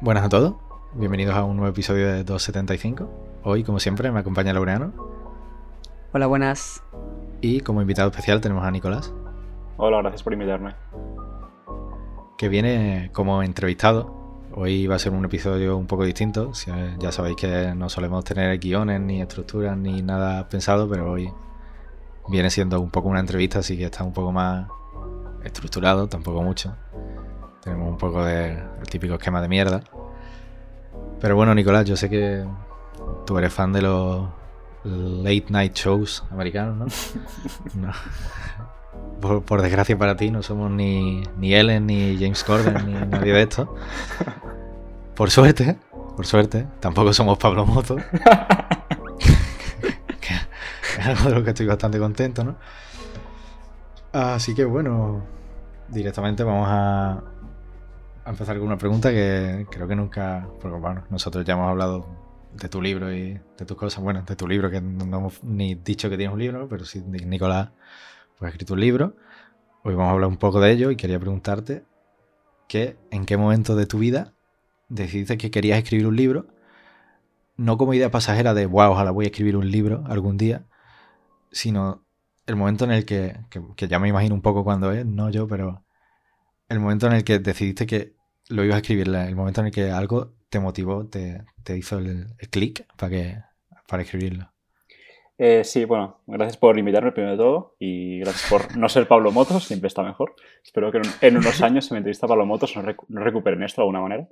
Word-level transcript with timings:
Buenas 0.00 0.24
a 0.24 0.28
todos, 0.28 0.54
bienvenidos 0.94 1.34
a 1.34 1.42
un 1.42 1.56
nuevo 1.56 1.72
episodio 1.72 2.06
de 2.06 2.22
275. 2.22 3.10
Hoy, 3.42 3.64
como 3.64 3.80
siempre, 3.80 4.12
me 4.12 4.20
acompaña 4.20 4.52
Laureano. 4.52 4.92
Hola, 6.12 6.28
buenas. 6.28 6.84
Y 7.40 7.62
como 7.62 7.82
invitado 7.82 8.08
especial 8.08 8.40
tenemos 8.40 8.64
a 8.64 8.70
Nicolás. 8.70 9.12
Hola, 9.76 9.98
gracias 9.98 10.22
por 10.22 10.32
invitarme. 10.32 10.76
Que 12.36 12.48
viene 12.48 13.10
como 13.12 13.42
entrevistado. 13.42 14.14
Hoy 14.54 14.86
va 14.86 14.94
a 14.94 14.98
ser 15.00 15.12
un 15.12 15.24
episodio 15.24 15.76
un 15.76 15.88
poco 15.88 16.04
distinto. 16.04 16.52
Ya 17.00 17.10
sabéis 17.10 17.36
que 17.36 17.74
no 17.74 17.88
solemos 17.88 18.22
tener 18.24 18.56
guiones, 18.60 19.00
ni 19.00 19.20
estructuras, 19.20 19.76
ni 19.76 20.00
nada 20.02 20.48
pensado, 20.48 20.88
pero 20.88 21.10
hoy 21.10 21.28
viene 22.28 22.50
siendo 22.50 22.80
un 22.80 22.90
poco 22.90 23.08
una 23.08 23.18
entrevista, 23.18 23.58
así 23.58 23.76
que 23.76 23.86
está 23.86 24.04
un 24.04 24.12
poco 24.12 24.30
más 24.30 24.68
estructurado, 25.42 26.08
tampoco 26.08 26.40
mucho. 26.40 26.76
Tenemos 27.62 27.88
un 27.88 27.98
poco 27.98 28.24
de 28.24 28.62
típico 28.90 29.14
esquema 29.14 29.40
de 29.42 29.48
mierda. 29.48 29.82
Pero 31.20 31.36
bueno, 31.36 31.54
Nicolás, 31.54 31.84
yo 31.84 31.96
sé 31.96 32.08
que 32.08 32.44
tú 33.26 33.38
eres 33.38 33.52
fan 33.52 33.72
de 33.72 33.82
los 33.82 34.28
late 34.84 35.46
night 35.48 35.74
shows 35.74 36.24
americanos, 36.30 36.76
¿no? 37.74 37.90
Por, 39.20 39.62
desgracia 39.62 39.98
para 39.98 40.16
ti, 40.16 40.30
no 40.30 40.44
somos 40.44 40.70
ni, 40.70 41.24
ni 41.38 41.52
Ellen, 41.52 41.86
ni 41.86 42.16
James 42.16 42.44
Corden, 42.44 42.86
ni 42.86 42.92
nadie 42.92 43.32
de 43.32 43.42
esto. 43.42 43.74
Por 45.16 45.30
suerte, 45.32 45.76
por 46.16 46.24
suerte, 46.24 46.68
tampoco 46.78 47.12
somos 47.12 47.36
Pablo 47.36 47.66
Moto. 47.66 47.96
es 50.98 51.06
algo 51.06 51.28
de 51.28 51.34
lo 51.34 51.42
que 51.42 51.50
estoy 51.50 51.66
bastante 51.66 51.98
contento, 51.98 52.44
¿no? 52.44 52.54
Así 54.12 54.54
que 54.54 54.64
bueno, 54.64 55.22
directamente 55.88 56.44
vamos 56.44 56.68
a, 56.70 57.20
a 58.28 58.32
empezar 58.32 58.58
con 58.58 58.66
una 58.66 58.76
pregunta 58.76 59.10
que 59.10 59.66
creo 59.70 59.88
que 59.88 59.96
nunca, 59.96 60.46
porque 60.60 60.76
bueno, 60.76 61.04
nosotros 61.08 61.46
ya 61.46 61.54
hemos 61.54 61.70
hablado 61.70 62.06
de 62.52 62.68
tu 62.68 62.82
libro 62.82 63.10
y 63.10 63.40
de 63.56 63.64
tus 63.66 63.74
cosas, 63.74 64.04
bueno, 64.04 64.22
de 64.22 64.36
tu 64.36 64.46
libro, 64.46 64.70
que 64.70 64.82
no 64.82 65.04
hemos 65.04 65.42
ni 65.42 65.76
dicho 65.76 66.10
que 66.10 66.18
tienes 66.18 66.34
un 66.34 66.38
libro, 66.38 66.68
pero 66.68 66.84
sí, 66.84 67.00
Nicolás, 67.00 67.70
pues 68.38 68.48
ha 68.48 68.50
escrito 68.50 68.74
un 68.74 68.80
libro. 68.80 69.16
Hoy 69.82 69.94
vamos 69.94 70.10
a 70.10 70.12
hablar 70.12 70.28
un 70.28 70.36
poco 70.36 70.60
de 70.60 70.70
ello 70.70 70.90
y 70.90 70.96
quería 70.96 71.18
preguntarte 71.18 71.84
que 72.68 72.98
en 73.10 73.24
qué 73.24 73.38
momento 73.38 73.74
de 73.76 73.86
tu 73.86 73.98
vida 73.98 74.34
decidiste 74.90 75.38
que 75.38 75.50
querías 75.50 75.78
escribir 75.78 76.06
un 76.06 76.16
libro, 76.16 76.48
no 77.56 77.78
como 77.78 77.94
idea 77.94 78.10
pasajera 78.10 78.52
de, 78.52 78.66
wow, 78.66 78.90
ojalá 78.92 79.10
voy 79.10 79.24
a 79.24 79.28
escribir 79.28 79.56
un 79.56 79.70
libro 79.70 80.04
algún 80.06 80.36
día, 80.36 80.66
sino 81.50 82.04
el 82.44 82.56
momento 82.56 82.84
en 82.84 82.90
el 82.90 83.06
que, 83.06 83.38
que, 83.48 83.62
que 83.74 83.88
ya 83.88 83.98
me 83.98 84.08
imagino 84.08 84.34
un 84.34 84.42
poco 84.42 84.64
cuando 84.64 84.92
es, 84.92 85.06
no 85.06 85.30
yo, 85.30 85.48
pero 85.48 85.82
el 86.68 86.78
momento 86.78 87.06
en 87.06 87.14
el 87.14 87.24
que 87.24 87.38
decidiste 87.38 87.86
que 87.86 88.17
lo 88.48 88.64
ibas 88.64 88.76
a 88.76 88.80
escribir, 88.80 89.08
el 89.08 89.36
momento 89.36 89.60
en 89.60 89.66
el 89.68 89.72
que 89.72 89.90
algo 89.90 90.32
te 90.48 90.60
motivó, 90.60 91.06
te, 91.06 91.44
hizo 91.76 91.98
el, 91.98 92.26
clic 92.50 92.86
para, 92.96 93.10
que, 93.10 93.36
para 93.86 94.02
escribirlo. 94.02 94.50
Eh, 95.40 95.62
sí, 95.62 95.84
bueno, 95.84 96.18
gracias 96.26 96.56
por 96.56 96.76
invitarme 96.78 97.12
primero 97.12 97.32
de 97.32 97.38
todo 97.38 97.76
y 97.78 98.18
gracias 98.18 98.50
por 98.50 98.76
no 98.76 98.88
ser 98.88 99.06
Pablo 99.06 99.30
Motos, 99.30 99.64
siempre 99.64 99.86
está 99.86 100.02
mejor. 100.02 100.34
Espero 100.64 100.90
que 100.90 101.00
en 101.20 101.36
unos 101.36 101.62
años, 101.62 101.86
si 101.86 101.94
me 101.94 101.98
entrevista 101.98 102.26
Pablo 102.26 102.44
Motos, 102.44 102.74
no, 102.76 103.22
recuperen 103.22 103.62
esto 103.62 103.80
de 103.80 103.84
alguna 103.84 104.00
manera. 104.00 104.28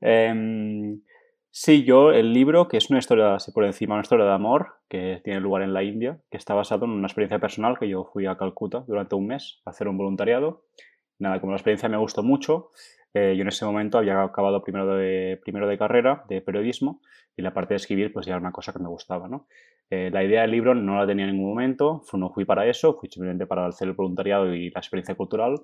Em, 0.00 1.02
sí, 1.50 1.84
yo, 1.84 2.10
el 2.10 2.32
libro, 2.32 2.66
que 2.66 2.78
es 2.78 2.90
una 2.90 2.98
historia, 2.98 3.36
así 3.36 3.52
por 3.52 3.64
encima, 3.64 3.94
una 3.94 4.02
historia 4.02 4.24
de 4.24 4.32
amor 4.32 4.74
que 4.88 5.20
tiene 5.22 5.38
lugar 5.38 5.62
en 5.62 5.72
la 5.72 5.84
India, 5.84 6.18
que 6.30 6.36
está 6.36 6.54
basado 6.54 6.86
en 6.86 6.92
una 6.92 7.06
experiencia 7.06 7.38
personal 7.38 7.78
que 7.78 7.88
yo 7.88 8.10
fui 8.12 8.26
a 8.26 8.36
Calcuta 8.36 8.82
durante 8.88 9.14
un 9.14 9.28
mes 9.28 9.60
a 9.64 9.70
hacer 9.70 9.86
un 9.86 9.98
voluntariado. 9.98 10.64
Nada, 11.20 11.40
como 11.40 11.52
la 11.52 11.58
experiencia 11.58 11.88
me 11.88 11.98
gustó 11.98 12.24
mucho, 12.24 12.70
eh, 13.12 13.34
yo 13.36 13.42
en 13.42 13.48
ese 13.48 13.64
momento 13.64 13.98
había 13.98 14.22
acabado 14.22 14.62
primero 14.62 14.94
de, 14.94 15.40
primero 15.42 15.66
de 15.66 15.78
carrera 15.78 16.24
de 16.28 16.40
periodismo 16.40 17.00
y 17.36 17.42
la 17.42 17.52
parte 17.52 17.74
de 17.74 17.76
escribir 17.76 18.12
pues 18.12 18.26
ya 18.26 18.32
era 18.32 18.40
una 18.40 18.52
cosa 18.52 18.72
que 18.72 18.78
me 18.78 18.88
gustaba. 18.88 19.28
¿no? 19.28 19.46
Eh, 19.90 20.10
la 20.12 20.22
idea 20.22 20.42
del 20.42 20.52
libro 20.52 20.74
no 20.74 20.96
la 20.96 21.06
tenía 21.06 21.24
en 21.24 21.32
ningún 21.32 21.50
momento, 21.50 22.02
no 22.12 22.30
fui 22.30 22.44
para 22.44 22.66
eso, 22.66 22.94
fui 22.94 23.08
simplemente 23.08 23.46
para 23.46 23.66
hacer 23.66 23.88
el 23.88 23.94
voluntariado 23.94 24.54
y 24.54 24.70
la 24.70 24.80
experiencia 24.80 25.14
cultural. 25.14 25.60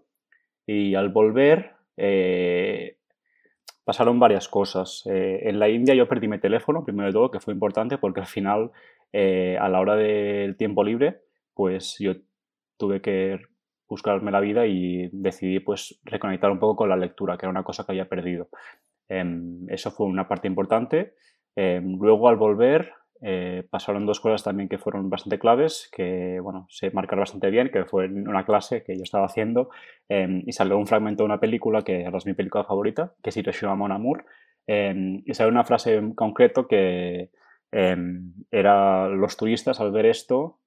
Y 0.66 0.96
al 0.96 1.10
volver 1.10 1.74
eh, 1.96 2.98
pasaron 3.84 4.18
varias 4.18 4.48
cosas. 4.48 5.04
en 5.06 5.60
la 5.60 5.68
India 5.68 5.94
yo 5.94 6.08
perdí 6.08 6.26
mi 6.26 6.40
teléfono, 6.40 6.84
primero 6.84 7.06
de 7.06 7.12
todo, 7.12 7.30
que 7.30 7.38
fue 7.38 7.54
importante 7.54 7.98
porque 7.98 8.20
al 8.20 8.26
final, 8.26 8.72
a 9.12 9.68
la 9.68 9.80
hora 9.80 9.94
del 9.94 10.56
tiempo 10.56 10.82
libre, 10.82 11.20
pues 11.54 11.96
yo 12.00 12.14
tuve 12.76 13.00
que 13.00 13.40
buscarme 13.88 14.30
la 14.30 14.40
vida 14.40 14.66
y 14.66 15.08
decidí 15.12 15.60
pues 15.60 16.00
reconectar 16.04 16.50
un 16.50 16.58
poco 16.58 16.76
con 16.76 16.88
la 16.88 16.96
lectura, 16.96 17.36
que 17.36 17.46
era 17.46 17.50
una 17.50 17.64
cosa 17.64 17.84
que 17.84 17.92
había 17.92 18.08
perdido. 18.08 18.48
Em, 19.08 19.68
eso 19.68 19.90
fue 19.90 20.06
una 20.06 20.28
parte 20.28 20.48
importante. 20.48 21.14
Em, 21.54 21.96
luego 21.98 22.28
al 22.28 22.36
volver 22.36 22.92
eh, 23.22 23.66
pasaron 23.70 24.04
dos 24.04 24.20
cosas 24.20 24.42
también 24.42 24.68
que 24.68 24.78
fueron 24.78 25.08
bastante 25.08 25.38
claves, 25.38 25.88
que 25.92 26.38
bueno, 26.40 26.66
se 26.68 26.90
marcaron 26.90 27.22
bastante 27.22 27.50
bien, 27.50 27.70
que 27.70 27.84
fue 27.84 28.06
en 28.06 28.28
una 28.28 28.44
clase 28.44 28.82
que 28.84 28.96
yo 28.96 29.02
estaba 29.02 29.26
haciendo 29.26 29.70
em, 30.08 30.42
y 30.46 30.52
salió 30.52 30.76
un 30.76 30.86
fragmento 30.86 31.22
de 31.22 31.26
una 31.26 31.40
película 31.40 31.82
que 31.82 32.04
ahora 32.04 32.18
es 32.18 32.26
mi 32.26 32.34
película 32.34 32.64
favorita, 32.64 33.14
que 33.22 33.30
es 33.30 33.36
Hiroshima 33.36 33.74
Mon 33.74 33.92
Amour, 33.92 34.24
y 34.68 35.32
salió 35.32 35.52
una 35.52 35.62
frase 35.62 35.94
en 35.94 36.12
concreto 36.12 36.66
que 36.66 37.30
era 37.70 39.08
los 39.08 39.36
turistas 39.36 39.80
al 39.80 39.92
ver 39.92 40.06
esto 40.06 40.58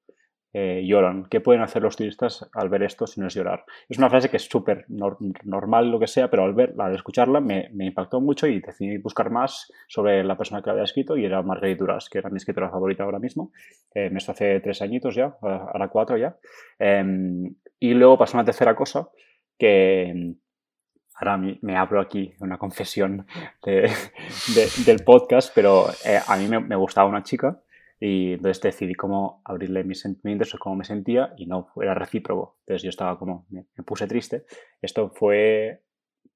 eh, 0.51 0.83
lloran. 0.83 1.25
¿Qué 1.29 1.41
pueden 1.41 1.61
hacer 1.61 1.83
los 1.83 1.95
turistas 1.95 2.49
al 2.53 2.69
ver 2.69 2.81
esto 2.81 3.05
si 3.05 3.21
no 3.21 3.27
es 3.27 3.35
llorar? 3.35 3.65
Es 3.87 3.99
una 3.99 4.09
frase 4.09 4.29
que 4.29 4.37
es 4.37 4.49
súper 4.49 4.85
normal, 4.87 5.91
lo 5.91 5.99
que 5.99 6.07
sea, 6.07 6.29
pero 6.29 6.43
al, 6.43 6.53
ver, 6.53 6.73
al 6.79 6.95
escucharla 6.95 7.39
me, 7.39 7.69
impactó 7.79 8.19
mucho 8.19 8.47
y 8.47 8.59
decidí 8.59 8.97
buscar 8.97 9.29
más 9.29 9.71
sobre 9.87 10.23
la 10.23 10.37
persona 10.37 10.61
que 10.61 10.67
la 10.67 10.73
había 10.73 10.85
escrito 10.85 11.17
y 11.17 11.25
era 11.25 11.43
Marguerite 11.43 11.79
Duras, 11.79 12.09
que 12.09 12.17
era 12.17 12.29
mi 12.29 12.37
escritora 12.37 12.71
favorita 12.71 13.03
ahora 13.03 13.19
mismo. 13.19 13.51
Eh, 13.93 14.09
esto 14.15 14.31
hace 14.31 14.59
tres 14.59 14.81
añitos 14.81 15.13
ya, 15.13 15.37
ahora 15.41 15.87
cuatro 15.89 16.17
ya. 16.17 16.35
Em, 16.79 17.55
y 17.79 17.93
luego 17.93 18.17
pasó 18.17 18.35
una 18.37 18.45
tercera 18.45 18.75
cosa 18.75 19.09
que 19.57 20.33
ahora 21.15 21.37
me 21.61 21.75
abro 21.75 22.01
aquí 22.01 22.33
una 22.39 22.57
confesión 22.57 23.27
del 23.65 25.03
podcast, 25.05 25.51
pero 25.53 25.89
eh, 26.05 26.19
a 26.25 26.37
mí 26.37 26.47
me, 26.47 26.59
me, 26.59 26.75
gustaba 26.75 27.07
una 27.07 27.23
chica 27.23 27.61
y 27.99 28.33
entonces 28.33 28.61
decidí 28.61 28.95
cómo 28.95 29.41
abrirle 29.43 29.83
mis 29.83 29.99
sentimientos 29.99 30.53
o 30.55 30.57
cómo 30.57 30.77
me 30.77 30.85
sentía 30.85 31.33
y 31.37 31.45
no 31.45 31.67
era 31.81 31.93
recíproco. 31.93 32.57
Entonces 32.61 32.83
yo 32.83 32.89
estaba 32.89 33.19
como, 33.19 33.45
me, 33.49 33.65
puse 33.85 34.07
triste. 34.07 34.45
Esto 34.81 35.09
fue 35.09 35.83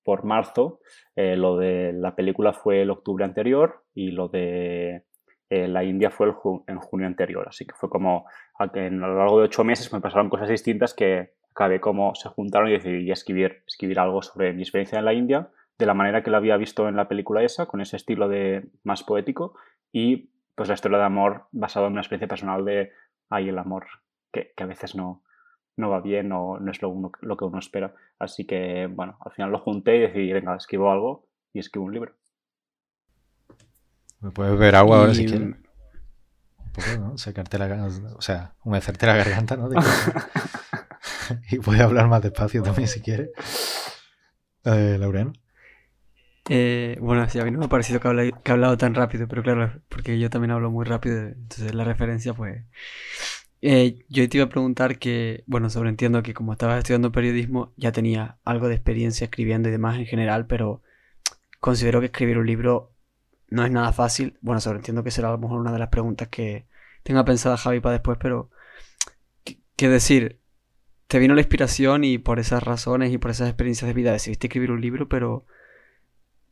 por 0.04 0.26
marzo, 0.26 0.82
eh, 1.16 1.38
lo 1.38 1.58
de 1.58 1.94
la 1.94 2.16
película 2.16 2.52
fue 2.52 2.82
el 2.82 2.90
octubre 2.90 3.24
anterior 3.24 3.86
y 3.94 4.12
lo 4.12 4.28
de 4.28 5.06
eh, 5.50 5.68
la 5.70 5.86
India 5.86 6.12
fue 6.12 6.28
el 6.28 6.34
en 6.68 6.80
junio 6.80 7.08
anterior. 7.08 7.48
Así 7.48 7.66
que 7.66 7.74
fue 7.74 7.90
como 7.90 8.26
a, 8.60 8.64
a 8.66 8.90
lo 8.90 9.18
largo 9.18 9.40
de 9.40 9.46
ocho 9.46 9.64
meses 9.64 9.94
me 9.94 10.02
pasaron 10.02 10.30
cosas 10.30 10.50
distintas 10.50 10.94
que 10.94 11.32
acabé 11.52 11.80
como 11.80 12.14
se 12.16 12.28
juntaron 12.28 12.70
y 12.70 12.74
decidí 12.74 13.12
escribir, 13.12 13.64
escribir 13.66 14.00
algo 14.00 14.22
sobre 14.22 14.52
mi 14.52 14.64
experiencia 14.64 15.00
en 15.00 15.06
la 15.06 15.14
India 15.14 15.50
de 15.78 15.86
la 15.86 15.94
manera 15.94 16.24
que 16.24 16.32
lo 16.32 16.38
había 16.38 16.58
visto 16.58 16.90
en 16.90 16.96
la 16.96 17.08
película 17.08 17.44
esa, 17.44 17.66
con 17.68 17.80
ese 17.82 17.96
estilo 17.96 18.28
de 18.28 18.70
más 18.84 19.04
poético 19.04 19.56
y 19.92 20.33
pues 20.56 20.70
la 20.70 20.76
historia 20.76 20.98
de 20.98 21.06
amor 21.06 21.48
basada 21.52 21.88
en 21.88 21.94
una 21.94 22.02
experiencia 22.02 22.28
personal 22.28 22.66
de, 22.66 22.92
ay, 23.30 23.50
el 23.50 23.58
amor, 23.58 23.86
que, 24.32 24.54
a 24.58 24.66
veces 24.66 24.96
no, 24.96 25.24
no 25.78 25.90
va 25.90 26.02
bien 26.02 26.32
o 26.32 26.60
no 26.60 26.72
es 26.72 26.82
lo, 26.82 27.12
lo 27.22 27.38
que 27.38 27.46
uno 27.46 27.60
espera. 27.60 27.94
Así 28.20 28.46
que, 28.46 28.88
bueno, 28.88 29.18
al 29.22 29.32
final 29.32 29.52
lo 29.52 29.60
junté 29.60 29.98
y 29.98 30.02
decidí, 30.02 30.34
venga, 30.34 30.56
escribo 30.56 30.92
algo 30.92 31.28
y 31.54 31.60
escribo 31.60 31.86
un 31.86 31.94
libro. 31.94 32.14
Me 34.20 34.32
puedes 34.32 34.58
ver 34.58 34.76
agua 34.76 35.00
ahora 35.00 35.14
si 35.14 35.26
quieres. 35.26 35.48
Un 35.48 36.72
poco, 36.72 36.88
¿no? 37.00 37.18
Sacarte 37.18 37.60
la 37.60 37.88
o 38.16 38.22
sea, 38.22 38.56
humecerte 38.64 39.06
la 39.06 39.18
garganta, 39.18 39.58
¿no? 39.58 39.70
y 41.52 41.60
puedes 41.60 41.82
hablar 41.82 42.08
más 42.08 42.22
despacio 42.22 42.64
también 42.64 42.88
si 42.88 43.02
quieres. 43.02 43.30
Eh, 44.64 44.98
Laureano. 45.00 45.34
Eh, 46.50 46.98
bueno, 47.00 47.28
sí, 47.30 47.40
a 47.40 47.46
mí 47.46 47.52
no 47.52 47.60
me 47.60 47.66
ha 47.66 47.70
parecido 47.70 48.00
que, 48.00 48.08
he 48.08 48.52
hablado 48.52 48.78
tan 48.78 48.94
rápido, 48.96 49.28
pero 49.28 49.44
claro, 49.44 49.82
porque 49.90 50.20
yo 50.20 50.30
también 50.30 50.52
hablo 50.52 50.72
muy 50.72 50.86
rápido, 50.86 51.20
entonces 51.20 51.74
la 51.74 51.84
referencia, 51.84 52.34
pues... 52.34 52.64
Eh, 53.66 54.06
yo 54.10 54.28
te 54.28 54.38
iba 54.38 54.46
a 54.46 54.50
preguntar 54.50 55.00
que, 55.00 55.44
bueno, 55.48 55.70
sobreentiendo 55.70 56.22
que 56.22 56.34
como 56.34 56.52
estabas 56.52 56.80
estudiando 56.80 57.14
periodismo, 57.14 57.74
ya 57.78 57.94
tenía 57.94 58.38
algo 58.44 58.68
de 58.68 58.76
experiencia 58.76 59.26
escribiendo 59.26 59.70
y 59.70 59.72
demás 59.72 59.98
en 59.98 60.06
general, 60.06 60.48
pero 60.48 60.84
considero 61.62 62.02
que 62.02 62.08
escribir 62.08 62.38
un 62.38 62.46
libro 62.46 62.92
no 63.50 63.64
es 63.66 63.72
nada 63.72 63.94
fácil. 63.94 64.38
Bueno, 64.42 64.60
sobreentiendo 64.60 65.04
que 65.04 65.12
será 65.12 65.30
a 65.30 65.32
lo 65.32 65.38
mejor 65.38 65.62
una 65.62 65.72
de 65.72 65.80
las 65.80 65.90
preguntas 65.90 66.28
que 66.28 66.68
tenga 67.04 67.24
pensada 67.26 67.58
Javi 67.58 67.80
para 67.80 67.94
después, 67.94 68.18
pero... 68.22 68.50
¿Qué 69.76 69.90
decir? 69.90 70.40
Te 71.08 71.20
vino 71.20 71.34
la 71.34 71.42
inspiración 71.42 72.04
y 72.04 72.18
por 72.18 72.40
esas 72.40 72.64
razones 72.64 73.14
y 73.14 73.18
por 73.18 73.32
esas 73.32 73.48
experiencias 73.50 73.88
de 73.88 73.94
vida 73.94 74.12
decidiste 74.12 74.48
escribir 74.48 74.72
un 74.72 74.82
libro, 74.82 75.08
pero 75.08 75.46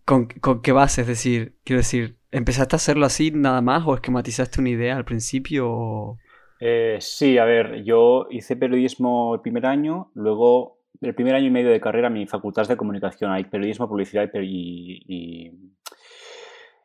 ¿Con, 0.06 0.28
qué 0.28 0.72
base? 0.72 1.02
Es 1.02 1.08
decir, 1.08 1.56
quiero 1.64 1.80
decir, 1.80 2.18
¿empezaste 2.32 2.76
a 2.76 2.78
hacerlo 2.78 3.06
así 3.06 3.32
nada 3.32 3.62
más 3.62 3.84
o 3.86 3.94
esquematizaste 3.94 4.60
una 4.60 4.70
idea 4.70 4.98
al 4.98 5.06
principio? 5.06 6.18
Eh, 6.60 6.98
sí, 7.00 7.38
a 7.38 7.46
ver, 7.46 7.84
yo 7.84 8.28
hice 8.30 8.56
periodismo 8.56 9.36
el 9.36 9.42
primer 9.42 9.66
año, 9.66 10.12
luego 10.14 10.80
el 11.02 11.16
primer 11.16 11.36
año 11.36 11.48
y 11.48 11.52
medio 11.52 11.72
de 11.72 11.82
carrera 11.82 12.10
mi 12.10 12.28
facultad 12.28 12.68
de 12.68 12.78
comunicación 12.78 13.32
hay 13.32 13.46
periodismo, 13.46 13.88
publicidad 13.88 14.30
y, 14.34 15.52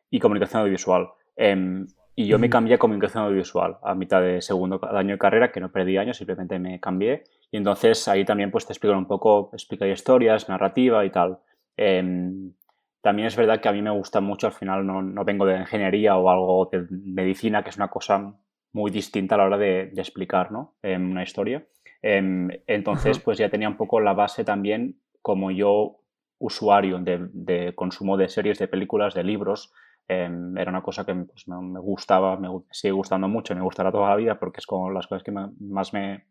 y 0.09 0.19
comunicación 0.19 0.61
audiovisual. 0.61 1.09
Em, 1.35 1.87
y 2.15 2.25
yo 2.25 2.39
me 2.39 2.49
cambié 2.49 2.75
a 2.75 2.79
comunicación 2.79 3.23
audiovisual 3.25 3.77
a 3.83 3.93
mitad 3.93 4.21
de 4.21 4.41
segundo 4.41 4.79
año 4.91 5.11
de 5.11 5.17
carrera, 5.19 5.51
que 5.51 5.59
no 5.59 5.71
perdí 5.71 5.97
años, 5.97 6.17
simplemente 6.17 6.57
me 6.57 6.79
cambié. 6.79 7.23
Y 7.51 7.57
entonces 7.57 8.07
ahí 8.07 8.25
también 8.25 8.49
pues 8.49 8.65
te 8.65 8.73
explican 8.73 8.97
un 8.97 9.07
poco, 9.07 9.51
explica 9.53 9.87
historias, 9.87 10.49
narrativa 10.49 11.05
y 11.05 11.11
tal. 11.11 11.37
Em, 11.75 12.53
también 13.01 13.27
es 13.27 13.35
verdad 13.35 13.61
que 13.61 13.69
a 13.69 13.73
mí 13.73 13.81
me 13.81 13.91
gusta 13.91 14.21
mucho, 14.21 14.47
al 14.47 14.53
final 14.53 14.85
no, 14.85 15.01
no, 15.01 15.23
vengo 15.23 15.45
de 15.45 15.59
ingeniería 15.59 16.17
o 16.17 16.29
algo 16.29 16.69
de 16.71 16.85
medicina, 16.89 17.63
que 17.63 17.69
es 17.69 17.77
una 17.77 17.89
cosa 17.89 18.35
muy 18.73 18.91
distinta 18.91 19.35
a 19.35 19.37
la 19.39 19.45
hora 19.45 19.57
de, 19.57 19.91
explicar 19.95 20.51
¿no? 20.51 20.75
una 20.83 21.23
historia. 21.23 21.65
Em, 22.01 22.49
entonces, 22.67 23.19
pues 23.19 23.37
ya 23.37 23.49
tenía 23.49 23.69
un 23.69 23.77
poco 23.77 23.99
la 23.99 24.13
base 24.13 24.43
también 24.43 24.99
como 25.21 25.51
yo 25.51 26.01
usuario 26.39 26.99
de, 26.99 27.27
de 27.31 27.73
consumo 27.73 28.17
de 28.17 28.29
series, 28.29 28.59
de 28.59 28.67
películas, 28.67 29.13
de 29.13 29.23
libros, 29.23 29.73
Em, 30.09 30.57
era 30.57 30.71
una 30.71 30.81
cosa 30.81 31.05
que 31.05 31.13
pues, 31.13 31.47
me, 31.47 31.79
gustaba, 31.79 32.37
me 32.37 32.47
sigue 32.71 32.93
gustando 32.93 33.27
mucho, 33.27 33.53
me 33.53 33.61
gustará 33.61 33.91
toda 33.91 34.09
la 34.09 34.15
vida 34.15 34.39
porque 34.39 34.59
es 34.59 34.65
como 34.65 34.89
las 34.89 35.05
cosas 35.05 35.23
que 35.23 35.31
más 35.31 35.91
me 35.93 36.25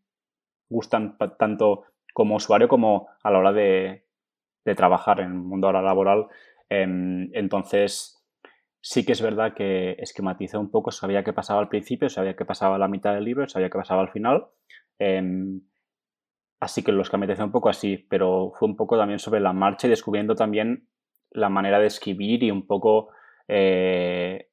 gustan 0.70 1.18
tanto 1.38 1.84
como 2.14 2.36
usuario 2.36 2.68
como 2.68 3.08
a 3.22 3.30
la 3.30 3.38
hora 3.38 3.52
de, 3.52 4.04
trabajar 4.76 5.20
en 5.20 5.26
el 5.26 5.34
mundo 5.34 5.70
laboral. 5.70 6.26
Em, 6.68 7.30
entonces, 7.34 8.24
sí 8.80 9.04
que 9.04 9.12
es 9.12 9.22
verdad 9.22 9.54
que 9.54 9.92
esquematicé 9.98 10.58
un 10.58 10.70
poco, 10.70 10.90
sabía 10.90 11.24
qué 11.24 11.32
pasaba 11.32 11.60
al 11.60 11.68
principio, 11.68 12.08
sabía 12.08 12.36
qué 12.36 12.44
pasaba 12.44 12.78
la 12.78 12.88
mitad 12.88 13.14
del 13.14 13.24
libro, 13.24 13.48
sabía 13.48 13.70
qué 13.70 13.78
pasaba 13.78 14.02
al 14.02 14.10
final. 14.10 14.46
Em, 14.98 15.60
así 16.60 16.82
que 16.82 16.92
lo 16.92 17.02
esquematicé 17.02 17.42
un 17.42 17.52
poco 17.52 17.68
así, 17.68 17.98
pero 18.08 18.52
fue 18.58 18.68
un 18.68 18.76
poco 18.76 18.96
también 18.96 19.18
sobre 19.18 19.40
la 19.40 19.52
marcha 19.52 19.86
y 19.86 19.90
descubriendo 19.90 20.34
también 20.34 20.88
la 21.30 21.48
manera 21.48 21.78
de 21.78 21.86
escribir 21.86 22.42
y 22.42 22.50
un 22.50 22.66
poco 22.66 23.10
eh, 23.48 24.48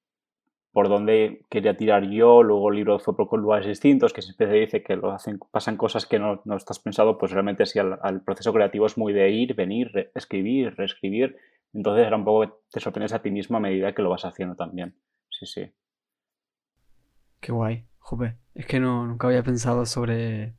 por 0.74 0.90
dónde 0.90 1.46
quería 1.50 1.78
tirar 1.78 2.10
yo, 2.10 2.42
luego 2.42 2.70
el 2.70 2.78
libro 2.78 3.00
fue 3.00 3.16
por 3.16 3.40
lugares 3.40 3.68
distintos, 3.68 4.12
que 4.12 4.24
siempre 4.24 4.48
se 4.48 4.54
dice 4.54 4.84
que 4.84 4.96
lo 4.96 5.12
hacen, 5.12 5.40
pasan 5.52 5.78
cosas 5.78 6.08
que 6.08 6.18
no, 6.18 6.42
no 6.46 6.58
estás 6.58 6.80
pensado, 6.80 7.20
pues 7.20 7.32
realmente 7.32 7.68
si 7.68 7.78
el, 7.78 8.22
proceso 8.26 8.52
creativo 8.52 8.88
es 8.88 8.98
muy 8.98 9.14
de 9.14 9.30
ir, 9.30 9.54
venir, 9.54 10.12
escribir, 10.16 10.76
reescribir, 10.76 11.38
entonces 11.74 12.06
era 12.06 12.16
un 12.16 12.24
poco, 12.24 12.62
te 12.72 12.80
sorprendes 12.80 13.14
a 13.14 13.22
ti 13.22 13.32
mismo 13.32 13.58
a 13.58 13.60
medida 13.60 13.94
que 13.94 14.02
lo 14.02 14.10
vas 14.10 14.26
haciendo 14.26 14.56
también. 14.56 14.96
Sí, 15.30 15.46
sí. 15.46 15.74
Qué 17.40 17.52
guay, 17.52 17.86
jope. 18.00 18.38
Es 18.54 18.66
que 18.66 18.80
no, 18.80 19.06
nunca 19.08 19.28
había 19.28 19.44
pensado 19.44 19.86
sobre, 19.86 20.54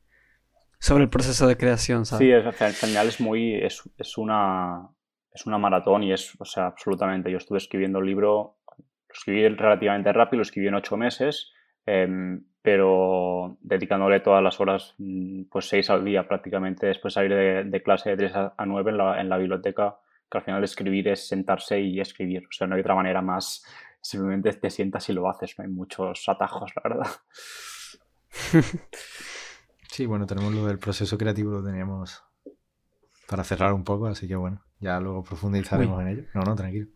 sobre 0.79 1.05
el 1.05 1.09
proceso 1.09 1.47
de 1.47 1.57
creación, 1.57 2.05
¿sabes? 2.05 2.25
Sí, 2.25 2.31
es, 2.31 2.61
al 2.61 2.73
final 2.73 3.07
es 3.07 3.21
muy, 3.21 3.55
es, 3.55 3.89
es 3.97 4.17
una, 4.17 4.89
es 5.31 5.45
una 5.45 5.57
maratón 5.57 6.03
y 6.03 6.11
es, 6.11 6.39
o 6.39 6.45
sea, 6.45 6.67
absolutamente. 6.67 7.31
Yo 7.31 7.37
estuve 7.37 7.57
escribiendo 7.57 7.99
el 7.99 8.05
libro, 8.05 8.57
lo 8.77 9.13
escribí 9.13 9.47
relativamente 9.47 10.11
rápido, 10.11 10.39
lo 10.39 10.43
escribí 10.43 10.67
en 10.67 10.75
ocho 10.75 10.97
meses, 10.97 11.53
em, 11.85 12.43
pero 12.61 13.57
dedicándole 13.61 14.19
todas 14.19 14.43
las 14.43 14.59
horas, 14.59 14.95
mm, 14.97 15.43
pues 15.51 15.69
seis 15.69 15.89
al 15.89 16.03
día 16.03 16.27
prácticamente, 16.27 16.87
después 16.87 17.13
de 17.13 17.15
salir 17.15 17.71
de, 17.71 17.83
clase 17.83 18.09
de 18.09 18.17
tres 18.17 18.33
a, 18.35 18.53
nueve 18.65 18.91
en 18.91 18.97
la, 18.97 19.21
en 19.21 19.29
la 19.29 19.37
biblioteca, 19.37 19.97
que 20.29 20.37
al 20.37 20.43
final 20.43 20.63
escribir 20.63 21.07
es 21.07 21.27
sentarse 21.27 21.79
y 21.79 21.99
escribir. 21.99 22.45
O 22.47 22.51
sea, 22.51 22.67
no 22.67 22.75
hay 22.75 22.81
otra 22.81 22.95
manera 22.95 23.21
más, 23.21 23.65
simplemente 24.01 24.53
te 24.53 24.69
sientas 24.69 25.09
y 25.09 25.13
lo 25.13 25.29
haces, 25.29 25.55
no 25.57 25.63
hay 25.63 25.69
muchos 25.69 26.27
atajos, 26.27 26.71
la 26.75 26.81
verdad. 26.89 27.11
Sí, 29.95 30.05
bueno, 30.05 30.25
tenemos 30.25 30.53
lo 30.53 30.67
del 30.67 30.77
proceso 30.77 31.17
creativo, 31.17 31.51
lo 31.51 31.63
teníamos 31.63 32.21
para 33.29 33.45
cerrar 33.45 33.71
un 33.71 33.85
poco, 33.85 34.07
así 34.07 34.27
que 34.27 34.35
bueno, 34.35 34.61
ya 34.81 34.99
luego 34.99 35.23
profundizaremos 35.23 36.01
en 36.01 36.07
ello. 36.09 36.23
No, 36.33 36.41
no, 36.41 36.53
tranquilo. 36.53 36.87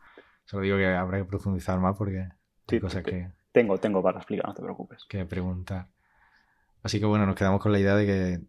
Solo 0.44 0.64
digo 0.64 0.76
que 0.76 0.86
habrá 0.86 1.20
que 1.20 1.24
profundizar 1.24 1.80
más 1.80 1.96
porque 1.96 2.28
hay 2.68 2.80
cosas 2.82 3.02
que... 3.04 3.32
Tengo, 3.54 3.78
tengo 3.78 4.04
para 4.04 4.18
explicar, 4.18 4.48
no 4.50 4.54
te 4.54 4.62
preocupes. 4.62 5.06
Que 5.08 5.24
preguntar. 5.24 5.88
Así 6.84 7.00
que 7.00 7.06
bueno, 7.06 7.26
nos 7.26 7.36
quedamos 7.36 7.62
con 7.62 7.72
la 7.72 7.80
idea 7.80 7.96
de 7.96 8.06
que 8.06 8.42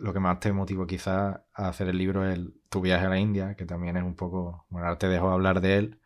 lo 0.00 0.12
que 0.14 0.20
más 0.20 0.40
te 0.40 0.52
motivó 0.52 0.86
quizás 0.86 1.40
a 1.52 1.68
hacer 1.68 1.88
el 1.88 1.98
libro 1.98 2.26
es 2.26 2.40
tu 2.70 2.80
viaje 2.80 3.06
a 3.06 3.10
la 3.10 3.18
India, 3.18 3.54
que 3.54 3.66
también 3.66 3.96
es 3.96 4.02
un 4.02 4.16
poco... 4.16 4.66
Bueno, 4.70 4.86
ahora 4.86 4.98
te 4.98 5.08
dejo 5.08 5.30
hablar 5.30 5.60
de 5.60 5.76
él, 5.76 6.00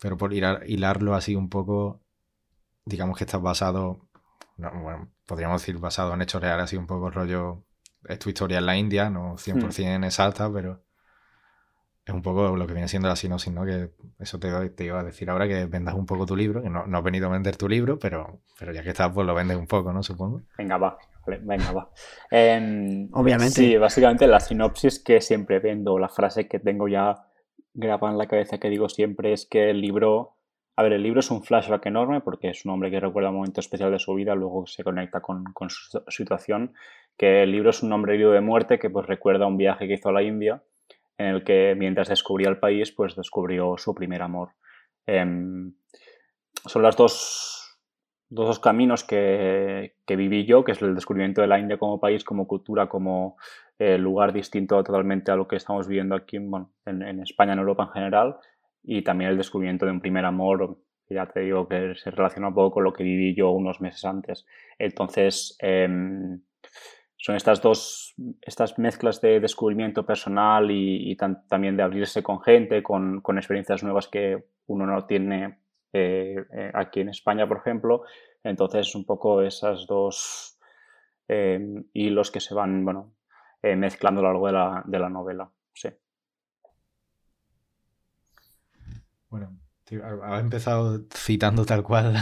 pero 0.00 0.16
por 0.16 0.32
hilarlo 0.34 1.14
así 1.14 1.36
un 1.36 1.48
poco, 1.48 2.02
digamos 2.84 3.16
que 3.16 3.24
estás 3.24 3.40
basado, 3.40 4.08
bueno, 4.56 5.12
podríamos 5.26 5.62
decir 5.62 5.78
basado 5.78 6.12
en 6.12 6.22
hechos 6.22 6.42
reales, 6.42 6.64
así 6.64 6.76
un 6.76 6.86
poco 6.86 7.10
rollo 7.10 7.64
es 8.04 8.18
tu 8.18 8.28
historia 8.28 8.58
en 8.58 8.66
la 8.66 8.76
India, 8.76 9.08
no 9.10 9.36
100% 9.36 10.00
hmm. 10.00 10.04
exacta, 10.04 10.52
pero 10.52 10.82
es 12.04 12.12
un 12.12 12.20
poco 12.20 12.56
lo 12.56 12.66
que 12.66 12.74
viene 12.74 12.88
siendo 12.88 13.08
la 13.08 13.16
sinopsis, 13.16 13.52
¿no? 13.52 13.64
Que 13.64 13.92
eso 14.18 14.38
te, 14.38 14.70
te, 14.70 14.84
iba 14.84 15.00
a 15.00 15.04
decir 15.04 15.30
ahora 15.30 15.46
que 15.46 15.66
vendas 15.66 15.94
un 15.94 16.04
poco 16.04 16.26
tu 16.26 16.36
libro, 16.36 16.62
que 16.62 16.68
no, 16.68 16.86
no 16.86 16.98
has 16.98 17.04
venido 17.04 17.28
a 17.28 17.30
vender 17.30 17.56
tu 17.56 17.68
libro, 17.68 17.98
pero, 17.98 18.40
pero 18.58 18.72
ya 18.72 18.82
que 18.82 18.90
estás, 18.90 19.12
pues 19.12 19.26
lo 19.26 19.34
vendes 19.34 19.56
un 19.56 19.66
poco, 19.66 19.92
¿no? 19.92 20.02
Supongo. 20.02 20.42
Venga, 20.58 20.76
va. 20.76 20.98
Venga, 21.26 21.72
va. 21.72 21.90
Em, 22.30 23.08
Obviamente. 23.12 23.54
Sí, 23.54 23.76
básicamente 23.76 24.26
la 24.26 24.40
sinopsis 24.40 24.98
que 24.98 25.20
siempre 25.20 25.58
vendo, 25.58 25.98
la 25.98 26.08
frase 26.08 26.48
que 26.48 26.58
tengo 26.58 26.88
ya 26.88 27.26
grabada 27.72 28.12
en 28.12 28.18
la 28.18 28.26
cabeza 28.26 28.58
que 28.58 28.68
digo 28.68 28.88
siempre 28.88 29.32
es 29.32 29.46
que 29.46 29.70
el 29.70 29.80
libro 29.80 30.34
a 30.76 30.82
ver, 30.82 30.92
el 30.92 31.02
libro 31.02 31.20
es 31.20 31.30
un 31.30 31.42
flashback 31.42 31.86
enorme 31.86 32.20
porque 32.20 32.50
es 32.50 32.64
un 32.64 32.72
hombre 32.72 32.90
que 32.90 32.98
recuerda 32.98 33.30
un 33.30 33.36
momento 33.36 33.60
especial 33.60 33.92
de 33.92 33.98
su 34.00 34.12
vida, 34.14 34.34
luego 34.34 34.66
se 34.66 34.82
conecta 34.82 35.20
con, 35.20 35.44
su 35.68 36.02
situación, 36.08 36.74
que 37.16 37.44
el 37.44 37.52
libro 37.52 37.70
es 37.70 37.82
un 37.82 37.92
hombre 37.92 38.14
herido 38.14 38.32
de 38.32 38.40
muerte 38.40 38.78
que 38.78 38.90
pues 38.90 39.06
recuerda 39.06 39.46
un 39.46 39.56
viaje 39.56 39.86
que 39.86 39.94
hizo 39.94 40.08
a 40.08 40.12
la 40.12 40.22
India 40.22 40.62
en 41.16 41.26
el 41.26 41.44
que 41.44 41.76
mientras 41.78 42.08
descubría 42.08 42.48
el 42.48 42.58
país 42.58 42.90
pues 42.90 43.14
descubrió 43.14 43.76
su 43.78 43.94
primer 43.94 44.22
amor. 44.22 44.50
Em, 45.06 45.74
son 46.66 46.82
los 46.82 46.96
dos, 46.96 47.63
dos 48.28 48.58
caminos 48.58 49.04
que, 49.04 49.94
viví 50.08 50.44
yo, 50.44 50.64
que 50.64 50.72
es 50.72 50.82
el 50.82 50.94
descubrimiento 50.94 51.40
de 51.40 51.46
la 51.46 51.58
India 51.58 51.78
como 51.78 52.00
país, 52.00 52.24
como 52.24 52.46
cultura, 52.46 52.88
como 52.88 53.36
eh, 53.78 53.98
lugar 53.98 54.32
distinto 54.32 54.82
totalmente 54.82 55.30
a 55.30 55.36
lo 55.36 55.46
que 55.46 55.56
estamos 55.56 55.86
viviendo 55.86 56.14
aquí 56.14 56.36
en, 56.36 56.52
en 56.86 57.20
España, 57.20 57.52
en 57.52 57.58
Europa 57.60 57.84
en 57.84 57.90
general, 57.90 58.36
y 58.82 59.02
también 59.02 59.30
el 59.30 59.36
descubrimiento 59.36 59.86
de 59.86 59.92
un 59.92 60.00
primer 60.00 60.24
amor, 60.24 60.78
ya 61.08 61.26
te 61.26 61.40
digo 61.40 61.68
que 61.68 61.94
se 61.94 62.10
relaciona 62.10 62.48
un 62.48 62.54
poco 62.54 62.74
con 62.74 62.84
lo 62.84 62.92
que 62.92 63.04
viví 63.04 63.34
yo 63.34 63.50
unos 63.50 63.80
meses 63.80 64.04
antes. 64.04 64.46
Entonces, 64.78 65.56
em, 65.60 66.40
son 67.16 67.36
estas 67.36 67.62
dos, 67.62 68.14
estas 68.42 68.78
mezclas 68.78 69.20
de 69.20 69.40
descubrimiento 69.40 70.04
personal 70.04 70.70
y, 70.70 71.16
también 71.16 71.76
de 71.76 71.82
abrirse 71.82 72.22
con 72.22 72.42
gente, 72.42 72.82
con, 72.82 73.22
experiencias 73.36 73.82
nuevas 73.82 74.08
que 74.08 74.44
uno 74.66 74.86
no 74.86 75.06
tiene 75.06 75.60
eh, 75.96 76.44
eh, 76.52 76.72
aquí 76.74 77.00
en 77.00 77.10
España, 77.10 77.46
por 77.46 77.58
ejemplo. 77.58 78.02
Entonces, 78.42 78.96
un 78.96 79.06
poco 79.06 79.42
esas 79.42 79.86
dos 79.86 80.58
em, 81.28 81.84
hilos 81.92 82.32
que 82.32 82.40
se 82.40 82.52
van, 82.52 82.84
bueno, 82.84 83.14
eh, 83.62 83.76
mezclando 83.76 84.20
a 84.20 84.24
lo 84.24 84.28
largo 84.30 84.46
de 84.48 84.52
la, 84.52 84.82
de 84.84 84.98
la 84.98 85.08
novela. 85.08 85.48
Sí. 85.72 85.90
Bueno, 89.28 89.56
has 90.24 90.40
empezado 90.40 91.04
citando 91.14 91.64
tal 91.64 91.84
cual 91.84 92.14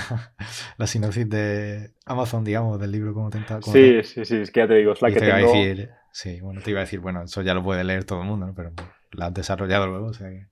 la, 0.76 0.86
sinopsis 0.86 1.30
de 1.30 1.94
Amazon, 2.04 2.44
digamos, 2.44 2.78
del 2.78 2.92
libro 2.92 3.14
como 3.14 3.30
tenta. 3.30 3.62
sí, 3.62 4.02
sí, 4.02 4.26
sí, 4.26 4.36
es 4.36 4.50
que 4.50 4.60
ya 4.60 4.68
te 4.68 4.74
digo, 4.74 4.92
es 4.92 5.00
la 5.00 5.08
que 5.08 5.14
te 5.14 5.20
tengo... 5.20 5.38
Iba 5.38 5.48
a 5.48 5.52
decir, 5.54 5.90
sí, 6.12 6.40
bueno, 6.42 6.60
te 6.60 6.70
iba 6.72 6.80
a 6.80 6.84
decir, 6.84 7.00
bueno, 7.00 7.22
eso 7.22 7.40
ya 7.40 7.54
lo 7.54 7.62
puede 7.62 7.84
leer 7.84 8.04
todo 8.04 8.20
el 8.20 8.28
mundo, 8.28 8.46
¿no? 8.46 8.54
Pero 8.54 8.72
la 9.12 9.26
has 9.26 9.34
desarrollado 9.34 9.86
luego, 9.86 10.08
o 10.08 10.12
sea 10.12 10.28
que... 10.28 10.51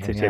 sí, 0.00 0.14
sí, 0.14 0.26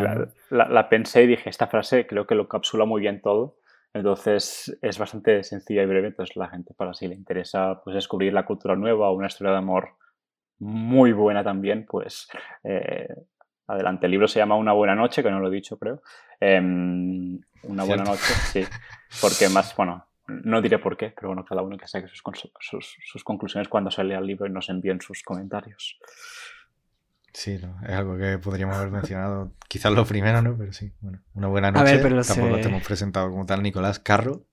la, 0.51 0.89
pensé 0.89 1.23
y 1.23 1.27
dije, 1.27 1.51
esta 1.51 1.67
frase 1.67 2.07
creo 2.07 2.27
que 2.27 2.35
lo 2.35 2.49
capsula 2.49 2.85
muy 2.85 3.01
bien 3.01 3.21
todo. 3.21 3.59
Entonces 3.95 4.79
es 4.81 4.99
bastante 4.99 5.45
sencilla 5.45 5.83
y 5.83 5.87
breve. 5.87 6.09
Entonces 6.09 6.37
la 6.37 6.49
gente, 6.49 6.75
para 6.75 6.95
si 6.95 7.09
le 7.09 7.15
interesa 7.15 7.83
pues, 7.85 7.95
descubrir 7.95 8.33
la 8.33 8.45
cultura 8.45 8.75
nueva 8.75 9.11
o 9.11 9.15
una 9.15 9.27
historia 9.27 9.53
de 9.53 9.59
amor 9.59 9.97
muy 10.59 11.13
buena 11.13 11.43
también, 11.43 11.87
pues 11.87 12.29
eh, 12.65 13.09
adelante. 13.67 14.07
El 14.07 14.13
libro 14.13 14.29
se 14.29 14.39
llama 14.39 14.57
Una 14.57 14.73
buena 14.73 14.95
noche, 14.95 15.23
que 15.23 15.31
no 15.31 15.41
lo 15.41 15.49
he 15.49 15.55
dicho, 15.55 15.79
creo. 15.79 16.03
Em, 16.41 17.39
una 17.65 17.85
buena 17.85 18.05
noche, 18.05 18.33
sí. 18.53 18.65
Porque 19.21 19.49
más, 19.49 19.75
bueno, 19.77 20.07
no 20.27 20.63
diré 20.63 20.79
por 20.79 20.97
qué, 20.97 21.11
pero 21.11 21.29
bueno, 21.29 21.45
cada 21.45 21.63
uno 21.63 21.77
que 21.77 21.87
saque 21.87 22.09
sus, 22.09 22.23
sus, 23.01 23.25
conclusiones 23.25 23.69
cuando 23.69 23.91
se 23.91 24.05
lea 24.05 24.19
el 24.19 24.27
libro 24.27 24.47
y 24.47 24.51
nos 24.51 24.69
envíen 24.69 25.01
sus 25.01 25.23
comentarios. 25.23 25.99
Sí, 27.35 27.53
es 27.53 27.91
algo 27.91 28.19
que 28.19 28.39
podríamos 28.39 28.77
haber 28.77 28.91
mencionado, 28.91 29.55
quizás 29.67 29.91
lo 29.93 30.05
primero, 30.05 30.43
¿no? 30.43 30.57
Pero 30.57 30.73
sí, 30.73 30.93
bueno, 31.01 31.23
una 31.33 31.49
buena 31.49 31.71
noche. 31.71 31.81
A 31.81 31.97
ver, 31.97 32.25
Tampoco 32.27 32.61
te 32.61 32.69
hemos 32.69 32.83
presentado 32.87 33.31
como 33.31 33.47
tal 33.47 33.63
Nicolás 33.63 33.99
Carro, 33.99 34.45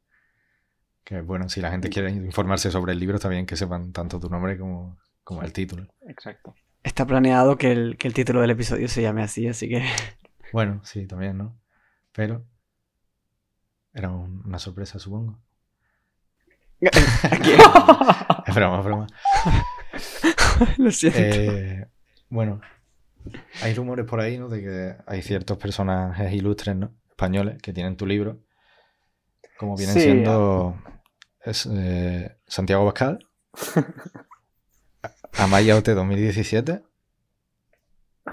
que 1.03 1.19
bueno, 1.21 1.49
si 1.49 1.59
la 1.59 1.71
gente 1.71 1.89
quiere 1.89 2.09
informarse 2.11 2.71
sobre 2.71 2.93
el 2.93 2.99
libro, 2.99 3.17
está 3.17 3.27
bien 3.27 3.45
que 3.45 3.57
sepan 3.57 3.91
tanto 3.91 4.19
tu 4.19 4.29
nombre 4.29 4.57
como, 4.57 4.97
como 5.25 5.43
el 5.43 5.51
título. 5.51 5.87
Exacto. 6.07 6.55
Está 6.81 7.05
planeado 7.05 7.57
que 7.57 7.71
el, 7.73 7.97
que 7.97 8.07
el 8.07 8.13
título 8.13 8.39
del 8.39 8.51
episodio 8.51 8.87
se 8.87 9.01
llame 9.01 9.23
así, 9.23 9.47
así 9.47 9.67
que... 9.67 9.85
Bueno, 10.53 10.81
sí, 10.83 11.05
también, 11.05 11.37
¿no? 11.37 11.59
Pero... 12.11 12.43
Era 13.93 14.09
una 14.09 14.57
sorpresa, 14.57 14.97
supongo. 14.99 15.39
es 16.79 18.55
broma, 18.55 18.79
es 18.79 18.85
broma. 18.85 19.07
Lo 20.77 20.91
siento. 20.91 21.19
Eh, 21.19 21.87
bueno, 22.29 22.61
hay 23.61 23.73
rumores 23.73 24.05
por 24.05 24.19
ahí, 24.19 24.37
¿no? 24.37 24.49
De 24.49 24.61
que 24.61 24.95
hay 25.05 25.21
ciertos 25.21 25.57
personajes 25.57 26.31
ilustres, 26.33 26.75
¿no? 26.75 26.93
Españoles 27.09 27.61
que 27.61 27.73
tienen 27.73 27.97
tu 27.97 28.05
libro. 28.05 28.39
Como 29.57 29.75
vienen 29.75 29.95
siendo 29.95 30.75
es, 31.43 31.65
eh, 31.71 32.37
Santiago 32.47 32.85
Bascal, 32.85 33.19
Amaya 35.37 35.75
Ote 35.75 35.93
2017 35.93 36.83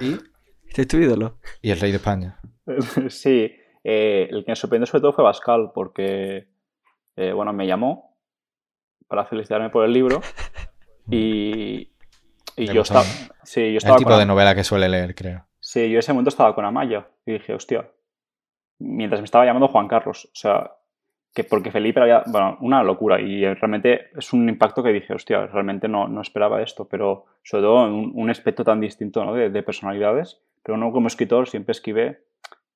y... 0.01 0.19
¿Este 0.69 0.83
es 0.83 0.89
tu 0.89 0.99
ídolo? 0.99 1.39
Y 1.63 1.71
el 1.71 1.81
rey 1.81 1.91
de 1.91 1.97
España. 1.97 2.41
Sí, 3.09 3.53
eh, 3.85 4.29
el 4.31 4.45
que 4.45 4.51
me 4.51 4.57
sorprendió 4.57 4.87
sobre 4.87 5.03
todo 5.03 5.13
fue 5.13 5.25
Bascal, 5.25 5.71
porque, 5.73 6.49
eh, 7.15 7.33
bueno, 7.33 7.53
me 7.53 7.67
llamó 7.67 8.19
para 9.07 9.25
felicitarme 9.27 9.71
por 9.71 9.85
el 9.85 9.93
libro 9.93 10.21
y, 11.11 11.96
y 12.57 12.67
yo 12.67 12.83
estaba... 12.83 13.05
Sí, 13.43 13.73
yo 13.73 13.79
estaba 13.79 13.97
el 13.97 14.05
tipo 14.05 14.17
de 14.17 14.27
novela 14.27 14.55
que 14.55 14.65
suele 14.65 14.89
leer, 14.89 15.15
creo. 15.15 15.47
Sí, 15.61 15.91
yo 15.91 15.99
ese 15.99 16.13
momento 16.13 16.31
estaba 16.31 16.55
con 16.55 16.65
Amaya 16.65 17.09
y 17.25 17.33
dije, 17.33 17.55
hostia, 17.55 17.89
mientras 18.79 19.21
me 19.21 19.25
estaba 19.25 19.45
llamando 19.45 19.69
Juan 19.69 19.89
Carlos, 19.89 20.27
o 20.27 20.35
sea, 20.35 20.73
que 21.35 21.45
porque 21.45 21.71
Felipe 21.71 22.01
había, 22.01 22.23
bueno, 22.27 22.57
una 22.61 22.83
locura 22.83 23.21
y 23.21 23.45
realmente 23.45 24.09
es 24.17 24.33
un 24.33 24.49
impacto 24.49 24.83
que 24.83 24.93
dije, 24.93 25.13
hostia, 25.13 25.47
realmente 25.47 25.87
no, 25.87 26.09
no 26.09 26.23
esperaba 26.23 26.63
esto, 26.63 26.89
pero 26.89 27.27
sobre 27.43 27.65
todo 27.65 27.85
un, 27.85 28.13
un 28.15 28.31
aspecto 28.31 28.65
tan 28.65 28.81
distinto 28.81 29.25
¿no? 29.25 29.35
de, 29.35 29.51
de, 29.51 29.63
personalidades, 29.63 30.41
pero 30.63 30.79
no 30.79 30.93
como 30.93 31.09
escritor 31.09 31.49
siempre 31.49 31.73
escribí, 31.73 32.17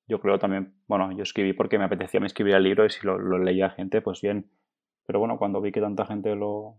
yo 0.06 0.20
creo 0.20 0.38
también, 0.38 0.74
bueno, 0.88 1.10
yo 1.12 1.22
escribí 1.22 1.52
porque 1.52 1.78
me 1.78 1.84
apetecía 1.84 2.20
me 2.20 2.26
escribir 2.26 2.54
el 2.54 2.64
libro 2.64 2.84
y 2.84 2.90
si 2.90 3.06
lo, 3.06 3.18
lo 3.18 3.38
leía 3.38 3.70
gente, 3.70 4.02
pues 4.02 4.20
bien, 4.20 4.50
pero 5.06 5.20
bueno, 5.20 5.38
cuando 5.38 5.60
vi 5.60 5.72
que 5.72 5.80
tanta 5.80 6.04
gente 6.04 6.34
lo, 6.34 6.76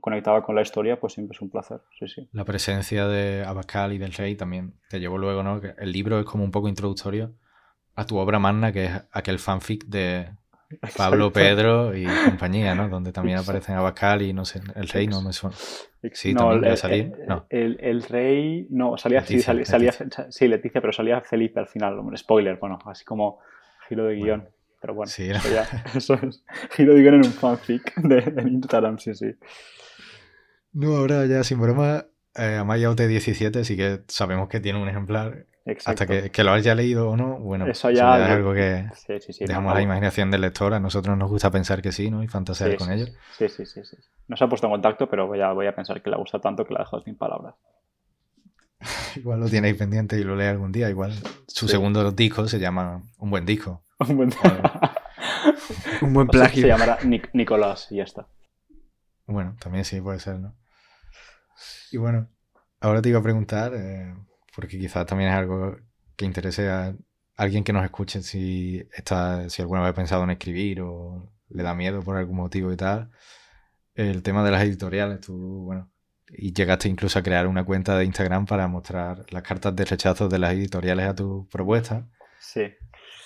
conectaba 0.00 0.42
con 0.42 0.54
la 0.54 0.62
historia, 0.62 1.00
pues 1.00 1.14
siempre 1.14 1.34
es 1.34 1.40
un 1.40 1.50
placer. 1.50 1.80
Sí, 1.98 2.08
sí. 2.08 2.28
La 2.32 2.44
presencia 2.44 3.06
de 3.06 3.44
Abascal 3.44 3.92
y 3.92 3.98
del 3.98 4.12
Rey 4.12 4.36
también 4.36 4.74
te 4.88 5.00
llevó 5.00 5.18
luego, 5.18 5.42
¿no? 5.42 5.60
El 5.78 5.92
libro 5.92 6.20
es 6.20 6.26
como 6.26 6.44
un 6.44 6.50
poco 6.50 6.68
introductorio 6.68 7.34
a 7.94 8.06
tu 8.06 8.18
obra 8.18 8.38
magna, 8.38 8.72
que 8.72 8.84
es 8.86 8.92
aquel 9.12 9.38
fanfic 9.38 9.86
de 9.86 10.28
Pablo, 10.96 11.32
Pedro 11.32 11.96
y 11.96 12.04
compañía, 12.04 12.74
¿no? 12.74 12.88
Donde 12.88 13.12
también 13.12 13.38
aparecen 13.38 13.76
Abascal 13.76 14.22
y 14.22 14.32
no 14.32 14.44
sé, 14.44 14.60
el 14.74 14.88
Rey 14.88 15.06
no 15.06 15.22
me 15.22 15.32
suena. 15.32 15.56
Sí, 16.12 16.34
no, 16.34 16.60
también. 16.76 17.14
El, 17.18 17.26
no. 17.26 17.46
El, 17.48 17.78
el, 17.80 18.02
Rey, 18.02 18.66
no, 18.70 18.96
salía, 18.96 19.20
Leticia, 19.20 19.54
sí, 19.54 19.64
salía, 19.64 19.90
Leticia. 19.90 20.10
salía, 20.10 20.32
sí, 20.32 20.48
Leticia, 20.48 20.80
pero 20.80 20.92
salía 20.92 21.20
Felipe 21.20 21.60
al 21.60 21.68
final, 21.68 21.98
hombre, 21.98 22.16
spoiler, 22.16 22.58
bueno, 22.58 22.78
así 22.84 23.04
como 23.04 23.40
giro 23.88 24.04
de 24.04 24.16
guion. 24.16 24.40
Bueno. 24.40 24.55
Pero 24.80 24.94
bueno, 24.94 25.10
sí, 25.10 25.30
eso, 25.30 25.48
ya, 25.48 25.84
eso 25.94 26.14
es. 26.14 26.44
Giro 26.72 26.94
digo 26.94 27.08
en 27.08 27.16
un 27.16 27.32
fanfic 27.32 27.94
de, 27.96 28.20
de 28.20 28.42
Instagram, 28.42 28.98
sí, 28.98 29.14
sí. 29.14 29.34
No, 30.72 30.96
ahora 30.96 31.24
ya 31.26 31.42
sin 31.42 31.60
broma, 31.60 32.06
eh, 32.34 32.56
Amaya 32.56 32.90
OT17 32.90 33.64
sí 33.64 33.76
que 33.76 34.02
sabemos 34.08 34.48
que 34.48 34.60
tiene 34.60 34.80
un 34.80 34.88
ejemplar. 34.88 35.46
Exacto. 35.64 35.90
Hasta 35.90 36.06
que, 36.06 36.30
que, 36.30 36.44
lo 36.44 36.52
haya 36.52 36.76
leído 36.76 37.10
o 37.10 37.16
no, 37.16 37.40
bueno, 37.40 37.66
eso 37.66 37.90
ya, 37.90 38.24
es 38.24 38.30
algo 38.30 38.54
que 38.54 38.86
sí, 38.94 39.18
sí, 39.18 39.32
sí, 39.32 39.46
dejamos 39.46 39.70
no, 39.70 39.72
a 39.72 39.74
la 39.74 39.82
imaginación 39.82 40.30
del 40.30 40.42
lector. 40.42 40.72
A 40.72 40.78
nosotros 40.78 41.18
nos 41.18 41.28
gusta 41.28 41.50
pensar 41.50 41.82
que 41.82 41.90
sí, 41.90 42.08
¿no? 42.08 42.22
Y 42.22 42.28
fantasear 42.28 42.76
con 42.76 42.92
ello. 42.92 43.06
Sí, 43.36 43.48
sí, 43.48 43.66
sí, 43.66 43.80
sí. 43.84 43.96
No 44.28 44.36
se 44.36 44.44
ha 44.44 44.48
puesto 44.48 44.68
en 44.68 44.74
contacto, 44.74 45.08
pero 45.10 45.26
voy 45.26 45.40
a, 45.40 45.50
voy 45.50 45.66
a 45.66 45.74
pensar 45.74 46.00
que 46.00 46.10
le 46.10 46.16
gusta 46.16 46.38
tanto 46.38 46.64
que 46.64 46.72
la 46.72 46.80
dejo 46.80 47.00
sin 47.00 47.16
palabras. 47.16 47.56
igual 49.16 49.40
lo 49.40 49.48
tenéis 49.48 49.76
pendiente 49.76 50.18
y 50.18 50.24
lo 50.24 50.36
lee 50.36 50.44
algún 50.44 50.72
día. 50.72 50.88
Igual 50.88 51.14
su 51.48 51.66
segundo 51.66 52.12
disco 52.12 52.46
se 52.46 52.58
llama 52.58 53.02
Un 53.18 53.30
buen 53.30 53.44
disco. 53.44 53.82
Un 53.98 54.16
buen 54.16 54.30
Un 56.02 56.12
buen 56.12 56.28
plagio. 56.28 56.62
Se 56.62 56.68
llamará 56.68 56.98
Nic 57.04 57.30
Nicolás 57.32 57.88
y 57.90 57.96
ya 57.96 58.04
está. 58.04 58.28
Bueno, 59.26 59.56
también 59.58 59.84
sí 59.84 60.00
puede 60.00 60.20
ser, 60.20 60.38
¿no? 60.38 60.54
Y 61.90 61.96
bueno, 61.96 62.28
ahora 62.80 63.02
te 63.02 63.08
iba 63.08 63.18
a 63.18 63.22
preguntar, 63.22 63.72
eh, 63.74 64.14
porque 64.54 64.78
quizás 64.78 65.06
también 65.06 65.30
es 65.30 65.36
algo 65.36 65.76
que 66.16 66.24
interese 66.24 66.68
a 66.68 66.94
alguien 67.36 67.64
que 67.64 67.72
nos 67.72 67.84
escuche 67.84 68.22
si 68.22 68.86
está, 68.92 69.48
si 69.50 69.62
alguna 69.62 69.80
vez 69.82 69.90
ha 69.90 69.94
pensado 69.94 70.24
en 70.24 70.30
escribir 70.30 70.80
o 70.82 71.32
le 71.48 71.62
da 71.62 71.74
miedo 71.74 72.02
por 72.02 72.16
algún 72.16 72.36
motivo 72.36 72.72
y 72.72 72.76
tal. 72.76 73.10
El 73.94 74.22
tema 74.22 74.44
de 74.44 74.50
las 74.50 74.62
editoriales, 74.62 75.20
tú, 75.20 75.64
bueno, 75.64 75.90
y 76.28 76.52
llegaste 76.52 76.88
incluso 76.88 77.18
a 77.18 77.22
crear 77.22 77.46
una 77.46 77.64
cuenta 77.64 77.96
de 77.96 78.04
Instagram 78.04 78.46
para 78.46 78.68
mostrar 78.68 79.24
las 79.30 79.42
cartas 79.42 79.74
de 79.74 79.84
rechazo 79.84 80.28
de 80.28 80.38
las 80.38 80.52
editoriales 80.52 81.06
a 81.08 81.14
tus 81.14 81.46
propuestas. 81.48 82.04
Sí. 82.40 82.74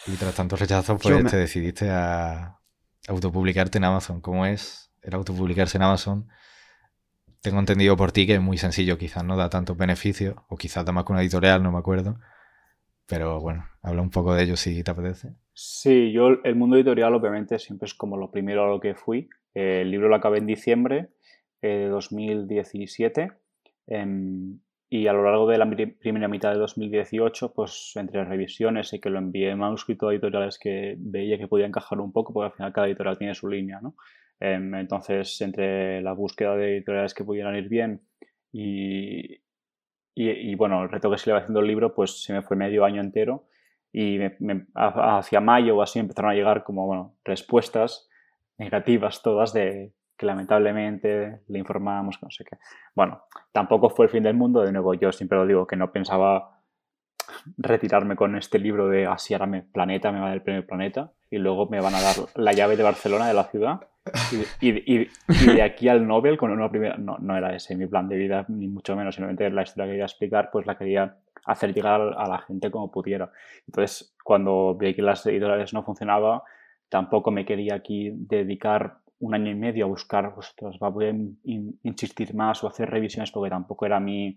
Y 0.07 0.17
tras 0.17 0.35
tantos 0.35 0.61
rechazos, 0.61 1.01
pues 1.03 1.23
me... 1.23 1.31
te 1.31 1.37
decidiste 1.37 1.91
a 1.91 2.59
autopublicarte 3.09 3.79
en 3.79 3.85
Amazon. 3.85 4.21
¿Cómo 4.21 4.47
es 4.47 4.93
el 5.03 5.15
autopublicarse 5.15 5.79
en 5.79 5.83
Amazon? 5.83 6.29
Tengo 7.41 7.59
entendido 7.59 7.97
por 7.97 8.13
ti 8.13 8.27
que 8.27 8.35
es 8.35 8.41
muy 8.41 8.59
sencillo, 8.59 8.99
quizás 8.99 9.25
no 9.25 9.37
da 9.37 9.49
tantos 9.49 9.77
beneficios, 9.77 10.37
o 10.49 10.57
quizás 10.57 10.85
da 10.85 10.93
más 10.93 11.05
que 11.05 11.13
una 11.13 11.23
editorial, 11.23 11.63
no 11.63 11.73
me 11.73 11.79
acuerdo. 11.79 12.19
Pero 13.07 13.41
bueno, 13.41 13.67
habla 13.83 14.03
un 14.03 14.11
poco 14.11 14.35
de 14.35 14.45
ello 14.45 14.57
si 14.57 14.83
te 14.85 14.91
apetece. 14.91 15.35
Sí, 15.53 16.13
yo 16.13 16.29
el 16.45 16.55
mundo 16.55 16.77
editorial 16.77 17.15
obviamente 17.15 17.59
siempre 17.59 17.87
es 17.87 17.95
como 17.95 18.17
lo 18.17 18.31
primero 18.31 18.65
a 18.65 18.69
lo 18.69 18.81
que 18.81 18.95
fui. 18.95 19.29
Eh, 19.55 19.81
el 19.83 19.91
libro 19.91 20.09
lo 20.09 20.17
acabé 20.17 20.39
en 20.39 20.47
diciembre 20.47 21.11
de 21.61 21.89
2017 21.89 23.33
eh, 23.89 24.07
y 24.93 25.07
a 25.07 25.13
lo 25.13 25.23
largo 25.23 25.47
de 25.47 25.57
la 25.57 25.71
primera 25.71 26.27
mitad 26.27 26.51
de 26.53 26.59
2018, 26.59 27.55
pues 27.55 27.93
entre 27.95 28.25
revisiones 28.25 28.93
y 28.93 28.99
que 28.99 29.09
lo 29.09 29.21
envié 29.21 29.51
en 29.51 29.59
manuscrito 29.61 30.09
a 30.09 30.13
editoriales 30.13 30.59
que 30.59 30.97
veía 30.99 31.39
que 31.39 31.47
podía 31.47 31.67
encajar 31.67 32.01
un 32.01 32.13
poco, 32.13 32.33
porque 32.33 32.47
al 32.47 32.53
final 32.53 32.73
cada 32.73 32.89
editorial 32.89 33.17
tiene 33.17 33.37
su 33.37 33.49
línea, 33.49 33.81
¿no? 33.81 33.95
Eh, 34.41 34.59
entonces, 34.61 35.41
entre 35.43 36.03
la 36.03 36.13
búsqueda 36.13 36.57
de 36.57 36.79
editoriales 36.79 37.15
que 37.15 37.23
pudieran 37.23 37.55
ir 37.55 37.69
bien 37.69 38.03
y, 38.51 39.37
y, 40.13 40.31
y, 40.31 40.55
bueno, 40.57 40.83
el 40.83 40.91
reto 40.91 41.09
que 41.09 41.19
se 41.19 41.31
le 41.31 41.35
va 41.35 41.39
haciendo 41.39 41.61
el 41.61 41.69
libro, 41.69 41.95
pues 41.95 42.25
se 42.25 42.33
me 42.33 42.43
fue 42.43 42.57
medio 42.57 42.85
año 42.85 43.01
entero 43.01 43.47
y 43.93 44.19
me, 44.19 44.37
me, 44.41 44.67
hacia 44.75 45.41
mayo 45.41 45.77
o 45.77 45.83
así 45.83 46.01
empezaron 46.01 46.33
a 46.33 46.35
llegar 46.35 46.65
como, 46.65 46.87
bueno, 46.87 47.15
respuestas 47.25 48.09
negativas 48.59 49.23
todas 49.23 49.53
de 49.53 49.93
que 50.21 50.27
lamentablemente 50.27 51.41
le 51.49 51.59
informábamos 51.59 52.19
que 52.19 52.27
no 52.27 52.31
sé 52.31 52.45
qué. 52.45 52.59
Bueno, 52.95 53.23
tampoco 53.53 53.89
fue 53.89 54.05
el 54.05 54.11
fin 54.11 54.23
del 54.23 54.35
mundo, 54.35 54.61
de 54.61 54.71
nuevo 54.71 54.93
yo 54.93 55.11
siempre 55.13 55.39
lo 55.39 55.47
digo, 55.47 55.67
que 55.67 55.77
no 55.77 55.91
pensaba 55.93 56.61
retirarme 57.57 58.17
con 58.17 58.37
este 58.37 58.59
libro 58.59 58.89
de 58.89 59.07
así 59.07 59.33
ahora 59.33 59.47
me 59.47 59.63
Planeta, 59.63 60.13
me 60.13 60.19
va 60.19 60.27
a 60.27 60.29
dar 60.29 60.37
el 60.37 60.43
premio 60.43 60.67
Planeta 60.67 61.13
y 61.31 61.39
luego 61.39 61.71
me 61.71 61.81
van 61.81 61.95
a 61.95 62.03
dar 62.03 62.17
la 62.35 62.53
llave 62.53 62.77
de 62.77 62.83
Barcelona, 62.83 63.29
de 63.29 63.33
la 63.33 63.45
ciudad 63.45 63.81
y 64.61 65.09
de 65.55 65.63
aquí 65.63 65.89
al 65.89 66.07
Nobel 66.07 66.37
con 66.37 66.51
una 66.51 66.69
primera... 66.69 66.99
No, 66.99 67.17
no 67.19 67.35
era 67.35 67.57
ese 67.57 67.75
mi 67.75 67.87
plan 67.87 68.07
de 68.07 68.17
vida, 68.17 68.45
ni 68.49 68.69
mucho 68.69 68.95
menos, 68.97 69.15
simplemente 69.15 69.49
la 69.49 69.63
historia 69.63 69.87
que 69.87 69.93
quería 69.93 70.05
explicar, 70.05 70.51
pues 70.53 70.67
la 70.67 70.77
quería 70.77 71.17
hacer 71.47 71.73
llegar 71.73 72.03
a 72.03 72.29
la 72.29 72.41
gente 72.41 72.71
como 72.71 72.91
pudiera. 72.91 73.33
Entonces, 73.67 74.15
cuando 74.23 74.75
vi 74.75 74.93
que 74.93 75.01
las 75.01 75.25
editoriales 75.25 75.73
no 75.73 75.83
funcionaba, 75.83 76.43
tampoco 76.91 77.31
me 77.31 77.47
quería 77.47 77.77
aquí 77.77 78.11
dedicar 78.13 78.99
un 79.21 79.35
año 79.35 79.51
y 79.51 79.55
medio 79.55 79.85
a 79.85 79.89
buscar, 79.89 80.35
va, 80.83 80.89
voy 80.89 81.05
a 81.07 81.11
in, 81.11 81.79
insistir 81.83 82.35
más 82.35 82.63
o 82.65 82.69
hacer 82.69 82.91
revisiones 82.91 83.31
porque 83.31 83.51
tampoco 83.51 83.87
era 83.87 84.01
mi... 84.01 84.37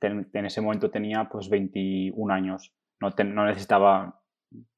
En 0.00 0.46
ese 0.46 0.60
momento 0.60 0.90
tenía 0.90 1.28
pues 1.28 1.48
21 1.48 2.32
años, 2.32 2.72
no, 3.00 3.10
ten, 3.12 3.34
no 3.34 3.44
necesitaba 3.44 4.20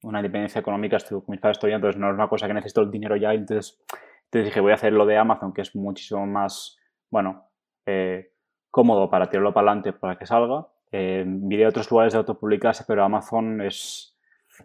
una 0.01 0.19
independencia 0.19 0.59
económica, 0.59 0.97
estoy 0.97 1.21
mis 1.27 1.39
padres 1.39 1.59
todavía, 1.59 1.75
entonces 1.75 1.99
no 1.99 2.09
es 2.09 2.15
una 2.15 2.27
cosa 2.27 2.47
que 2.47 2.53
necesito 2.55 2.81
el 2.81 2.91
dinero 2.91 3.15
ya, 3.15 3.33
entonces, 3.33 3.79
entonces 4.25 4.45
dije 4.45 4.59
voy 4.59 4.71
a 4.71 4.75
hacer 4.75 4.93
lo 4.93 5.05
de 5.05 5.17
Amazon, 5.17 5.53
que 5.53 5.61
es 5.61 5.75
muchísimo 5.75 6.25
más, 6.25 6.77
bueno, 7.11 7.51
eh, 7.85 8.31
cómodo 8.71 9.09
para 9.09 9.29
tirarlo 9.29 9.53
para 9.53 9.67
adelante 9.71 9.93
para 9.93 10.17
que 10.17 10.25
salga. 10.25 10.67
Eh, 10.91 11.23
de 11.25 11.67
otros 11.67 11.89
lugares 11.89 12.13
de 12.13 12.19
autopublicarse, 12.19 12.83
pero 12.87 13.03
Amazon 13.03 13.61
es, 13.61 14.10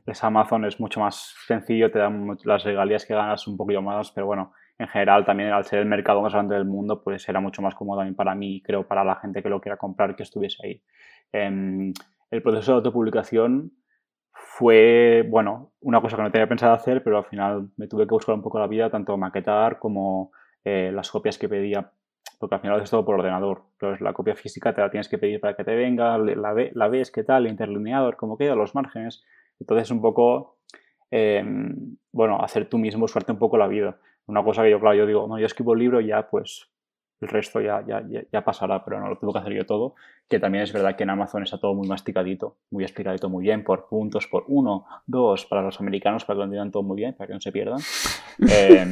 es 0.05 0.25
Amazon, 0.25 0.65
es 0.65 0.81
mucho 0.81 1.01
más 1.01 1.35
sencillo, 1.47 1.91
te 1.91 1.99
dan 1.99 2.37
las 2.45 2.65
regalías 2.65 3.07
que 3.07 3.15
ganas 3.15 3.47
un 3.47 3.57
poquito 3.57 3.83
más, 3.83 4.11
pero 4.13 4.27
bueno, 4.27 4.53
en 4.79 4.89
general 4.89 5.25
también 5.25 5.51
al 5.51 5.65
ser 5.65 5.81
el 5.81 5.87
mercado 5.87 6.21
más 6.23 6.33
grande 6.33 6.55
del 6.55 6.67
mundo, 6.67 7.03
pues 7.03 7.29
era 7.29 7.41
mucho 7.41 7.63
más 7.63 7.75
cómodo 7.75 7.99
también 7.99 8.15
para 8.15 8.35
mí 8.35 8.63
creo 8.63 8.87
para 8.87 9.05
la 9.05 9.17
gente 9.17 9.43
que 9.43 9.49
lo 9.49 9.61
quiera 9.61 9.77
comprar 9.77 10.17
que 10.17 10.23
estuviese 10.23 10.65
ahí. 10.65 10.83
Eh, 11.33 11.93
el 12.31 12.43
proceso 12.43 12.73
de 12.73 12.77
autopublicación 12.77 13.73
fue, 14.33 15.27
bueno, 15.29 15.73
una 15.81 16.01
cosa 16.01 16.17
que 16.17 16.23
no 16.23 16.31
tenía 16.31 16.49
pensado 16.49 16.75
hacer, 16.75 17.03
pero 17.03 17.19
al 17.19 17.25
final 17.25 17.71
me 17.77 17.89
tuve 17.89 18.07
que 18.07 18.15
buscar 18.15 18.35
un 18.35 18.43
poco 18.43 18.59
la 18.59 18.67
vida, 18.67 18.91
tanto 18.91 19.17
maquetar 19.17 19.79
como 19.79 20.33
eh, 20.65 20.91
las 20.93 21.11
copias 21.11 21.39
que 21.39 21.49
pedía, 21.49 21.91
porque 22.39 22.57
al 22.57 22.61
final 22.61 22.81
es 22.83 22.91
todo 22.91 23.05
por 23.05 23.15
ordenador. 23.15 23.63
Entonces 23.73 24.01
la 24.01 24.13
copia 24.13 24.35
física 24.35 24.75
te 24.75 24.81
la 24.81 24.91
tienes 24.91 25.09
que 25.09 25.19
pedir 25.19 25.41
para 25.41 25.57
que 25.57 25.65
te 25.65 25.75
venga, 25.75 26.19
la, 26.19 26.55
la 26.73 26.89
ves, 26.89 27.11
qué 27.11 27.23
tal, 27.25 27.47
el 27.47 27.53
interlineador, 27.53 28.17
cómo 28.17 28.37
queda, 28.37 28.55
los 28.55 28.75
márgenes. 28.75 29.25
Entonces 29.61 29.91
un 29.91 30.01
poco, 30.01 30.59
eh, 31.11 31.45
bueno, 32.13 32.41
hacer 32.43 32.69
tú 32.69 32.79
mismo, 32.79 33.03
buscarte 33.03 33.33
un 33.33 33.39
poco 33.39 33.57
la 33.57 33.69
vida. 33.69 33.99
Una 34.27 34.43
cosa 34.43 34.63
que 34.63 34.71
yo, 34.71 34.81
claro, 34.81 34.97
yo 34.97 35.07
digo, 35.07 35.27
no, 35.29 35.39
yo 35.39 35.47
escribo 35.47 35.75
el 35.75 35.81
libro 35.81 36.01
y 36.01 36.09
ya 36.09 36.29
pues 36.29 36.69
el 37.21 37.29
resto 37.29 37.61
ya, 37.61 37.83
ya, 37.87 38.05
ya, 38.31 38.45
pasará, 38.45 38.85
pero 38.85 39.01
no 39.01 39.09
lo 39.09 39.17
tengo 39.17 39.33
que 39.33 39.39
hacer 39.39 39.55
yo 39.55 39.65
todo, 39.65 39.95
que 40.29 40.39
también 40.39 40.65
es 40.65 40.73
verdad 40.73 40.97
que 40.97 41.05
en 41.05 41.11
Amazon 41.11 41.43
está 41.43 41.59
todo 41.59 41.75
muy 41.75 41.89
masticadito, 41.89 42.59
muy 42.71 42.85
explicadito 42.85 43.31
muy 43.31 43.45
bien, 43.45 43.65
por 43.65 43.89
puntos, 43.89 44.27
por 44.27 44.45
uno, 44.49 44.85
dos, 45.07 45.47
para 45.47 45.63
los 45.63 45.81
americanos, 45.81 46.25
para 46.25 46.37
que 46.37 46.39
lo 46.39 46.45
entiendan 46.45 46.71
todo 46.71 46.83
muy 46.83 46.97
bien, 46.97 47.15
para 47.15 47.29
que 47.29 47.35
no 47.35 47.41
se 47.41 47.53
pierdan. 47.53 47.81
Eh, 48.39 48.87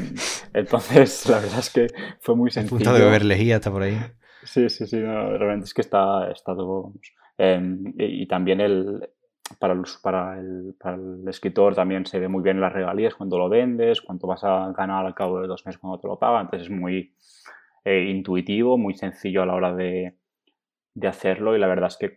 entonces, 0.54 1.28
la 1.28 1.38
verdad 1.38 1.59
es 1.59 1.68
que 1.68 1.88
fue 2.21 2.35
muy 2.35 2.50
sencillo. 2.50 2.78
Punto 2.78 2.94
de 2.94 3.04
beber 3.04 3.26
lejía 3.26 3.56
está 3.56 3.71
por 3.71 3.83
ahí. 3.83 3.99
Sí, 4.42 4.71
sí, 4.71 4.87
sí, 4.87 4.99
realmente 4.99 5.66
es 5.66 5.75
que 5.75 5.83
está, 5.83 6.30
está 6.30 6.56
todo... 6.56 6.94
Em, 7.37 7.92
y, 7.99 8.26
también 8.26 8.62
el, 8.62 9.06
para, 9.58 9.80
para, 10.02 10.38
el, 10.38 10.74
para 10.78 10.96
el 10.96 11.28
escritor 11.28 11.74
también 11.74 12.06
se 12.06 12.18
ve 12.18 12.28
muy 12.28 12.42
bien 12.42 12.60
las 12.60 12.72
regalías 12.72 13.14
cuando 13.14 13.38
lo 13.38 13.48
vendes, 13.48 14.00
cuánto 14.00 14.26
vas 14.26 14.42
a 14.44 14.72
ganar 14.72 15.04
al 15.04 15.14
cabo 15.14 15.40
de 15.40 15.46
dos 15.46 15.64
meses 15.66 15.80
cuando 15.80 16.00
te 16.00 16.08
lo 16.08 16.18
pagan. 16.18 16.42
Entonces 16.42 16.68
es 16.68 16.74
muy 16.74 17.14
eh, 17.84 18.04
intuitivo, 18.04 18.78
muy 18.78 18.94
sencillo 18.94 19.42
a 19.42 19.46
la 19.46 19.54
hora 19.54 19.74
de, 19.74 20.16
de 20.94 21.08
hacerlo 21.08 21.54
y 21.54 21.58
la 21.58 21.66
verdad 21.66 21.88
es 21.88 21.96
que, 21.96 22.14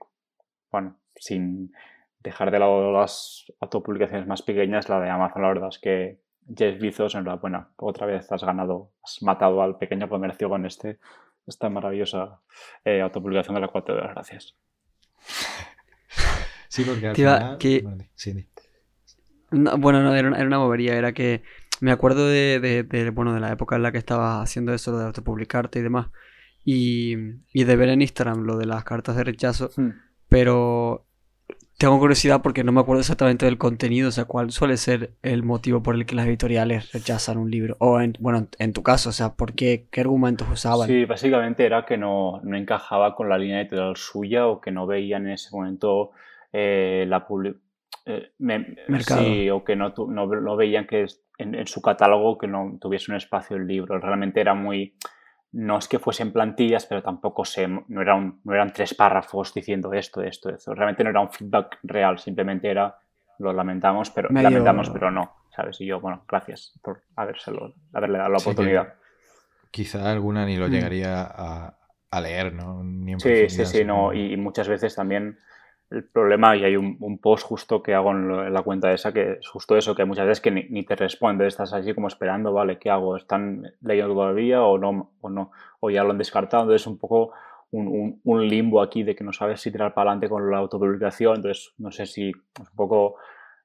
bueno, 0.72 0.98
sin 1.16 1.74
dejar 2.20 2.52
de 2.52 2.60
lado 2.60 2.92
las 2.92 3.52
autopublicaciones 3.60 4.28
más 4.28 4.42
pequeñas, 4.42 4.90
la 4.90 5.00
de 5.00 5.10
Amazon, 5.10 5.42
la 5.42 5.48
verdad 5.50 5.70
es 5.70 5.80
que 5.80 6.20
Jeff 6.56 6.80
Bezos, 6.80 7.16
enhorabuena, 7.16 7.70
otra 7.78 8.06
vez 8.06 8.32
has 8.32 8.44
ganado, 8.44 8.92
has 9.04 9.22
matado 9.22 9.62
al 9.62 9.78
pequeño 9.78 10.08
comercio 10.08 10.50
con 10.50 10.66
este, 10.66 11.00
esta 11.46 11.70
maravillosa 11.70 12.40
eh, 12.86 13.02
autopublicación 13.02 13.56
de 13.56 13.62
la 13.62 13.68
cual 13.68 13.84
te 13.84 13.92
doy 13.92 14.02
las 14.02 14.14
gracias. 14.14 14.56
Sí, 16.78 16.84
porque 16.84 17.08
al 17.08 17.16
final... 17.16 17.58
bueno, 19.80 20.04
no, 20.04 20.16
era 20.16 20.28
una, 20.28 20.38
era 20.38 20.46
una 20.46 20.58
bobería, 20.60 20.96
era 20.96 21.12
que 21.12 21.42
me 21.82 21.92
acuerdo 21.92 22.28
de, 22.28 23.12
bueno, 23.14 23.34
de 23.34 23.40
la 23.40 23.52
época 23.52 23.76
en 23.76 23.84
la 23.84 23.92
que 23.92 23.98
estaba 23.98 24.42
haciendo 24.42 24.74
eso 24.74 24.98
de 24.98 25.06
autopublicarte 25.06 25.80
y 25.80 25.82
demás. 25.82 26.08
Y, 26.64 27.16
y 27.54 27.64
de 27.64 27.76
ver 27.76 27.90
en 27.90 28.02
Instagram 28.02 28.44
lo 28.44 28.58
de 28.58 28.66
las 28.66 28.84
cartas 28.84 29.16
de 29.16 29.24
rechazo. 29.24 29.72
Hmm. 29.76 29.92
Pero 30.30 31.06
tengo 31.78 32.00
curiosidad 32.00 32.42
porque 32.42 32.64
no 32.64 32.72
me 32.72 32.82
acuerdo 32.82 33.02
exactamente 33.02 33.46
del 33.46 33.58
contenido, 33.58 34.10
o 34.10 34.12
sea, 34.12 34.26
cuál 34.26 34.52
suele 34.52 34.78
ser 34.78 35.12
el 35.22 35.44
motivo 35.44 35.84
por 35.84 35.96
el 35.96 36.06
que 36.06 36.16
las 36.16 36.28
editoriales 36.28 36.92
rechazan 36.92 37.38
un 37.38 37.52
libro. 37.52 37.78
O, 37.80 38.02
en, 38.02 38.18
bueno, 38.20 38.48
en 38.58 38.74
tu 38.74 38.84
caso, 38.84 39.10
o 39.10 39.14
sea, 39.14 39.36
¿por 39.36 39.54
qué, 39.54 39.88
qué 39.92 40.02
argumentos 40.02 40.48
usaban? 40.52 40.88
Sí, 40.88 41.06
básicamente 41.06 41.66
era 41.66 41.86
que 41.86 41.98
no, 41.98 42.42
no 42.44 42.58
encajaba 42.58 43.16
con 43.16 43.30
la 43.30 43.38
línea 43.38 43.62
editorial 43.62 43.96
suya 43.96 44.48
o 44.48 44.60
que 44.60 44.72
no 44.72 44.88
veían 44.88 45.28
en 45.28 45.34
ese 45.34 45.56
momento 45.56 46.12
eh, 46.58 47.06
la. 47.08 47.26
Eh, 48.06 48.32
sí, 49.00 49.50
o 49.50 49.64
que 49.64 49.76
no, 49.76 49.94
no, 49.98 50.56
veían 50.56 50.88
que 50.88 51.06
en, 51.38 51.56
en, 51.56 51.68
su 51.68 51.82
catálogo 51.82 52.38
que 52.38 52.48
no 52.48 52.78
tuviese 52.80 53.12
un 53.12 53.18
espacio 53.18 53.58
el 53.58 53.68
libro. 53.68 54.00
Realmente 54.00 54.40
era 54.40 54.54
muy 54.54 54.96
no 55.54 55.78
es 55.78 55.88
que 55.88 56.00
fuesen 56.00 56.32
plantillas, 56.32 56.86
pero 56.86 57.02
tampoco 57.02 57.46
se, 57.46 57.68
no, 57.68 58.02
era 58.02 58.20
no 58.20 58.54
eran 58.54 58.72
tres 58.74 58.94
párrafos 58.94 59.54
diciendo 59.54 59.94
esto, 59.94 60.22
esto, 60.22 60.50
esto. 60.50 60.74
Realmente 60.74 61.04
no 61.04 61.10
era 61.10 61.22
un 61.22 61.32
feedback 61.32 61.80
real, 61.84 62.20
simplemente 62.20 62.70
era 62.70 62.96
lo 63.40 63.54
lamentamos, 63.54 64.10
pero 64.10 64.30
lamentamos, 64.30 64.90
pero 64.90 65.12
no, 65.12 65.32
¿sabes? 65.56 65.80
Y 65.82 65.86
yo, 65.86 66.00
bueno, 66.00 66.24
gracias 66.28 66.78
por 66.82 67.04
habérselo, 67.16 67.74
haberle 67.94 68.18
dado 68.18 68.32
la 68.32 68.38
oportunidad. 68.38 68.94
Quizá 69.72 70.12
alguna 70.12 70.46
ni 70.46 70.58
lo 70.58 70.68
mm. 70.68 70.72
llegaría 70.72 71.22
a, 71.24 71.78
a, 72.10 72.22
leer, 72.22 72.54
¿no? 72.54 72.84
sí, 73.20 73.50
sí, 73.50 73.66
sí, 73.66 73.86
no. 73.86 74.14
Y, 74.14 74.36
muchas 74.38 74.68
veces 74.68 74.96
también 74.96 75.40
el 75.90 76.04
problema, 76.04 76.56
y 76.56 76.66
hay 76.66 76.76
un, 76.76 77.18
post 77.20 77.46
justo 77.46 77.82
que 77.82 77.94
hago 77.94 78.12
en, 78.12 78.54
la 78.54 78.62
cuenta 78.62 78.92
esa, 78.92 79.14
que 79.14 79.34
es 79.40 79.48
justo 79.48 79.78
eso, 79.78 79.96
que 79.96 80.06
muchas 80.06 80.26
veces 80.28 80.42
que 80.42 80.52
ni, 80.52 80.84
te 80.84 80.96
responde, 80.96 81.48
estás 81.48 81.74
así 81.74 81.94
como 81.94 82.08
esperando, 82.08 82.52
vale, 82.52 82.78
¿qué 82.78 82.90
hago? 82.90 83.16
¿Están 83.16 83.72
leyendo 83.82 84.14
todavía 84.14 84.64
o 84.64 84.78
no? 84.78 85.12
O, 85.22 85.30
no, 85.30 85.52
o 85.80 85.90
ya 85.90 86.04
lo 86.04 86.12
han 86.12 86.18
descartado, 86.18 86.64
entonces 86.64 86.88
un 86.88 86.98
poco 86.98 87.32
un, 87.72 88.20
un, 88.24 88.48
limbo 88.48 88.82
aquí 88.82 89.04
de 89.04 89.16
que 89.16 89.24
no 89.24 89.32
sabes 89.32 89.62
si 89.62 89.72
tirar 89.72 89.94
para 89.94 90.12
adelante 90.12 90.30
con 90.30 90.50
la 90.52 90.58
autopublicación, 90.58 91.38
entonces 91.38 91.74
no 91.78 91.92
sé 91.92 92.06
si 92.06 92.30
es 92.30 92.70
un 92.70 92.76
poco, 92.76 93.16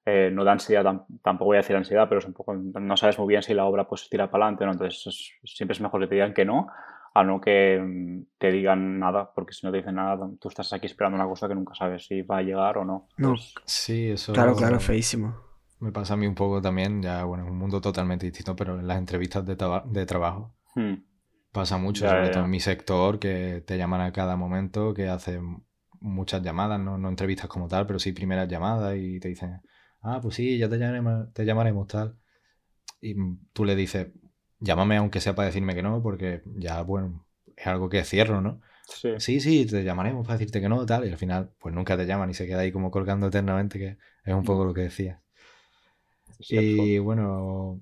eh, 0.07 0.31
no 0.33 0.45
da 0.45 0.52
ansiedad, 0.52 0.85
tampoco 1.23 1.46
voy 1.46 1.57
a 1.57 1.61
decir 1.61 1.75
ansiedad, 1.75 2.09
pero 2.09 2.20
es 2.20 2.27
un 2.27 2.35
poco, 2.35 2.55
no 2.55 2.96
sabes 2.96 3.18
muy 3.18 3.29
bien 3.29 3.42
si 3.42 3.55
la 3.55 3.64
obra 3.64 3.88
pues 3.88 4.09
tira 4.09 4.31
para 4.31 4.44
adelante, 4.44 4.64
¿no? 4.64 4.73
entonces 4.73 5.33
siempre 5.44 5.73
es 5.73 5.81
mejor 5.81 6.01
que 6.01 6.07
te 6.07 6.14
digan 6.14 6.35
que 6.35 6.44
no 6.44 6.68
a 7.14 7.25
no 7.25 7.40
que 7.40 7.79
mm, 7.81 8.38
te 8.38 8.51
digan 8.51 8.98
nada, 8.98 9.33
porque 9.35 9.53
si 9.53 9.66
no 9.66 9.72
te 9.72 9.79
dicen 9.79 9.96
nada, 9.96 10.29
tú 10.40 10.48
estás 10.48 10.72
aquí 10.72 10.87
esperando 10.87 11.16
una 11.16 11.27
cosa 11.27 11.48
que 11.48 11.55
nunca 11.55 11.75
sabes 11.75 12.07
si 12.07 12.22
va 12.22 12.38
a 12.38 12.42
llegar 12.42 12.79
o 12.79 12.85
no. 12.85 13.09
No. 13.16 13.31
Pues 13.31 13.55
sí, 13.66 14.11
eso. 14.11 14.33
Claro, 14.33 14.55
claro, 14.55 14.81
feísimo. 14.81 15.37
Me 15.81 15.92
pasa 15.92 16.14
a 16.14 16.16
mí 16.16 16.27
un 16.27 16.35
poco 16.35 16.62
también, 16.62 17.03
ya, 17.03 17.25
bueno, 17.25 17.44
es 17.44 17.51
un 17.51 17.59
mundo 17.59 17.81
totalmente 17.81 18.27
distinto, 18.27 18.55
pero 18.55 18.79
en 18.79 18.87
las 18.87 18.98
entrevistas 18.98 19.44
de, 19.44 19.57
de 19.87 20.07
trabajo 20.07 20.55
hmm. 20.77 20.94
pasa 21.51 21.77
mucho, 21.77 22.09
sobre 22.09 22.31
todo 22.31 22.44
en 22.44 22.51
mi 22.51 22.61
sector, 22.61 23.18
que 23.18 23.64
te 23.66 23.77
llaman 23.77 24.01
a 24.01 24.12
cada 24.12 24.37
momento, 24.37 24.94
que 24.94 25.09
hacen 25.09 25.64
muchas 26.01 26.42
llamadas, 26.42 26.79
no, 26.81 26.98
no 26.98 27.09
entrevistas 27.09 27.48
como 27.48 27.68
tal, 27.68 27.87
pero 27.87 27.98
sí 27.98 28.12
primeras 28.12 28.48
llamadas 28.48 28.96
y 28.96 29.18
te 29.18 29.29
dicen, 29.29 29.61
ah, 30.03 30.20
pues 30.22 30.37
sí, 30.37 30.57
ya 30.57 30.68
te 30.68 30.79
llamaremos, 30.79 31.33
te 31.33 31.44
llamaremos 31.44 31.87
tal. 31.88 32.16
Y 33.01 33.16
tú 33.53 33.64
le 33.64 33.75
dices, 33.75 34.09
llámame 34.62 34.96
aunque 34.96 35.20
sea 35.20 35.35
para 35.35 35.46
decirme 35.46 35.75
que 35.75 35.83
no, 35.83 36.03
porque 36.03 36.42
ya, 36.57 36.83
bueno, 36.83 37.27
es 37.57 37.66
algo 37.66 37.88
que 37.88 38.05
cierro, 38.05 38.40
¿no? 38.40 38.61
Sí. 38.88 39.11
sí, 39.18 39.40
sí, 39.40 39.66
te 39.66 39.85
llamaremos 39.85 40.27
para 40.27 40.38
decirte 40.38 40.61
que 40.61 40.68
no, 40.68 40.85
tal, 40.87 41.07
y 41.07 41.11
al 41.11 41.18
final, 41.18 41.51
pues 41.59 41.75
nunca 41.75 41.96
te 41.96 42.07
llaman 42.07 42.31
y 42.31 42.35
se 42.35 42.46
queda 42.46 42.61
ahí 42.61 42.72
como 42.72 42.90
colgando 42.90 43.29
eternamente, 43.29 43.79
que 43.79 43.98
es 44.25 44.35
un 44.35 44.44
poco 44.44 44.64
lo 44.64 44.75
que 44.75 44.83
decía. 44.83 45.20
Y 46.48 46.98
bueno, 46.98 47.81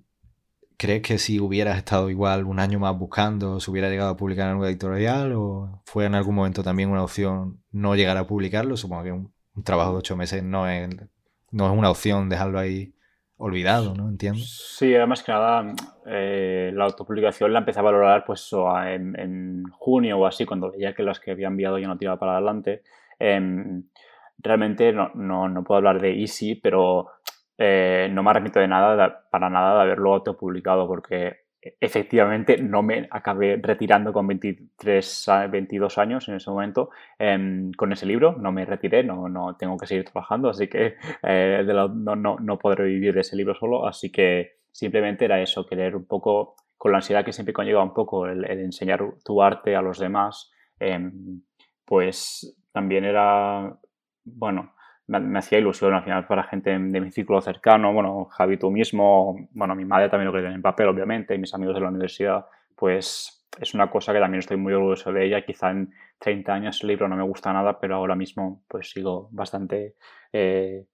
¿crees 0.76 1.02
que 1.02 1.18
si 1.18 1.40
hubieras 1.40 1.78
estado 1.78 2.10
igual 2.10 2.44
un 2.44 2.58
año 2.58 2.78
más 2.78 2.96
buscando, 2.96 3.60
se 3.60 3.70
hubiera 3.70 3.88
llegado 3.88 4.10
a 4.10 4.16
publicar 4.16 4.46
en 4.46 4.50
alguna 4.52 4.68
editorial 4.68 5.32
o 5.34 5.82
fue 5.86 6.06
en 6.06 6.14
algún 6.14 6.34
momento 6.34 6.62
también 6.62 6.90
una 6.90 7.02
opción 7.04 7.62
no 7.70 7.94
llegar 7.94 8.16
a 8.16 8.26
publicarlo? 8.26 8.76
Supongo 8.76 9.04
que 9.04 9.12
un, 9.12 9.32
un 9.54 9.64
trabajo 9.64 9.92
de 9.92 9.98
ocho 9.98 10.16
meses 10.16 10.42
no 10.42 10.68
es, 10.68 10.90
no 11.50 11.72
es 11.72 11.78
una 11.78 11.90
opción 11.90 12.28
dejarlo 12.28 12.58
ahí 12.58 12.94
olvidado, 13.40 13.94
¿no? 13.94 14.08
Entiendo. 14.08 14.40
Sí, 14.44 14.94
además 14.94 15.22
que 15.22 15.32
nada, 15.32 15.74
eh, 16.06 16.70
la 16.74 16.84
autopublicación 16.84 17.52
la 17.52 17.60
empecé 17.60 17.80
a 17.80 17.82
valorar 17.82 18.24
pues 18.24 18.50
en, 18.86 19.64
junio 19.72 20.18
o 20.18 20.26
así, 20.26 20.44
cuando 20.44 20.70
veía 20.70 20.94
que 20.94 21.02
las 21.02 21.18
que 21.18 21.30
había 21.30 21.48
enviado 21.48 21.78
ya 21.78 21.88
no 21.88 21.96
tiraba 21.96 22.18
para 22.18 22.32
adelante. 22.32 22.82
Em, 23.18 23.84
realmente 24.38 24.92
no, 24.92 25.10
no, 25.14 25.64
puedo 25.64 25.78
hablar 25.78 26.00
de 26.00 26.20
Easy, 26.20 26.54
pero 26.54 27.08
eh, 27.56 28.08
no 28.12 28.22
me 28.22 28.30
arrepiento 28.30 28.60
de 28.60 28.68
nada, 28.68 29.26
para 29.30 29.48
nada 29.48 29.76
de 29.76 29.82
haberlo 29.82 30.14
autopublicado, 30.14 30.86
porque 30.86 31.49
efectivamente 31.62 32.56
no 32.56 32.82
me 32.82 33.06
acabé 33.10 33.60
retirando 33.62 34.12
con 34.12 34.26
23, 34.26 35.26
22 35.50 35.98
años 35.98 36.28
en 36.28 36.36
ese 36.36 36.50
momento 36.50 36.90
em, 37.18 37.72
con 37.72 37.92
ese 37.92 38.06
libro, 38.06 38.36
no 38.38 38.50
me 38.50 38.64
retiré, 38.64 39.04
no, 39.04 39.28
no 39.28 39.56
tengo 39.56 39.76
que 39.76 39.86
seguir 39.86 40.04
trabajando, 40.04 40.48
así 40.48 40.68
que 40.68 40.94
eh, 41.22 41.62
no, 41.66 42.16
no, 42.16 42.36
no, 42.38 42.58
podré 42.58 42.84
vivir 42.84 43.14
de 43.14 43.20
ese 43.20 43.36
libro 43.36 43.54
solo, 43.54 43.86
así 43.86 44.10
que 44.10 44.60
simplemente 44.72 45.26
era 45.26 45.40
eso, 45.40 45.66
querer 45.66 45.96
un 45.96 46.06
poco, 46.06 46.56
con 46.78 46.92
la 46.92 46.98
ansiedad 46.98 47.24
que 47.24 47.32
siempre 47.32 47.52
conlleva 47.52 47.82
un 47.82 47.92
poco 47.92 48.26
el, 48.26 48.44
enseñar 48.44 49.02
tu 49.22 49.42
arte 49.42 49.76
a 49.76 49.82
los 49.82 49.98
demás, 49.98 50.50
em, 50.78 51.42
pues 51.84 52.56
también 52.72 53.04
era, 53.04 53.76
bueno, 54.24 54.72
me, 55.18 55.38
hacía 55.38 55.58
ilusión 55.58 55.92
al 55.92 56.04
final 56.04 56.26
para 56.26 56.44
gente 56.44 56.70
de 56.70 57.00
mi 57.00 57.10
círculo 57.10 57.40
cercano, 57.40 57.92
bueno, 57.92 58.26
Javi 58.26 58.56
tú 58.56 58.70
mismo, 58.70 59.48
bueno, 59.52 59.74
mi 59.74 59.84
madre 59.84 60.08
también 60.08 60.32
lo 60.32 60.32
que 60.32 60.46
en 60.46 60.62
papel, 60.62 60.88
obviamente, 60.88 61.34
y 61.34 61.38
mis 61.38 61.52
amigos 61.52 61.74
de 61.74 61.80
la 61.80 61.88
universidad, 61.88 62.46
pues 62.76 63.44
es 63.60 63.74
una 63.74 63.90
cosa 63.90 64.12
que 64.12 64.20
también 64.20 64.38
estoy 64.38 64.56
muy 64.56 64.72
orgulloso 64.72 65.12
de 65.12 65.26
ella. 65.26 65.44
Quizá 65.44 65.70
en 65.72 65.92
30 66.18 66.54
años 66.54 66.82
el 66.82 66.88
libro 66.88 67.08
no 67.08 67.16
me 67.16 67.24
gusta 67.24 67.52
nada, 67.52 67.80
pero 67.80 67.96
ahora 67.96 68.14
mismo 68.14 68.62
pues 68.68 68.90
sigo 68.90 69.28
bastante 69.32 69.96
eh, 70.32 70.86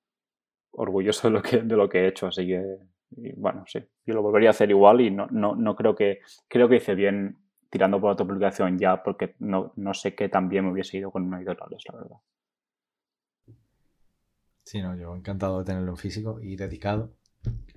orgulloso 0.73 1.29
de 1.29 1.35
lo, 1.35 1.43
que, 1.43 1.59
de 1.59 1.77
lo 1.77 1.89
que 1.89 2.01
he 2.01 2.09
hecho, 2.09 2.29
así 2.29 2.47
que, 2.47 2.79
bueno, 3.37 3.65
sí, 3.67 3.81
yo 4.07 4.15
lo 4.15 4.23
volvería 4.23 4.49
a 4.49 4.53
hacer 4.53 4.71
igual 4.71 5.03
y 5.03 5.11
no, 5.11 5.27
no, 5.31 5.55
no 5.55 5.77
creo 5.77 5.95
que, 5.95 6.21
creo 6.49 6.69
que 6.69 6.77
hice 6.77 6.95
bien 6.95 7.37
tirando 7.69 8.01
por 8.01 8.11
autopublicación 8.11 8.79
ya, 8.79 9.03
porque 9.03 9.35
no, 9.41 9.73
no 9.77 9.93
sé 9.93 10.15
qué 10.15 10.31
tan 10.31 10.49
bien 10.49 10.65
me 10.65 10.73
hubiese 10.73 10.97
ido 10.97 11.11
con 11.11 11.25
una 11.25 11.39
editorial, 11.39 11.81
la 11.93 11.99
verdad. 11.99 12.17
Sí, 14.67 14.83
no, 14.83 14.97
yo 14.97 15.15
encantado 15.15 15.61
de 15.61 15.65
tenerlo 15.65 15.93
en 15.93 15.97
físico 15.97 16.41
y 16.43 16.57
dedicado. 16.57 17.13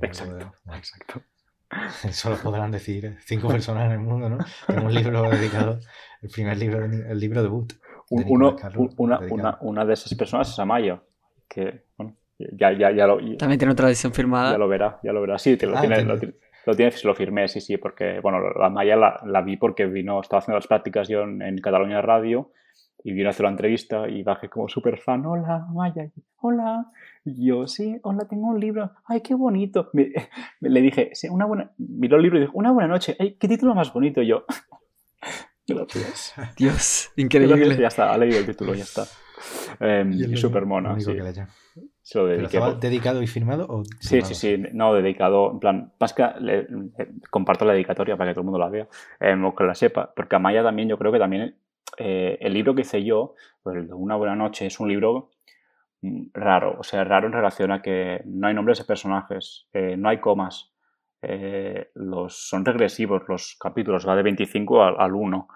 Exacto. 0.02 0.52
exacto. 0.76 1.22
Eso 2.04 2.32
lo 2.32 2.38
podrán 2.38 2.72
decir 2.72 3.16
cinco 3.20 3.48
personas 3.48 3.86
en 3.86 3.92
el 3.92 4.00
mundo, 4.00 4.28
¿no? 4.28 4.40
Tengo 4.66 4.88
un 4.88 4.94
libro 4.96 5.30
dedicado, 5.30 5.80
el 6.24 6.30
primer 6.30 6.58
libro, 6.58 6.84
el 6.84 7.20
libro 7.20 7.44
debut. 7.44 7.74
De 8.10 8.26
Uno, 8.28 8.56
una, 8.98 9.20
una, 9.30 9.58
una, 9.62 9.86
de 9.86 9.94
esas 9.94 10.16
personas 10.16 10.50
es 10.50 10.58
Amaya, 10.58 11.00
que, 11.48 11.84
bueno, 11.96 12.16
ya, 12.40 12.72
ya, 12.72 12.90
ya 12.90 13.06
lo... 13.06 13.18
También 13.38 13.60
tiene 13.60 13.74
otra 13.74 13.88
edición 13.88 14.12
firmada. 14.12 14.54
Ya 14.54 14.58
lo 14.58 14.68
verá, 14.68 15.00
ya 15.04 15.14
lo 15.14 15.22
verá. 15.22 15.38
Sí, 15.38 15.58
lo, 15.62 15.78
ah, 15.78 15.82
tiene, 15.82 16.04
lo, 16.04 16.16
lo, 16.16 16.76
tiene, 16.76 16.92
lo 17.04 17.14
firmé, 17.14 17.48
sí, 17.50 17.62
sí, 17.62 17.78
porque, 17.78 18.20
bueno, 18.20 18.40
la 18.40 18.72
Maya 18.72 18.96
la, 18.96 19.22
la, 19.28 19.44
vi 19.44 19.58
porque 19.58 19.86
vino, 19.86 20.20
estaba 20.20 20.40
haciendo 20.40 20.58
las 20.58 20.66
prácticas 20.66 21.08
yo 21.08 21.22
en, 21.22 21.44
en 21.44 21.60
Cataluña 21.60 22.02
Radio 22.02 22.52
y 23.04 23.14
vino 23.14 23.30
a 23.30 23.32
hacer 23.32 23.44
la 23.44 23.52
entrevista 23.52 24.08
y 24.10 24.24
bajé 24.24 24.50
como 24.50 24.68
súper 24.68 24.98
fan, 24.98 25.26
hola 25.26 25.68
Maya, 25.72 26.10
hola, 26.38 26.92
y 27.26 27.48
yo, 27.48 27.68
sí, 27.68 28.00
hola, 28.04 28.28
tengo 28.28 28.48
un 28.48 28.60
libro, 28.60 28.92
ay, 29.06 29.22
qué 29.22 29.36
bonito. 29.36 29.90
Me, 29.94 30.12
le 30.62 30.82
dije, 30.82 31.12
sí, 31.14 31.28
una 31.30 31.46
buena, 31.46 31.72
miró 31.78 32.18
el 32.18 32.24
libro 32.24 32.38
y 32.38 32.42
dijo, 32.42 32.54
una 32.56 32.72
buena 32.72 32.88
noche, 32.88 33.16
ay, 33.20 33.36
qué 33.40 33.48
título 33.48 33.76
más 33.76 33.94
bonito, 33.94 34.22
yo. 34.22 34.46
Gracias. 35.68 36.34
Dios, 36.58 37.12
increíble. 37.16 37.78
ya 37.78 37.88
está, 37.88 38.12
ha 38.12 38.18
leído 38.18 38.40
el 38.40 38.46
título, 38.46 38.74
ya 38.74 38.84
está. 38.84 39.06
Em, 39.80 40.12
y 40.12 40.36
súper 40.36 40.66
mona. 40.66 41.00
Sí. 41.00 41.16
Se 42.02 42.18
lo 42.18 42.26
dediqué. 42.26 42.58
¿Estaba 42.58 42.74
dedicado 42.74 43.22
y 43.22 43.28
firmado? 43.28 43.68
O 43.70 43.84
sí, 44.00 44.22
sí, 44.24 44.34
sí, 44.34 44.64
no, 44.74 44.96
dedicado, 44.96 45.52
en 45.52 45.60
plan, 45.60 45.94
más 46.00 46.14
que 46.14 46.26
comparto 47.30 47.66
la 47.66 47.74
dedicatoria 47.74 48.18
para 48.18 48.32
que 48.32 48.34
todo 48.34 48.42
el 48.42 48.46
mundo 48.46 48.60
la 48.60 48.70
vea, 48.70 48.88
eh, 49.20 49.36
o 49.42 49.56
que 49.56 49.64
la 49.64 49.76
sepa, 49.76 50.12
porque 50.16 50.36
a 50.36 50.40
Maya 50.40 50.64
también 50.64 50.90
yo 50.90 50.98
creo 50.98 51.12
que 51.12 51.20
también 51.20 51.56
eh, 51.98 52.38
el 52.42 52.54
libro 52.54 52.76
que 52.76 52.82
hice 52.82 53.04
yo, 53.04 53.36
pues 53.64 53.90
Una 53.92 54.16
buena 54.16 54.36
noche, 54.36 54.66
es 54.68 54.80
un 54.80 54.90
libro 54.90 55.32
mm, 56.02 56.28
raro, 56.34 56.78
o 56.80 56.84
sea, 56.84 57.04
raro 57.04 57.28
en 57.28 57.34
relación 57.34 57.72
a 57.72 57.82
que 57.82 58.22
no 58.26 58.48
hay 58.48 58.54
nombres 58.54 58.80
de 58.80 58.86
personajes, 58.86 59.68
eh, 59.74 59.96
no 59.98 60.10
hay 60.10 60.20
comas, 60.20 60.74
eh, 61.22 61.92
los, 61.96 62.48
son 62.50 62.66
regresivos 62.66 63.24
los 63.28 63.58
capítulos, 63.60 64.08
va 64.08 64.16
de 64.16 64.24
25 64.24 64.84
al, 64.84 64.96
al 65.00 65.14
1 65.14 65.48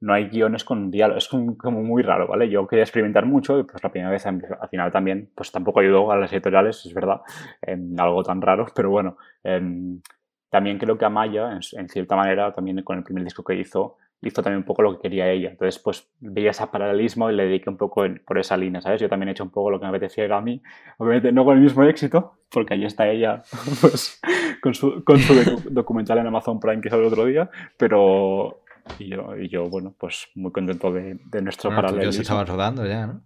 no 0.00 0.12
hay 0.12 0.28
guiones 0.28 0.64
con 0.64 0.90
diálogo, 0.90 1.18
es 1.18 1.28
como, 1.28 1.82
muy 1.82 2.02
raro, 2.02 2.26
¿vale? 2.26 2.48
Yo 2.50 2.66
quería 2.66 2.84
experimentar 2.84 3.24
mucho 3.24 3.58
y 3.58 3.64
pues 3.64 3.82
la 3.82 3.90
primera 3.90 4.10
vez 4.10 4.26
al 4.26 4.42
final 4.70 4.92
también, 4.92 5.30
pues 5.34 5.50
tampoco 5.50 5.80
ayudó 5.80 6.10
a 6.12 6.16
las 6.16 6.32
editoriales, 6.32 6.84
es 6.84 6.92
verdad, 6.92 7.22
en 7.62 7.98
algo 7.98 8.22
tan 8.22 8.42
raro, 8.42 8.66
pero 8.74 8.90
bueno, 8.90 9.16
también 10.50 10.78
creo 10.78 10.98
que 10.98 11.04
Amaya, 11.04 11.58
en, 11.72 11.88
cierta 11.88 12.16
manera, 12.16 12.52
también 12.52 12.82
con 12.82 12.98
el 12.98 13.04
primer 13.04 13.24
disco 13.24 13.42
que 13.42 13.54
hizo, 13.54 13.96
hizo 14.22 14.42
también 14.42 14.58
un 14.58 14.64
poco 14.64 14.82
lo 14.82 14.96
que 14.96 15.02
quería 15.02 15.30
ella. 15.30 15.50
Entonces, 15.50 15.80
pues 15.82 16.08
veía 16.20 16.50
ese 16.50 16.66
paralelismo 16.66 17.30
y 17.30 17.34
le 17.34 17.44
dediqué 17.44 17.70
un 17.70 17.76
poco 17.76 18.04
por 18.26 18.38
esa 18.38 18.56
línea, 18.56 18.80
¿sabes? 18.80 19.00
Yo 19.00 19.08
también 19.08 19.28
he 19.28 19.32
hecho 19.32 19.44
un 19.44 19.50
poco 19.50 19.70
lo 19.70 19.78
que 19.78 19.84
me 19.84 19.90
apetecía 19.90 20.24
a 20.34 20.40
mí, 20.40 20.62
obviamente 20.98 21.32
no 21.32 21.44
con 21.44 21.56
el 21.56 21.62
mismo 21.62 21.84
éxito, 21.84 22.38
porque 22.50 22.74
ahí 22.74 22.84
está 22.84 23.08
ella, 23.08 23.42
pues, 23.80 24.20
con 24.62 24.74
su, 24.74 25.04
con 25.04 25.18
su 25.18 25.34
documental 25.70 26.18
en 26.18 26.26
Amazon 26.26 26.60
Prime 26.60 26.80
que 26.80 26.90
salió 26.90 27.06
el 27.06 27.12
otro 27.12 27.26
día, 27.26 27.50
pero 27.76 28.62
y 28.98 29.08
yo, 29.08 29.36
y 29.36 29.48
yo 29.48 29.68
bueno, 29.68 29.94
pues 29.98 30.28
muy 30.34 30.52
contento 30.52 30.92
de, 30.92 31.18
de 31.24 31.42
nuestro 31.42 31.70
bueno, 31.70 31.82
paralelo. 31.82 32.12
se 32.12 32.22
estaba 32.22 32.44
rodando 32.44 32.86
ya, 32.86 33.06
¿no? 33.06 33.22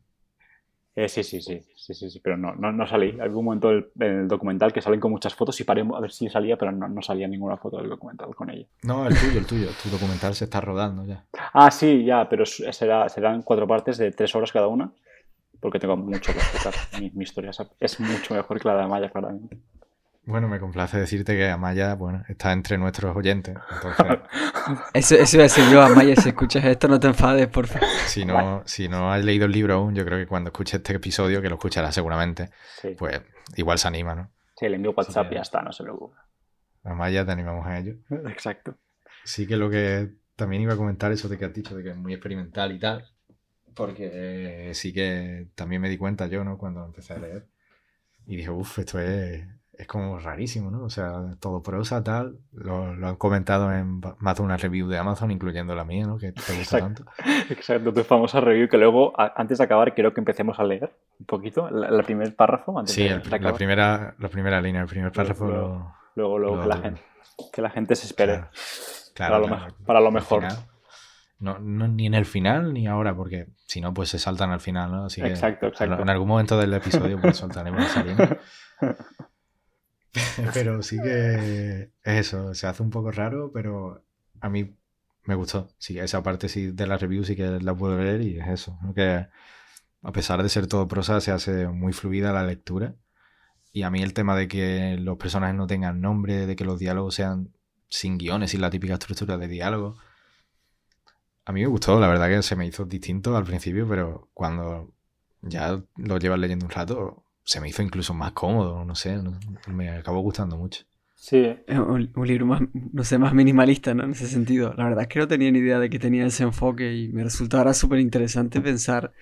Eh, 0.96 1.09
sí, 1.09 1.22
sí, 1.22 1.40
sí, 1.40 1.61
sí, 1.76 1.94
sí, 1.94 2.11
sí, 2.11 2.20
pero 2.20 2.37
no, 2.37 2.55
no, 2.55 2.72
no 2.72 2.87
salí. 2.87 3.16
Hay 3.20 3.29
un 3.29 3.44
momento 3.44 3.68
del, 3.68 3.90
en 4.00 4.20
el 4.20 4.29
documental 4.29 4.72
que 4.72 4.83
salen 4.83 4.98
con 4.98 5.12
muchas 5.12 5.35
fotos 5.35 5.59
y 5.61 5.64
paré 5.64 5.83
a 5.83 6.00
ver 6.00 6.11
si 6.11 6.29
salía, 6.29 6.57
pero 6.57 6.72
no, 6.72 6.88
no 6.88 7.00
salía 7.00 7.29
ninguna 7.29 7.57
foto 7.57 7.79
del 7.79 7.88
documental 7.88 8.35
con 8.35 8.50
ella. 8.50 8.66
No, 8.83 9.07
el 9.07 9.16
tuyo, 9.16 9.38
el 9.38 9.46
tuyo. 9.46 9.68
Tu 9.83 9.88
documental 9.88 10.35
se 10.35 10.44
está 10.44 10.61
rodando 10.61 11.05
ya. 11.05 11.24
Ah, 11.53 11.70
sí, 11.70 12.05
ya, 12.05 12.29
pero 12.29 12.44
será, 12.44 13.09
serán 13.09 13.42
cuatro 13.42 13.66
partes 13.66 13.98
de 13.98 14.11
tres 14.11 14.35
horas 14.35 14.50
cada 14.50 14.66
una, 14.66 14.92
porque 15.61 15.79
tengo 15.79 15.96
mucho 15.96 16.33
que 16.33 16.38
explicar. 16.38 16.74
Mi, 17.00 17.11
mi 17.14 17.22
historia 17.22 17.53
es 17.79 18.00
mucho 18.00 18.35
mejor 18.35 18.61
que 18.61 18.68
la 18.68 18.76
de 18.76 18.87
Maya, 18.88 19.11
claramente. 19.11 19.59
Bueno, 20.24 20.48
me 20.48 20.61
complace 20.61 20.98
decirte 20.98 21.35
que 21.35 21.48
Amaya, 21.48 21.94
bueno, 21.94 22.22
está 22.28 22.52
entre 22.52 22.76
nuestros 22.78 23.16
oyentes. 23.16 23.56
Entonces... 23.72 24.18
eso, 24.92 25.14
eso 25.16 25.37
iba 25.37 25.42
a 25.42 25.48
decir 25.48 25.64
yo, 25.72 25.83
Amaya, 25.83 26.14
si 26.16 26.28
escuchas 26.28 26.64
esto 26.64 26.88
no 26.88 27.00
te 27.00 27.09
enfades, 27.09 27.48
por 27.48 27.66
favor. 27.66 27.88
Si 28.06 28.24
no, 28.24 28.62
si 28.66 28.88
no 28.88 29.12
has 29.12 29.24
leído 29.24 29.46
el 29.46 29.52
libro 29.52 29.74
aún, 29.74 29.94
yo 29.94 30.04
creo 30.04 30.18
que 30.18 30.26
cuando 30.26 30.48
escuches 30.48 30.74
este 30.74 30.94
episodio, 30.94 31.40
que 31.40 31.48
lo 31.48 31.56
escucharás 31.56 31.94
seguramente, 31.94 32.50
pues 32.98 33.20
igual 33.56 33.78
se 33.78 33.88
anima, 33.88 34.14
¿no? 34.14 34.30
Sí, 34.56 34.68
le 34.68 34.76
envío 34.76 34.92
WhatsApp 34.92 35.33
y 35.33 35.37
ya 35.37 35.40
está, 35.40 35.62
no 35.62 35.72
se 35.72 35.83
preocupe. 35.83 36.16
Amaya, 36.85 37.24
te 37.24 37.33
animamos 37.33 37.66
a 37.66 37.78
ello. 37.78 37.94
Exacto. 38.28 38.76
Sí 39.24 39.46
que 39.46 39.56
lo 39.56 39.70
que 39.70 40.11
también 40.37 40.62
iba 40.62 40.74
a 40.74 40.76
comentar 40.76 41.12
eso 41.12 41.28
de 41.28 41.38
que 41.38 41.46
has 41.46 41.54
dicho, 41.54 41.74
de 41.74 41.83
que 41.83 41.90
es 41.90 41.96
muy 41.96 42.12
experimental 42.12 42.72
y 42.72 42.78
tal, 42.78 43.06
porque 43.74 44.11
eh, 44.12 44.74
sí 44.74 44.92
que 44.92 45.48
también 45.54 45.80
me 45.80 45.88
di 45.88 45.96
cuenta 45.96 46.26
yo, 46.26 46.44
¿no? 46.44 46.59
Cuando 46.59 46.85
empecé 46.85 47.14
a 47.14 47.18
leer. 47.18 47.46
Y 48.26 48.37
dije, 48.37 48.50
uff, 48.50 48.78
esto 48.78 49.00
es 49.00 49.44
es 49.81 49.87
como 49.87 50.19
rarísimo, 50.19 50.71
¿no? 50.71 50.85
O 50.85 50.90
sea, 50.90 51.37
todo 51.40 51.62
prosa, 51.62 52.05
tal, 52.05 52.37
lo, 52.53 52.85
han 52.85 53.16
comentado 53.16 53.73
en 53.73 54.03
más 54.19 54.37
de 54.37 54.43
una 54.43 54.59
review 54.59 54.88
de 54.88 54.99
Amazon, 54.99 55.31
incluyendo 55.31 55.75
la 55.75 55.85
mía, 55.85 56.05
¿no? 56.07 56.19
Que 56.19 56.33
te 56.33 56.55
gusta 56.55 56.81
tanto. 56.81 57.07
Exacto, 57.49 57.90
tu 57.90 58.05
famosa 58.05 58.43
review 58.43 58.69
que 58.69 58.77
luego, 58.77 59.14
antes 59.16 59.57
de 59.57 59.64
acabar, 59.64 59.95
quiero 59.95 60.12
que 60.12 60.21
empecemos 60.21 60.59
a 60.59 60.64
leer 60.64 60.93
un 61.19 61.25
poquito 61.25 61.66
el, 61.69 62.05
primer 62.05 62.37
párrafo. 62.37 62.79
Antes 62.79 62.95
sí, 62.95 63.05
de, 63.05 63.14
el, 63.14 63.23
la, 63.43 63.55
primera, 63.55 64.14
la 64.19 64.29
primera 64.29 64.61
línea, 64.61 64.83
el 64.83 64.87
primer 64.87 65.12
párrafo. 65.12 65.47
Luego, 65.47 65.95
luego, 66.14 66.38
luego 66.38 66.61
que, 66.61 66.69
la 66.69 66.77
gente, 66.77 67.03
que 67.51 67.62
la 67.62 67.71
gente 67.71 67.97
se 67.97 68.07
espere. 68.07 68.45
Claro, 69.14 69.33
para, 69.33 69.38
lo 69.38 69.49
mejor, 69.49 69.75
para, 69.87 70.01
lo 70.01 70.11
mejor. 70.11 70.45
no, 71.38 71.59
no, 71.59 71.88
ni 71.88 72.05
en 72.05 72.14
el 72.14 72.27
final 72.27 72.75
ni 72.75 72.87
ahora, 72.87 73.16
porque 73.16 73.47
si 73.64 73.81
no, 73.81 73.95
pues 73.95 74.11
se 74.11 74.19
saltan 74.19 74.51
al 74.51 74.61
final, 74.61 74.93
¿no? 74.93 75.05
Así 75.07 75.23
exacto, 75.23 75.69
exacto. 75.69 76.03
En 76.03 76.11
algún 76.11 76.29
momento 76.29 76.59
del 76.59 76.75
episodio 76.75 77.19
pues 77.19 77.38
soltaremos 77.38 77.83
esa 77.83 78.03
línea. 78.03 78.38
pero 80.55 80.83
sí 80.83 80.96
que 81.01 81.92
es 82.03 82.18
eso, 82.18 82.55
se 82.55 82.66
hace 82.66 82.83
un 82.83 82.90
poco 82.90 83.11
raro, 83.11 83.53
pero 83.53 84.05
a 84.40 84.49
mí 84.49 84.77
me 85.25 85.35
gustó. 85.35 85.68
Sí, 85.79 85.99
esa 85.99 86.23
parte 86.23 86.49
sí 86.49 86.73
de 86.73 86.87
la 86.87 86.99
review 86.99 87.25
sí 87.25 87.37
que 87.37 87.61
la 87.61 87.75
puedo 87.75 87.99
leer 87.99 88.23
y 88.23 88.38
es 88.38 88.49
eso, 88.49 88.79
que 88.94 89.27
a 90.03 90.12
pesar 90.12 90.42
de 90.42 90.49
ser 90.49 90.66
todo 90.66 90.88
prosa 90.88 91.20
se 91.20 91.31
hace 91.31 91.68
muy 91.68 91.92
fluida 91.92 92.33
la 92.33 92.44
lectura. 92.44 92.96
Y 93.73 93.83
a 93.83 93.90
mí 93.90 94.03
el 94.03 94.14
tema 94.14 94.37
de 94.37 94.49
que 94.49 94.96
los 94.99 95.16
personajes 95.18 95.57
no 95.57 95.66
tengan 95.66 96.01
nombre, 96.01 96.46
de 96.46 96.57
que 96.57 96.64
los 96.64 96.79
diálogos 96.79 97.14
sean 97.14 97.53
sin 97.88 98.18
guiones, 98.18 98.53
sin 98.53 98.61
la 98.61 98.70
típica 98.70 98.94
estructura 98.94 99.38
de 99.38 99.49
diálogo. 99.49 99.96
A 101.44 101.53
mí 101.53 101.61
me 101.61 101.66
gustó, 101.66 101.99
la 102.01 102.09
verdad 102.09 102.29
que 102.29 102.42
se 102.42 102.57
me 102.57 102.66
hizo 102.66 102.85
distinto 102.85 103.37
al 103.37 103.44
principio, 103.44 103.88
pero 103.88 104.29
cuando 104.35 104.92
ya 105.42 105.83
lo 105.96 106.18
llevas 106.18 106.38
leyendo 106.38 106.66
un 106.66 106.70
rato, 106.70 107.25
se 107.44 107.61
me 107.61 107.68
hizo 107.68 107.83
incluso 107.83 108.14
más 108.14 108.33
cómodo, 108.33 108.85
no 108.85 108.94
sé, 108.94 109.18
me 109.68 109.90
acabó 109.90 110.20
gustando 110.20 110.57
mucho. 110.57 110.85
Sí. 111.14 111.55
Un, 111.68 112.11
un, 112.14 112.26
libro 112.26 112.46
más, 112.46 112.62
no 112.72 113.05
sé, 113.05 113.18
más 113.18 113.35
minimalista, 113.35 113.92
¿no? 113.92 114.05
En 114.05 114.12
ese 114.12 114.26
sentido. 114.26 114.72
La 114.74 114.85
verdad 114.85 115.03
es 115.03 115.09
que 115.09 115.18
no 115.18 115.29
tenía 115.29 115.50
ni 115.50 115.59
idea 115.59 115.79
de 115.79 115.90
que 115.90 115.98
tenía 115.98 116.24
ese 116.24 116.44
enfoque 116.44 116.94
y 116.94 117.09
me 117.12 117.22
resultaba 117.22 117.74
súper 117.74 118.00
interesante 118.00 118.61
pensar 118.62 119.12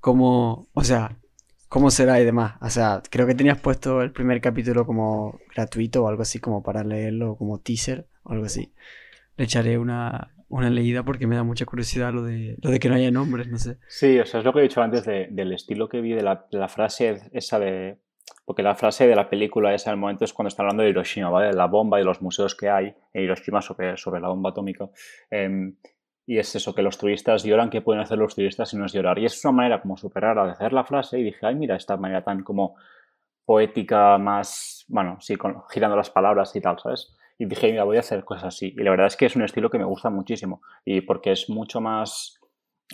cómo, 0.00 0.68
o 0.72 0.82
sea, 0.82 1.18
cómo 1.68 1.90
será 1.90 2.20
y 2.20 2.24
demás. 2.24 2.54
O 2.60 2.70
sea, 2.70 3.02
creo 3.10 3.26
que 3.26 3.34
tenías 3.34 3.60
puesto 3.60 4.02
el 4.02 4.12
primer 4.12 4.40
capítulo 4.40 4.86
como 4.86 5.40
gratuito 5.54 6.04
o 6.04 6.08
algo 6.08 6.22
así, 6.22 6.38
como 6.38 6.62
para 6.62 6.84
leerlo, 6.84 7.36
como 7.36 7.58
teaser 7.60 8.06
o 8.22 8.32
algo 8.32 8.46
así. 8.46 8.72
Le 9.36 9.44
echaré 9.44 9.78
una, 9.78 10.34
una 10.52 10.70
leída 10.70 11.02
porque 11.02 11.26
me 11.26 11.34
da 11.34 11.42
mucha 11.42 11.64
curiosidad 11.64 12.12
lo 12.12 12.22
de, 12.22 12.56
lo 12.60 12.70
de 12.70 12.78
que 12.78 12.88
no 12.88 12.94
haya 12.94 13.10
nombres, 13.10 13.48
no 13.48 13.58
sé. 13.58 13.78
Sí, 13.88 14.18
o 14.18 14.26
sea, 14.26 14.40
es 14.40 14.44
lo 14.44 14.52
que 14.52 14.60
he 14.60 14.62
dicho 14.62 14.82
antes 14.82 15.04
del 15.04 15.52
estilo 15.52 15.88
que 15.88 16.00
vi 16.00 16.12
de 16.12 16.22
la, 16.22 16.46
la, 16.50 16.68
frase 16.68 17.22
esa 17.32 17.58
de... 17.58 17.98
Porque 18.44 18.62
la 18.62 18.74
frase 18.74 19.06
de 19.06 19.16
la 19.16 19.30
película 19.30 19.74
esa 19.74 19.90
en 19.90 19.94
el 19.94 20.00
momento 20.00 20.24
es 20.24 20.32
cuando 20.32 20.48
está 20.48 20.62
hablando 20.62 20.82
de 20.82 20.90
Hiroshima, 20.90 21.30
¿vale? 21.30 21.48
De 21.48 21.54
la 21.54 21.66
bomba 21.66 22.00
y 22.00 22.04
los 22.04 22.20
museos 22.20 22.54
que 22.54 22.68
hay 22.68 22.94
en 23.14 23.22
Hiroshima 23.22 23.62
sobre, 23.62 23.96
sobre 23.96 24.20
la 24.20 24.28
bomba 24.28 24.50
atómica. 24.50 24.90
Em, 25.30 25.74
y 26.26 26.38
es 26.38 26.54
eso, 26.54 26.74
que 26.74 26.82
los 26.82 26.98
turistas 26.98 27.44
lloran, 27.44 27.70
¿qué 27.70 27.80
pueden 27.80 28.02
hacer 28.02 28.18
los 28.18 28.34
turistas 28.34 28.68
si 28.68 28.76
no 28.76 28.84
es 28.84 28.92
llorar? 28.92 29.18
Y 29.18 29.24
es 29.24 29.42
una 29.44 29.52
manera 29.52 29.80
como 29.80 29.96
súper 29.96 30.22
rara 30.22 30.44
de 30.44 30.52
hacer 30.52 30.72
la 30.72 30.84
frase 30.84 31.18
y 31.18 31.24
dije, 31.24 31.46
ay, 31.46 31.54
mira, 31.54 31.76
esta 31.76 31.96
manera 31.96 32.22
tan 32.22 32.42
como 32.42 32.76
poética, 33.46 34.18
más, 34.18 34.84
bueno, 34.88 35.16
sí, 35.20 35.36
con, 35.36 35.62
girando 35.70 35.96
las 35.96 36.10
palabras 36.10 36.54
y 36.54 36.60
tal, 36.60 36.78
¿sabes? 36.78 37.16
Y 37.38 37.46
dije, 37.46 37.70
mira, 37.70 37.84
voy 37.84 37.96
a 37.96 38.00
hacer 38.00 38.24
cosas 38.24 38.44
así. 38.44 38.74
Y 38.76 38.82
la 38.82 38.90
verdad 38.90 39.06
es 39.06 39.16
que 39.16 39.26
es 39.26 39.36
un 39.36 39.42
estilo 39.42 39.70
que 39.70 39.78
me 39.78 39.84
gusta 39.84 40.10
muchísimo 40.10 40.62
y 40.84 41.00
porque 41.00 41.32
es 41.32 41.48
mucho 41.48 41.80
más... 41.80 42.38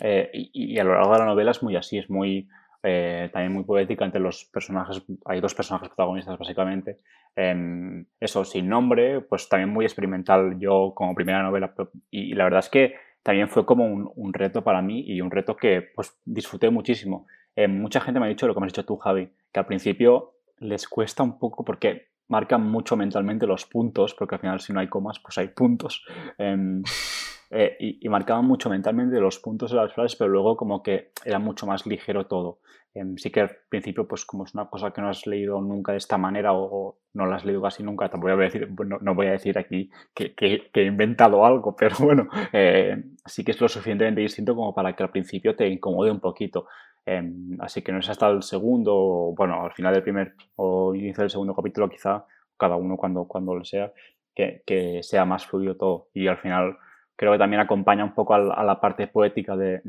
Eh, 0.01 0.29
y, 0.33 0.79
a 0.79 0.83
lo 0.83 0.93
largo 0.93 1.13
de 1.13 1.19
la 1.19 1.25
novela 1.25 1.51
es 1.51 1.61
muy 1.61 1.75
así, 1.75 1.97
es 1.97 2.09
muy... 2.09 2.47
Eh, 2.81 3.29
también 3.33 3.51
muy 3.51 3.65
poética 3.65 4.05
entre 4.05 4.21
los 4.21 4.45
personajes, 4.45 5.03
hay 5.25 5.41
dos 5.41 5.53
personajes 5.53 5.89
protagonistas 5.89 6.39
básicamente, 6.39 6.99
em, 7.35 8.05
eso 8.21 8.45
sin 8.45 8.69
nombre, 8.69 9.19
pues 9.19 9.49
también 9.49 9.69
muy 9.69 9.83
experimental 9.83 10.57
yo 10.59 10.93
como 10.95 11.13
primera 11.13 11.43
novela 11.43 11.73
y, 12.09 12.33
la 12.35 12.45
verdad 12.45 12.61
es 12.61 12.69
que 12.69 12.95
también 13.21 13.49
fue 13.49 13.65
como 13.65 13.85
un, 13.85 14.33
reto 14.33 14.63
para 14.63 14.81
mí 14.81 15.03
y 15.05 15.19
un 15.19 15.29
reto 15.29 15.57
que 15.57 15.89
pues 15.93 16.17
disfruté 16.23 16.69
muchísimo. 16.69 17.27
Eh, 17.53 17.67
mucha 17.67 17.99
gente 17.99 18.21
me 18.21 18.27
ha 18.27 18.29
dicho 18.29 18.47
lo 18.47 18.53
que 18.53 18.61
me 18.61 18.67
has 18.67 18.71
dicho 18.71 18.85
tú, 18.85 18.95
Javi, 18.95 19.29
que 19.51 19.59
al 19.59 19.65
principio 19.65 20.35
les 20.59 20.87
cuesta 20.87 21.21
un 21.21 21.37
poco 21.37 21.65
porque 21.65 22.07
marcan 22.29 22.65
mucho 22.65 22.95
mentalmente 22.95 23.45
los 23.45 23.65
puntos, 23.65 24.13
porque 24.13 24.35
al 24.35 24.41
final 24.41 24.59
si 24.61 24.71
no 24.71 24.79
hay 24.79 24.87
comas, 24.87 25.19
pues 25.19 25.37
hay 25.37 25.49
puntos. 25.49 26.05
Em, 26.37 26.81
eh, 27.51 27.75
y, 27.79 28.07
marcaban 28.07 28.45
mucho 28.45 28.69
mentalmente 28.69 29.19
los 29.19 29.39
puntos 29.39 29.71
de 29.71 29.77
las 29.77 29.93
frases, 29.93 30.15
pero 30.15 30.29
luego 30.29 30.55
como 30.55 30.81
que 30.81 31.11
era 31.25 31.39
mucho 31.39 31.65
más 31.65 31.85
ligero 31.85 32.27
todo. 32.27 32.59
Em, 32.93 33.17
sí 33.17 33.31
que 33.31 33.41
al 33.41 33.51
principio, 33.69 34.07
pues 34.07 34.25
como 34.25 34.45
es 34.45 34.53
una 34.53 34.69
cosa 34.69 34.91
que 34.91 35.01
no 35.01 35.09
has 35.09 35.27
leído 35.27 35.61
nunca 35.61 35.91
de 35.91 35.99
esta 35.99 36.17
manera 36.17 36.53
o, 36.53 36.97
no 37.13 37.25
la 37.25 37.37
has 37.37 37.45
leído 37.45 37.61
casi 37.61 37.81
nunca, 37.83 38.09
tampoco 38.09 38.33
voy 38.33 38.43
a 38.43 38.45
decir, 38.45 38.69
no, 39.01 39.15
voy 39.15 39.27
a 39.27 39.31
decir 39.31 39.57
aquí 39.57 39.89
que, 40.13 40.33
he 40.73 40.83
inventado 40.83 41.43
algo, 41.45 41.75
pero 41.75 41.95
bueno, 41.99 42.27
eh, 42.53 43.03
sí 43.25 43.43
que 43.43 43.51
es 43.51 43.61
lo 43.61 43.67
suficientemente 43.67 44.21
distinto 44.21 44.55
como 44.55 44.73
para 44.73 44.95
que 44.95 45.03
al 45.03 45.09
principio 45.09 45.55
te 45.55 45.67
incomode 45.67 46.11
un 46.11 46.19
poquito. 46.19 46.67
Em, 47.05 47.57
así 47.59 47.81
que 47.81 47.91
no 47.91 47.99
es 47.99 48.09
hasta 48.09 48.29
el 48.29 48.43
segundo, 48.43 49.33
bueno, 49.35 49.65
al 49.65 49.73
final 49.73 49.93
del 49.93 50.03
primer 50.03 50.35
o 50.55 50.93
inicio 50.93 51.21
del 51.21 51.31
segundo 51.31 51.55
capítulo, 51.55 51.89
quizá 51.89 52.25
cada 52.57 52.75
uno 52.75 52.97
cuando, 52.97 53.25
cuando 53.25 53.55
lo 53.55 53.63
sea, 53.63 53.91
que, 54.35 54.63
que 54.65 55.01
sea 55.03 55.25
más 55.25 55.45
fluido 55.45 55.75
todo. 55.75 56.09
Y 56.13 56.27
al 56.27 56.37
final 56.37 56.77
creo 57.15 57.31
que 57.31 57.37
también 57.37 57.61
acompaña 57.61 58.03
un 58.03 58.13
poco 58.13 58.33
a 58.33 58.63
la, 58.63 58.79
parte 58.79 59.07
poética 59.07 59.55
de, 59.55 59.81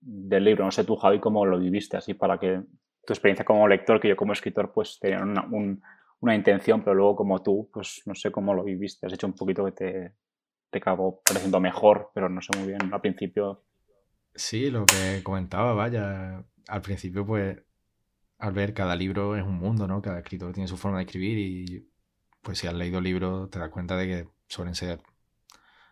del 0.00 0.44
libro. 0.44 0.64
No 0.64 0.70
sé 0.70 0.84
tú, 0.84 0.96
Javi, 0.96 1.18
cómo 1.20 1.44
lo 1.46 1.58
viviste, 1.58 1.96
así 1.96 2.14
para 2.14 2.38
que 2.38 2.62
tu 3.04 3.12
experiencia 3.12 3.44
como 3.44 3.66
lector, 3.66 4.00
que 4.00 4.08
yo 4.08 4.16
como 4.16 4.32
escritor, 4.32 4.72
pues 4.72 4.98
tenía 5.00 5.22
una, 5.22 5.44
una 6.20 6.34
intención, 6.34 6.82
pero 6.82 6.94
luego 6.94 7.16
como 7.16 7.42
tú, 7.42 7.68
pues 7.72 8.02
no 8.06 8.14
sé 8.14 8.30
cómo 8.30 8.54
lo 8.54 8.62
viviste. 8.62 9.06
Has 9.06 9.12
hecho 9.12 9.26
un 9.26 9.32
poquito 9.32 9.64
que 9.64 9.72
te, 9.72 10.12
te 10.70 10.78
acabó 10.78 11.20
pareciendo 11.20 11.60
mejor, 11.60 12.10
pero 12.14 12.28
no 12.28 12.40
sé 12.40 12.56
muy 12.56 12.68
bien 12.68 12.92
al 12.92 13.00
principio 13.00 13.62
Sí, 14.34 14.70
lo 14.70 14.86
que 14.86 15.22
comentaba, 15.22 15.74
vaya, 15.74 16.44
al 16.68 16.82
principio 16.82 17.26
pues 17.26 17.58
al 18.38 18.52
ver 18.52 18.74
cada 18.74 18.96
libro 18.96 19.36
es 19.36 19.44
un 19.44 19.56
mundo, 19.56 19.86
¿no? 19.86 20.02
Cada 20.02 20.18
escritor 20.18 20.52
tiene 20.52 20.68
su 20.68 20.76
forma 20.76 20.98
de 20.98 21.04
escribir 21.04 21.38
y 21.38 21.88
pues 22.42 22.58
si 22.58 22.66
has 22.66 22.74
leído 22.74 23.00
libros 23.00 23.50
te 23.50 23.58
das 23.58 23.70
cuenta 23.70 23.96
de 23.96 24.06
que 24.06 24.28
suelen 24.48 24.74
ser 24.74 25.00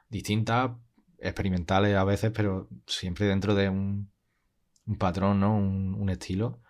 distintas 0.08 0.72
experimentales 1.18 1.96
a 1.96 2.04
veces, 2.04 2.32
pero 2.34 2.68
siempre 2.86 3.26
dentro 3.26 3.54
de 3.54 3.68
un, 3.68 4.10
patrón, 4.98 5.40
¿no? 5.40 5.56
Un, 5.56 6.10
estilo. 6.10 6.60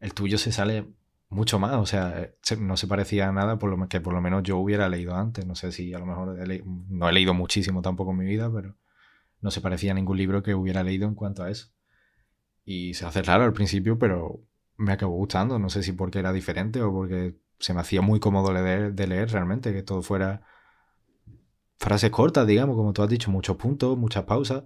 El 0.00 0.12
tuyo 0.12 0.36
se 0.36 0.52
sale 0.52 0.86
mucho 1.30 1.58
más, 1.58 1.74
o 1.76 1.86
sea, 1.86 2.20
eh, 2.20 2.36
no 2.58 2.76
se 2.76 2.86
parecía 2.86 3.28
a 3.28 3.32
nada 3.32 3.58
por 3.58 3.70
lo 3.70 3.88
que 3.88 4.00
por 4.00 4.12
lo 4.12 4.20
menos 4.20 4.42
yo 4.42 4.58
hubiera 4.58 4.88
leído 4.88 5.14
antes. 5.14 5.46
No 5.46 5.54
sé 5.54 5.72
si 5.72 5.94
a 5.94 5.98
lo 5.98 6.06
mejor 6.06 6.36
no 6.88 7.08
he 7.08 7.12
leído 7.12 7.34
muchísimo 7.34 7.82
tampoco 7.82 8.10
en 8.10 8.18
mi 8.18 8.26
vida, 8.26 8.52
pero 8.52 8.76
no 9.40 9.50
se 9.50 9.60
parecía 9.60 9.92
a 9.92 9.94
ningún 9.94 10.16
libro 10.18 10.42
que 10.42 10.54
hubiera 10.54 10.82
leído 10.82 11.08
en 11.08 11.14
cuanto 11.14 11.42
a 11.42 11.50
eso. 11.50 11.68
Y 12.64 12.94
se 12.94 13.06
hace 13.06 13.22
raro 13.22 13.44
al 13.44 13.52
principio, 13.52 13.98
pero 13.98 14.42
me 14.76 14.92
acabó 14.92 15.16
gustando. 15.16 15.58
No 15.58 15.70
sé 15.70 15.82
si 15.82 15.92
porque 15.92 16.18
era 16.18 16.32
diferente 16.32 16.82
o 16.82 16.92
porque 16.92 17.36
se 17.58 17.74
me 17.74 17.80
hacía 17.80 18.02
muy 18.02 18.20
cómodo 18.20 18.52
leer, 18.52 18.94
de 18.94 19.06
leer 19.06 19.30
realmente, 19.30 19.72
que 19.72 19.82
todo 19.82 20.02
fuera 20.02 20.42
frases 21.78 22.10
cortas, 22.10 22.46
digamos, 22.46 22.76
como 22.76 22.92
tú 22.92 23.02
has 23.02 23.08
dicho, 23.08 23.30
muchos 23.30 23.56
puntos, 23.56 23.96
muchas 23.96 24.24
pausas, 24.24 24.64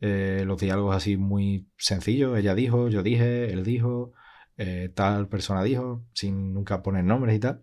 eh, 0.00 0.44
los 0.46 0.58
diálogos 0.58 0.96
así 0.96 1.16
muy 1.16 1.68
sencillos, 1.76 2.38
ella 2.38 2.54
dijo, 2.54 2.88
yo 2.88 3.02
dije, 3.02 3.52
él 3.52 3.64
dijo, 3.64 4.12
eh, 4.56 4.90
tal 4.94 5.28
persona 5.28 5.62
dijo, 5.62 6.04
sin 6.14 6.54
nunca 6.54 6.82
poner 6.82 7.04
nombres 7.04 7.36
y 7.36 7.40
tal. 7.40 7.62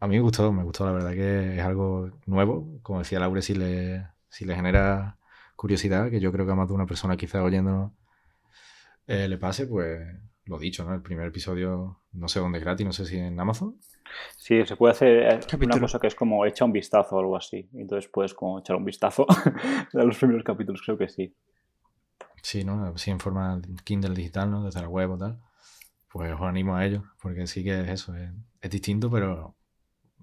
A 0.00 0.08
mí 0.08 0.16
me 0.16 0.22
gustó, 0.22 0.52
me 0.52 0.64
gustó, 0.64 0.84
la 0.84 0.92
verdad 0.92 1.12
que 1.12 1.58
es 1.58 1.62
algo 1.64 2.10
nuevo, 2.26 2.80
como 2.82 2.98
decía 2.98 3.20
Laure, 3.20 3.42
si 3.42 3.54
le, 3.54 4.08
si 4.32 4.44
le 4.46 4.56
genera 4.56 5.18
curiosidad, 5.56 6.10
que 6.10 6.18
yo 6.18 6.32
creo 6.32 6.46
que 6.46 6.52
a 6.52 6.56
más 6.56 6.68
de 6.68 6.74
una 6.74 6.86
persona 6.86 7.16
quizá 7.16 7.42
oyéndonos 7.42 7.92
eh, 9.06 9.28
le 9.28 9.36
pase, 9.36 9.66
pues 9.66 10.00
lo 10.46 10.58
dicho, 10.58 10.84
¿no? 10.84 10.94
El 10.94 11.02
primer 11.02 11.28
episodio, 11.28 12.00
no 12.12 12.28
sé 12.28 12.40
dónde 12.40 12.58
es 12.58 12.64
gratis, 12.64 12.86
no 12.86 12.92
sé 12.92 13.04
si 13.04 13.18
en 13.18 13.38
Amazon. 13.38 13.78
Sí, 14.36 14.64
se 14.64 14.76
puede 14.76 14.92
hacer 14.92 15.32
eh, 15.34 15.40
una 15.60 15.78
cosa 15.78 15.98
que 15.98 16.06
es 16.06 16.14
como 16.14 16.44
echa 16.46 16.64
un 16.64 16.72
vistazo 16.72 17.16
o 17.16 17.20
algo 17.20 17.36
así. 17.36 17.68
Entonces 17.74 18.10
puedes 18.10 18.34
como 18.34 18.58
echar 18.58 18.76
un 18.76 18.84
vistazo 18.84 19.26
a 19.92 20.02
los 20.02 20.16
primeros 20.16 20.42
capítulos, 20.44 20.82
creo 20.84 20.96
que 20.96 21.08
sí. 21.08 21.34
Sí, 22.42 22.64
¿no? 22.64 22.96
Sí, 22.96 23.10
en 23.10 23.20
forma 23.20 23.60
Kindle 23.84 24.14
digital, 24.14 24.50
¿no? 24.50 24.64
Desde 24.64 24.80
la 24.80 24.88
web 24.88 25.12
o 25.12 25.18
tal. 25.18 25.38
Pues 26.08 26.32
os 26.32 26.40
animo 26.40 26.74
a 26.74 26.84
ello, 26.84 27.04
porque 27.20 27.46
sí 27.46 27.62
que 27.62 27.80
es 27.80 27.88
eso, 27.88 28.14
es, 28.16 28.70
distinto, 28.70 29.10
pero 29.10 29.56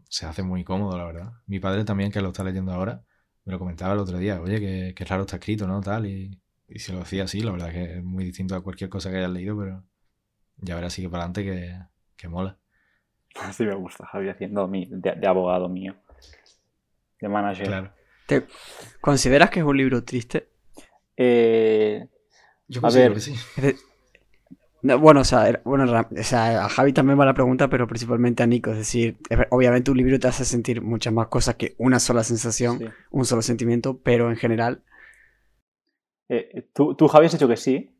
se 0.08 0.26
hace 0.26 0.44
muy 0.44 0.64
cómodo, 0.64 0.98
la 0.98 1.06
verdad. 1.06 1.34
Mi 1.48 1.60
padre 1.60 1.86
también, 1.86 2.12
que 2.12 2.22
lo 2.22 2.30
está 2.30 2.44
leyendo 2.44 2.74
ahora, 2.74 3.04
me 3.50 3.54
lo 3.54 3.60
comentaba 3.60 3.94
el 3.94 4.00
otro 4.00 4.20
día, 4.20 4.40
oye, 4.40 4.60
que, 4.60 4.94
que 4.94 5.06
raro 5.06 5.24
está 5.24 5.38
escrito, 5.38 5.66
¿no? 5.66 5.82
Tal, 5.82 6.06
y, 6.06 6.40
y 6.68 6.78
se 6.78 6.94
lo 6.94 7.00
decía 7.00 7.24
así, 7.24 7.42
la 7.42 7.52
verdad 7.52 7.72
que 7.72 7.98
es 7.98 8.04
muy 8.04 8.24
distinto 8.24 8.56
a 8.56 8.62
cualquier 8.62 8.92
cosa 8.92 9.10
que 9.10 9.18
hayas 9.18 9.32
leído, 9.32 9.58
pero 9.58 9.84
ya 10.58 10.76
verás 10.76 10.94
sigue 10.94 11.10
para 11.10 11.24
adelante 11.24 11.44
que, 11.44 11.76
que 12.16 12.28
mola. 12.28 12.60
Sí 13.52 13.64
me 13.64 13.74
gusta, 13.74 14.06
Javi, 14.06 14.30
haciendo 14.30 14.68
mi, 14.68 14.86
de, 14.88 15.26
abogado 15.26 15.68
mío, 15.68 15.96
de 17.20 17.28
manager. 17.28 17.66
Claro. 17.66 17.92
¿Te 18.28 18.46
consideras 19.02 19.50
que 19.50 19.62
es 19.62 19.66
un 19.66 19.78
libro 19.78 20.04
triste? 20.04 20.50
Eh, 21.18 22.08
Yo 22.68 22.82
considero 22.82 23.16
que 23.16 23.20
sí. 23.20 23.34
Bueno, 24.82 25.22
o 25.22 25.24
sea, 25.24 25.62
bueno, 25.64 25.84
o 25.86 26.24
sea, 26.24 26.66
a 26.66 26.70
Javi 26.70 26.94
también 26.94 27.20
va 27.20 27.26
la 27.26 27.34
pregunta, 27.34 27.70
pero 27.70 27.88
principalmente 27.88 28.44
a 28.44 28.48
Nico. 28.48 28.72
Es 28.72 28.78
decir, 28.78 29.18
obviamente 29.50 29.92
un 29.92 29.98
libro 29.98 30.20
te 30.20 30.28
hace 30.28 30.46
sentir 30.46 30.82
muchas 30.82 31.14
más 31.14 31.28
cosas 31.28 31.56
que 31.56 31.76
una 31.78 32.00
sola 32.00 32.24
sensación, 32.24 32.94
un 33.12 33.26
solo 33.26 33.42
sentimiento, 33.42 34.00
pero 34.02 34.30
en 34.30 34.38
general. 34.38 34.84
Eh, 36.30 36.68
¿tú, 36.74 36.96
¿Tú, 36.96 37.08
Javi, 37.08 37.26
has 37.26 37.34
dicho 37.34 37.48
que 37.48 37.58
sí? 37.58 37.96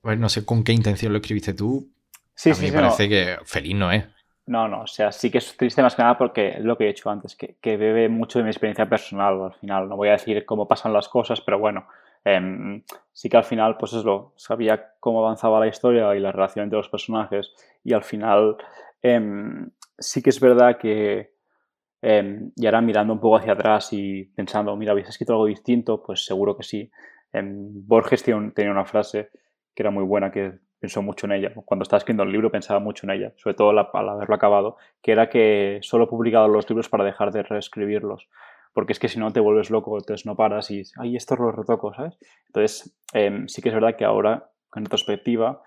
Pues 0.00 0.18
no 0.18 0.28
sé 0.28 0.44
con 0.44 0.64
qué 0.64 0.72
intención 0.72 1.12
lo 1.12 1.18
escribiste 1.18 1.54
tú. 1.54 1.88
Sí, 2.34 2.50
a 2.50 2.54
mí 2.54 2.70
me 2.70 2.72
parece 2.72 3.08
que 3.08 3.36
feliz 3.44 3.74
no 3.74 3.92
es. 3.92 4.04
No, 4.46 4.66
no, 4.66 4.82
o 4.82 4.86
sea, 4.86 5.12
sí 5.12 5.30
que 5.30 5.38
es 5.38 5.56
triste 5.56 5.82
más 5.82 5.94
que 5.94 6.02
nada 6.02 6.16
porque 6.16 6.48
es 6.56 6.64
lo 6.64 6.78
que 6.78 6.84
he 6.84 6.86
dicho 6.88 7.10
antes, 7.10 7.36
que, 7.36 7.56
que 7.60 7.76
bebe 7.76 8.08
mucho 8.08 8.38
de 8.38 8.44
mi 8.44 8.50
experiencia 8.50 8.88
personal 8.88 9.42
al 9.42 9.54
final. 9.54 9.88
No 9.88 9.96
voy 9.96 10.08
a 10.08 10.12
decir 10.12 10.46
cómo 10.46 10.66
pasan 10.66 10.94
las 10.94 11.08
cosas, 11.08 11.42
pero 11.42 11.58
bueno, 11.58 11.86
em, 12.24 12.82
sí 13.12 13.28
que 13.28 13.36
al 13.36 13.44
final, 13.44 13.76
pues 13.78 13.92
es 13.92 14.04
lo, 14.04 14.32
sabía 14.36 14.94
cómo 15.00 15.20
avanzaba 15.24 15.60
la 15.60 15.68
historia 15.68 16.14
y 16.14 16.20
la 16.20 16.32
relación 16.32 16.64
entre 16.64 16.78
los 16.78 16.88
personajes 16.88 17.52
y 17.84 17.92
al 17.92 18.02
final 18.02 18.56
em, 19.02 19.70
sí 19.98 20.22
que 20.22 20.30
es 20.30 20.40
verdad 20.40 20.78
que, 20.78 21.32
em, 22.02 22.52
y 22.56 22.66
ahora 22.66 22.80
mirando 22.80 23.12
un 23.12 23.20
poco 23.20 23.36
hacia 23.36 23.52
atrás 23.52 23.92
y 23.92 24.24
pensando, 24.24 24.76
mira, 24.76 24.92
¿habéis 24.92 25.08
escrito 25.08 25.32
algo 25.32 25.46
distinto? 25.46 26.02
Pues 26.02 26.24
seguro 26.24 26.56
que 26.56 26.62
sí. 26.62 26.90
Borges 27.32 28.22
tenía 28.24 28.70
una 28.70 28.84
frase 28.84 29.30
que 29.74 29.82
era 29.82 29.90
muy 29.90 30.04
buena, 30.04 30.30
que 30.30 30.58
pensó 30.80 31.02
mucho 31.02 31.26
en 31.26 31.32
ella. 31.32 31.52
Cuando 31.64 31.82
estaba 31.82 31.98
escribiendo 31.98 32.22
el 32.24 32.32
libro 32.32 32.50
pensaba 32.50 32.80
mucho 32.80 33.06
en 33.06 33.10
ella, 33.10 33.32
sobre 33.36 33.54
todo 33.54 33.70
al 33.70 34.08
haberlo 34.08 34.34
acabado, 34.34 34.76
que 35.02 35.12
era 35.12 35.28
que 35.28 35.78
solo 35.82 36.04
he 36.04 36.08
publicado 36.08 36.48
los 36.48 36.68
libros 36.68 36.88
para 36.88 37.04
dejar 37.04 37.32
de 37.32 37.42
reescribirlos. 37.42 38.28
Porque 38.78 38.92
es 38.92 39.00
que 39.00 39.08
si 39.08 39.18
no 39.18 39.32
te 39.32 39.40
vuelves 39.40 39.70
loco, 39.70 39.98
entonces 39.98 40.24
no 40.24 40.36
paras 40.36 40.70
y, 40.70 40.84
ay, 41.00 41.16
esto 41.16 41.34
lo 41.34 41.50
retoco, 41.50 41.92
¿sabes? 41.92 42.16
Entonces, 42.46 42.96
em, 43.12 43.48
sí 43.48 43.60
que 43.60 43.70
es 43.70 43.74
verdad 43.74 43.96
que 43.96 44.04
ahora, 44.04 44.52
en 44.72 44.84
retrospectiva, 44.84 45.64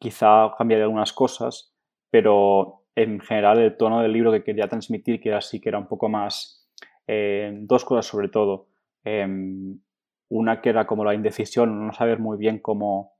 quizá 0.00 0.54
cambiaré 0.56 0.84
algunas 0.84 1.12
cosas, 1.12 1.74
pero 2.10 2.86
en 2.94 3.20
general 3.20 3.58
el 3.58 3.76
tono 3.76 4.00
del 4.00 4.14
libro 4.14 4.32
que 4.32 4.42
quería 4.42 4.68
transmitir, 4.68 5.20
que 5.20 5.28
era 5.28 5.36
así, 5.36 5.60
que 5.60 5.68
era 5.68 5.76
un 5.76 5.86
poco 5.86 6.08
más, 6.08 6.66
eh, 7.06 7.52
dos 7.60 7.84
cosas 7.84 8.06
sobre 8.06 8.30
todo. 8.30 8.68
Em, 9.04 9.78
una 10.30 10.62
que 10.62 10.70
era 10.70 10.86
como 10.86 11.04
la 11.04 11.12
indecisión, 11.12 11.86
no 11.86 11.92
saber 11.92 12.20
muy 12.20 12.38
bien 12.38 12.60
cómo, 12.60 13.18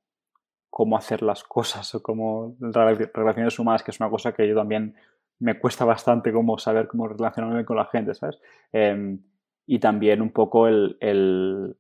cómo 0.71 0.97
hacer 0.97 1.21
las 1.21 1.45
cosas 1.45 1.95
o 1.95 2.03
cómo 2.03 2.57
relaciones 2.59 3.59
humanas, 3.59 3.83
que 3.83 3.91
es 3.91 4.01
una 4.01 4.09
cosa 4.09 4.33
que 4.33 4.49
yo 4.49 4.55
también 4.55 4.97
me 5.39 5.59
cuesta 5.59 5.85
bastante 5.85 6.33
como 6.33 6.59
saber 6.59 6.89
cómo 6.89 7.09
relacionarme 7.09 7.65
con 7.65 7.77
la 7.77 7.87
gente, 7.87 8.15
¿sabes? 8.15 8.41
Em, 8.73 9.21
y 9.67 9.79
también 9.79 10.23
un 10.23 10.31
poco 10.31 10.69
el, 10.69 10.97
el, 11.01 11.77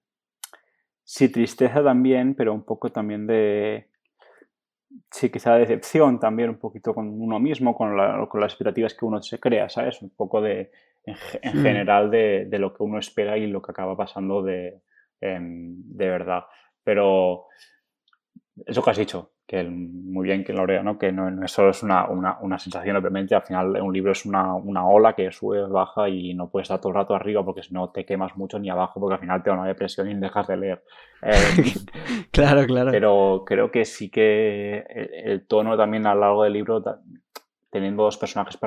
sí, 1.04 1.28
tristeza 1.28 1.82
también, 1.82 2.34
pero 2.34 2.52
un 2.52 2.64
poco 2.64 2.90
también 2.90 3.26
de, 3.26 3.88
sí, 5.10 5.30
quizá 5.30 5.54
decepción 5.56 6.18
también 6.18 6.50
un 6.50 6.58
poquito 6.58 6.94
con 6.94 7.08
uno 7.20 7.38
mismo, 7.38 7.74
con, 7.74 7.96
con 8.26 8.40
las 8.40 8.52
expectativas 8.52 8.94
que 8.94 9.04
uno 9.04 9.22
se 9.22 9.38
crea, 9.38 9.68
¿sabes? 9.68 10.02
Un 10.02 10.10
poco 10.10 10.40
de, 10.40 10.70
en, 11.04 11.16
general 11.62 12.10
de, 12.10 12.46
de, 12.46 12.58
lo 12.58 12.74
que 12.74 12.82
uno 12.82 12.98
espera 12.98 13.38
y 13.38 13.46
lo 13.46 13.62
que 13.62 13.70
acaba 13.70 13.96
pasando 13.96 14.42
de, 14.42 14.80
em, 15.20 15.74
de 15.76 16.08
verdad. 16.08 16.44
Pero 16.82 17.46
eso 18.64 18.82
que 18.82 18.90
has 18.90 18.96
dicho, 18.96 19.32
que 19.46 19.62
muy 19.62 20.26
bien 20.26 20.42
que 20.42 20.52
Lorea, 20.52 20.82
¿no? 20.82 20.98
que 20.98 21.12
no, 21.12 21.46
solo 21.46 21.70
es 21.70 21.82
una, 21.84 22.08
una, 22.08 22.38
una, 22.40 22.58
sensación, 22.58 22.96
obviamente, 22.96 23.34
al 23.34 23.42
final 23.42 23.80
un 23.80 23.92
libro 23.92 24.10
es 24.10 24.26
una, 24.26 24.54
una, 24.54 24.84
ola 24.88 25.14
que 25.14 25.30
sube, 25.30 25.62
baja 25.68 26.08
y 26.08 26.34
no 26.34 26.50
puedes 26.50 26.64
estar 26.64 26.80
todo 26.80 26.90
el 26.90 26.96
rato 26.96 27.14
arriba 27.14 27.44
porque 27.44 27.62
si 27.62 27.72
no 27.72 27.90
te 27.90 28.04
quemas 28.04 28.36
mucho 28.36 28.58
ni 28.58 28.70
abajo 28.70 28.98
porque 28.98 29.14
al 29.14 29.20
final 29.20 29.42
te 29.44 29.50
da 29.50 29.56
una 29.56 29.68
depresión 29.68 30.10
y 30.10 30.14
dejas 30.20 30.48
de 30.48 30.56
leer. 30.56 30.82
Eh, 31.22 31.32
claro, 32.32 32.66
claro. 32.66 32.90
Pero 32.90 33.44
creo 33.46 33.70
que 33.70 33.84
sí 33.84 34.10
que 34.10 34.84
el, 35.24 35.46
tono 35.46 35.76
también 35.76 36.06
a 36.08 36.14
lo 36.14 36.22
largo 36.22 36.42
del 36.42 36.52
libro, 36.52 36.82
teniendo 37.70 38.02
dos 38.02 38.16
personajes 38.16 38.58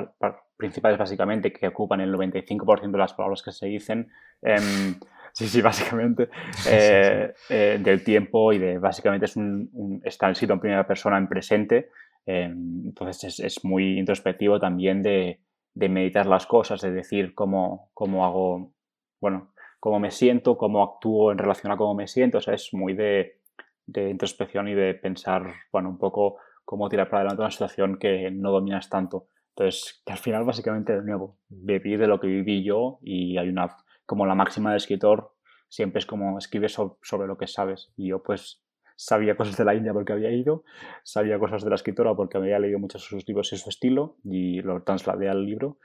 principales 0.56 0.98
básicamente 0.98 1.52
que 1.52 1.68
ocupan 1.68 2.00
el 2.00 2.14
95% 2.14 2.92
de 2.92 2.98
las 2.98 3.14
palabras 3.14 3.44
que 3.44 3.52
se 3.52 3.66
dicen, 3.66 4.10
em, 4.42 4.96
Sí, 5.40 5.48
sí, 5.48 5.62
básicamente. 5.62 6.28
Eh, 6.70 7.34
eh, 7.50 7.80
del 7.82 8.04
tiempo 8.04 8.52
y 8.52 8.58
de 8.58 8.78
básicamente 8.78 9.26
es 9.26 9.38
un, 9.38 10.02
está 10.04 10.30
escrito 10.30 10.52
en 10.52 10.60
primera 10.60 10.86
persona 10.86 11.18
en 11.18 11.30
presente. 11.30 11.92
Em, 12.26 12.88
entonces 12.88 13.24
es, 13.24 13.40
es, 13.40 13.64
muy 13.64 13.98
introspectivo 13.98 14.60
también 14.60 15.02
de, 15.02 15.40
de, 15.74 15.88
meditar 15.88 16.26
las 16.26 16.46
cosas, 16.46 16.82
de 16.82 16.92
decir 16.92 17.34
cómo, 17.34 17.90
cómo 17.94 18.26
hago, 18.26 18.74
bueno, 19.22 19.54
cómo 19.80 20.02
me 20.02 20.12
siento, 20.12 20.58
cómo 20.58 20.84
actúo 20.84 21.32
en 21.32 21.38
relación 21.38 21.72
a 21.72 21.78
cómo 21.78 21.96
me 21.96 22.08
siento. 22.08 22.40
O 22.40 22.42
sea, 22.42 22.54
es 22.54 22.74
muy 22.74 22.94
de, 22.94 23.40
de 23.86 24.10
introspección 24.10 24.68
y 24.68 24.76
de 24.76 24.94
pensar, 24.94 25.54
bueno, 25.72 25.88
un 25.88 25.98
poco 25.98 26.36
cómo 26.66 26.90
tirar 26.90 27.10
para 27.10 27.22
adelante 27.22 27.44
una 27.44 27.52
situación 27.52 27.98
que 27.98 28.30
no 28.30 28.52
dominas 28.52 28.90
tanto. 28.90 29.28
Entonces, 29.56 30.02
que 30.06 30.12
al 30.12 30.20
final 30.20 30.44
básicamente, 30.44 30.94
de 30.94 31.02
nuevo, 31.02 31.38
viví 31.48 31.96
de 31.96 32.08
lo 32.08 32.20
que 32.20 32.28
viví 32.28 32.62
yo 32.62 33.00
y 33.02 33.38
hay 33.38 33.48
una 33.48 33.70
como 34.10 34.26
la 34.26 34.34
máxima 34.34 34.72
de 34.72 34.78
escritor 34.78 35.36
siempre 35.68 36.00
es 36.00 36.08
como 36.08 36.40
escribes 36.40 36.74
sobre 36.74 37.28
lo 37.28 37.38
que 37.38 37.46
sabes. 37.46 37.94
Y 37.96 38.08
yo 38.08 38.24
pues 38.24 38.64
sabía 38.96 39.38
cosas 39.38 39.56
de 39.56 39.66
la 39.66 39.76
India 39.76 39.94
porque 39.94 40.14
había 40.14 40.32
ido, 40.32 40.64
sabía 41.04 41.38
cosas 41.38 41.64
de 41.64 41.70
la 41.70 41.76
escritora 41.76 42.16
porque 42.16 42.40
había 42.40 42.58
leído 42.58 42.80
muchos 42.80 43.04
de 43.04 43.08
sus 43.08 43.28
libros 43.28 43.54
y 43.54 43.58
su 43.58 43.70
estilo 43.70 44.18
y 44.24 44.64
lo 44.64 44.82
trasladé 44.82 45.30
al 45.30 45.46
libro 45.46 45.78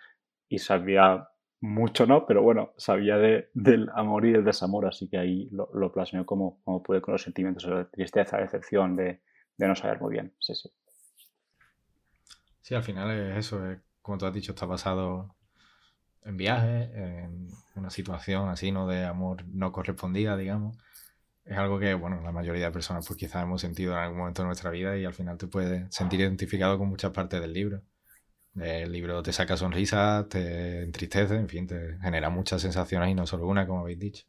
y 0.48 0.58
sabía 0.58 1.28
mucho, 1.60 2.06
¿no? 2.06 2.24
Pero 2.24 2.42
bueno, 2.42 2.72
sabía 2.78 3.18
de, 3.18 3.50
del 3.52 3.90
amor 3.94 4.24
y 4.24 4.32
del 4.32 4.44
desamor, 4.44 4.86
así 4.86 5.06
que 5.10 5.18
ahí 5.18 5.50
lo, 5.50 5.68
lo 5.74 5.92
como, 6.24 6.62
como 6.64 6.82
pude 6.82 7.02
con 7.02 7.12
los 7.12 7.22
sentimientos 7.22 7.66
de 7.66 7.84
tristeza, 7.84 8.38
decepción, 8.38 8.96
de, 8.96 9.20
de 9.58 9.68
no 9.68 9.74
saber 9.76 10.00
muy 10.00 10.12
bien. 10.12 10.34
Sí, 10.38 10.54
sí. 10.54 10.70
Sí, 12.62 12.74
al 12.74 12.82
final 12.82 13.10
es 13.10 13.36
eso, 13.36 13.60
como 14.00 14.16
tú 14.16 14.24
has 14.24 14.32
dicho, 14.32 14.52
está 14.52 14.64
basado 14.64 15.33
en 16.24 16.36
viaje, 16.36 16.90
en 16.94 17.48
una 17.74 17.90
situación 17.90 18.48
así, 18.48 18.72
¿no? 18.72 18.86
De 18.86 19.04
amor 19.04 19.44
no 19.46 19.72
correspondida, 19.72 20.36
digamos. 20.36 20.76
Es 21.44 21.58
algo 21.58 21.78
que, 21.78 21.92
bueno, 21.94 22.20
la 22.22 22.32
mayoría 22.32 22.66
de 22.66 22.72
personas 22.72 23.06
pues 23.06 23.18
quizás 23.18 23.42
hemos 23.42 23.60
sentido 23.60 23.92
en 23.92 23.98
algún 23.98 24.18
momento 24.18 24.42
de 24.42 24.46
nuestra 24.46 24.70
vida 24.70 24.96
y 24.96 25.04
al 25.04 25.12
final 25.12 25.36
te 25.36 25.46
puedes 25.46 25.94
sentir 25.94 26.20
identificado 26.20 26.78
con 26.78 26.88
muchas 26.88 27.10
partes 27.10 27.40
del 27.40 27.52
libro. 27.52 27.82
El 28.58 28.92
libro 28.92 29.22
te 29.22 29.32
saca 29.32 29.56
sonrisas, 29.56 30.28
te 30.28 30.82
entristece, 30.82 31.34
en 31.34 31.48
fin, 31.48 31.66
te 31.66 31.98
genera 32.00 32.30
muchas 32.30 32.62
sensaciones 32.62 33.10
y 33.10 33.14
no 33.14 33.26
solo 33.26 33.46
una, 33.46 33.66
como 33.66 33.80
habéis 33.80 33.98
dicho. 33.98 34.26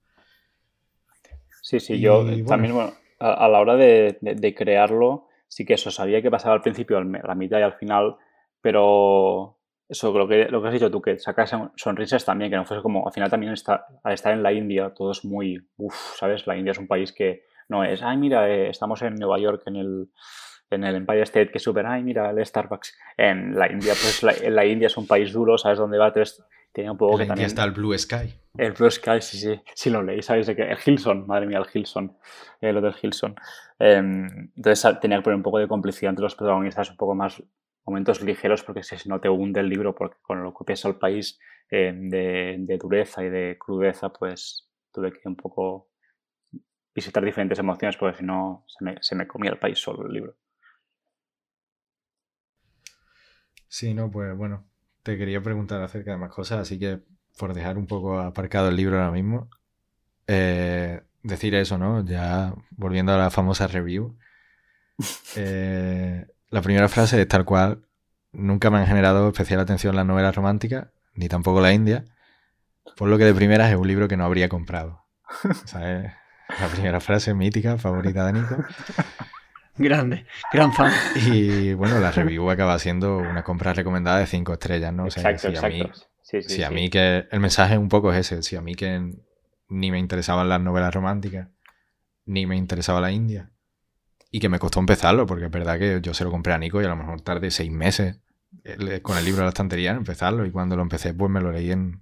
Sí, 1.61 1.79
sí, 1.79 1.99
yo 1.99 2.25
también, 2.45 2.73
bueno, 2.73 2.93
a, 3.19 3.47
la 3.47 3.59
hora 3.59 3.75
de, 3.75 4.55
crearlo, 4.57 5.27
sí 5.47 5.65
que 5.65 5.75
eso, 5.75 5.91
sabía 5.91 6.21
que 6.21 6.31
pasaba 6.31 6.55
al 6.55 6.61
principio, 6.61 6.97
a 6.97 7.03
la 7.03 7.35
mitad 7.35 7.59
y 7.59 7.63
al 7.63 7.73
final, 7.73 8.17
pero 8.61 9.54
eso, 9.87 10.17
lo 10.17 10.27
que, 10.27 10.45
lo 10.45 10.61
que 10.61 10.67
has 10.67 10.73
dicho 10.73 10.89
tú, 10.89 11.01
que 11.01 11.17
sacas 11.19 11.51
sonrisas 11.75 12.25
también, 12.25 12.49
que 12.49 12.57
no 12.57 12.65
fuese 12.65 12.81
como, 12.81 13.05
al 13.05 13.13
final 13.13 13.29
también 13.29 13.53
está, 13.53 13.85
al 14.03 14.13
estar 14.13 14.33
en 14.33 14.41
la 14.41 14.51
India, 14.51 14.93
todo 14.93 15.11
es 15.11 15.23
muy, 15.23 15.67
uff, 15.77 16.15
¿sabes? 16.17 16.47
La 16.47 16.57
India 16.57 16.71
es 16.71 16.79
un 16.79 16.87
país 16.87 17.11
que 17.11 17.43
no 17.69 17.83
es, 17.83 18.01
ay, 18.01 18.17
mira, 18.17 18.49
eh, 18.49 18.69
estamos 18.69 19.01
en 19.01 19.15
Nueva 19.15 19.39
York, 19.39 19.63
en 19.65 19.75
el, 19.75 20.09
en 20.71 20.83
el 20.83 20.95
Empire 20.95 21.21
State, 21.23 21.51
que 21.51 21.57
es 21.59 21.63
súper, 21.63 21.85
ay, 21.85 22.03
mira, 22.03 22.29
el 22.29 22.45
Starbucks. 22.45 22.97
En 23.17 23.55
la 23.55 23.71
India, 23.71 23.93
pues 23.93 24.23
la, 24.23 24.33
en 24.33 24.55
la 24.55 24.65
India 24.65 24.87
es 24.87 24.97
un 24.97 25.07
país 25.07 25.31
duro, 25.31 25.57
¿sabes 25.57 25.77
dónde 25.77 25.97
va? 25.97 26.07
Entonces, 26.07 26.43
tiene 26.75 26.91
un 26.91 26.97
poco 26.97 27.17
que 27.17 27.25
también... 27.25 27.47
está 27.47 27.63
el 27.63 27.71
Blue 27.71 27.97
Sky. 27.97 28.33
El 28.57 28.73
Blue 28.73 28.91
Sky, 28.91 29.21
sí, 29.21 29.37
sí. 29.37 29.61
Si 29.73 29.89
lo 29.89 30.03
leí, 30.03 30.21
¿sabéis? 30.21 30.47
De 30.47 30.55
que 30.55 30.63
el 30.63 30.77
Hilson, 30.83 31.25
madre 31.25 31.45
mía, 31.45 31.59
el 31.59 31.65
Hilson. 31.71 32.17
El 32.59 32.81
del 32.81 32.93
Hilson. 33.01 33.35
Em, 33.79 34.51
entonces 34.55 34.99
tenía 34.99 35.17
que 35.17 35.23
poner 35.23 35.37
un 35.37 35.43
poco 35.43 35.59
de 35.59 35.67
complicidad 35.67 36.09
entre 36.09 36.23
los 36.23 36.35
protagonistas, 36.35 36.89
un 36.89 36.97
poco 36.97 37.15
más 37.15 37.41
momentos 37.85 38.21
ligeros, 38.21 38.63
porque 38.63 38.83
si 38.83 39.09
no 39.09 39.19
te 39.19 39.29
hunde 39.29 39.59
el 39.59 39.69
libro, 39.69 39.93
porque 39.95 40.17
con 40.21 40.43
lo 40.43 40.53
que 40.53 40.65
pesa 40.65 40.87
el 40.87 40.95
país 40.95 41.39
em, 41.69 42.09
de, 42.09 42.77
dureza 42.79 43.23
y 43.23 43.29
de 43.29 43.57
crudeza, 43.59 44.09
pues 44.11 44.69
tuve 44.91 45.11
que 45.11 45.27
un 45.27 45.35
poco 45.35 45.89
visitar 46.93 47.23
diferentes 47.23 47.59
emociones, 47.59 47.97
porque 47.97 48.17
si 48.19 48.23
no 48.25 48.65
se 48.67 48.83
me, 48.85 48.97
se 49.01 49.15
me 49.15 49.27
comía 49.27 49.51
el 49.51 49.59
país 49.59 49.77
solo 49.79 50.05
el 50.07 50.13
libro. 50.13 50.35
Sí, 53.67 53.93
no, 53.93 54.09
pues 54.09 54.35
bueno, 54.37 54.65
te 55.03 55.17
quería 55.17 55.41
preguntar 55.41 55.81
acerca 55.81 56.11
de 56.11 56.17
más 56.17 56.31
cosas, 56.31 56.59
así 56.59 56.79
que 56.79 57.01
por 57.37 57.53
dejar 57.53 57.77
un 57.77 57.87
poco 57.87 58.19
aparcado 58.19 58.69
el 58.69 58.75
libro 58.77 58.97
ahora 58.97 59.11
mismo, 59.11 59.49
eh, 60.27 61.01
decir 61.23 61.55
eso, 61.55 61.77
¿no? 61.77 62.05
Ya 62.05 62.53
volviendo 62.71 63.13
a 63.13 63.17
la 63.17 63.31
famosa 63.31 63.67
review. 63.67 64.17
Eh, 65.37 66.25
la 66.55 66.61
primera 66.61 66.87
frase 66.87 67.21
es 67.21 67.27
tal 67.27 67.43
cual, 67.43 67.81
nunca 68.31 68.69
me 68.69 68.77
han 68.77 68.87
generado 68.87 69.27
especial 69.27 69.59
atención 69.59 69.93
las 69.93 70.05
novelas 70.05 70.33
románticas, 70.33 70.87
ni 71.13 71.27
tampoco 71.27 71.59
la 71.59 71.73
India, 71.73 72.05
por 72.95 73.09
lo 73.09 73.17
que 73.17 73.25
de 73.25 73.33
primeras 73.33 73.69
es 73.71 73.75
un 73.75 73.85
libro 73.85 74.07
que 74.07 74.15
no 74.15 74.23
habría 74.23 74.47
comprado. 74.47 75.03
la 75.73 76.67
primera 76.71 77.01
frase 77.01 77.33
mítica, 77.33 77.77
favorita 77.77 78.25
de 78.27 78.33
Nico. 78.33 78.55
Grande, 79.77 80.25
gran 80.53 80.71
fan. 80.71 80.93
Y 81.17 81.73
bueno, 81.73 81.99
la 81.99 82.11
review 82.11 82.49
acaba 82.49 82.79
siendo 82.79 83.17
una 83.17 83.43
compra 83.43 83.73
recomendada 83.73 84.19
de 84.19 84.25
cinco 84.25 84.53
estrellas, 84.53 84.93
¿no? 84.93 85.07
exacto, 85.07 85.51
si 85.51 85.57
A 85.57 85.67
mí, 85.67 85.83
si 86.21 86.63
a 86.63 86.69
mí 86.69 86.89
que 86.89 87.27
el 87.29 87.39
mensaje 87.41 87.77
un 87.77 87.89
poco 87.89 88.13
es 88.13 88.19
ese, 88.19 88.43
si 88.43 88.55
a 88.55 88.61
mí 88.61 88.75
que 88.75 89.11
ni 89.67 89.91
me 89.91 89.99
interesaban 89.99 90.47
las 90.47 90.61
novelas 90.61 90.93
románticas, 90.93 91.49
ni 92.23 92.45
me 92.45 92.55
interesaba 92.55 93.01
la 93.01 93.11
India, 93.11 93.51
y 94.35 94.39
que 94.41 94.49
me 94.49 94.59
costó 94.59 94.81
empezarlo, 94.81 95.25
porque 95.25 95.45
es 95.45 95.51
verdad 95.51 95.79
que 95.79 96.01
yo 96.01 96.13
se 96.13 96.25
lo 96.25 96.29
compré 96.29 96.51
a 96.51 96.57
Nico 96.57 96.81
y 96.81 96.85
a 96.85 96.89
lo 96.89 96.97
mejor 96.97 97.21
tardé 97.21 97.51
seis 97.51 97.71
meses 97.71 98.19
con 99.01 99.17
el 99.17 99.23
libro 99.23 99.39
de 99.39 99.43
la 99.43 99.49
estantería 99.49 99.91
en 99.91 99.97
empezarlo, 99.97 100.45
y 100.45 100.51
cuando 100.51 100.75
lo 100.75 100.81
empecé 100.81 101.13
pues 101.13 101.31
me 101.31 101.39
lo 101.39 101.53
leí 101.53 101.71
en, 101.71 102.01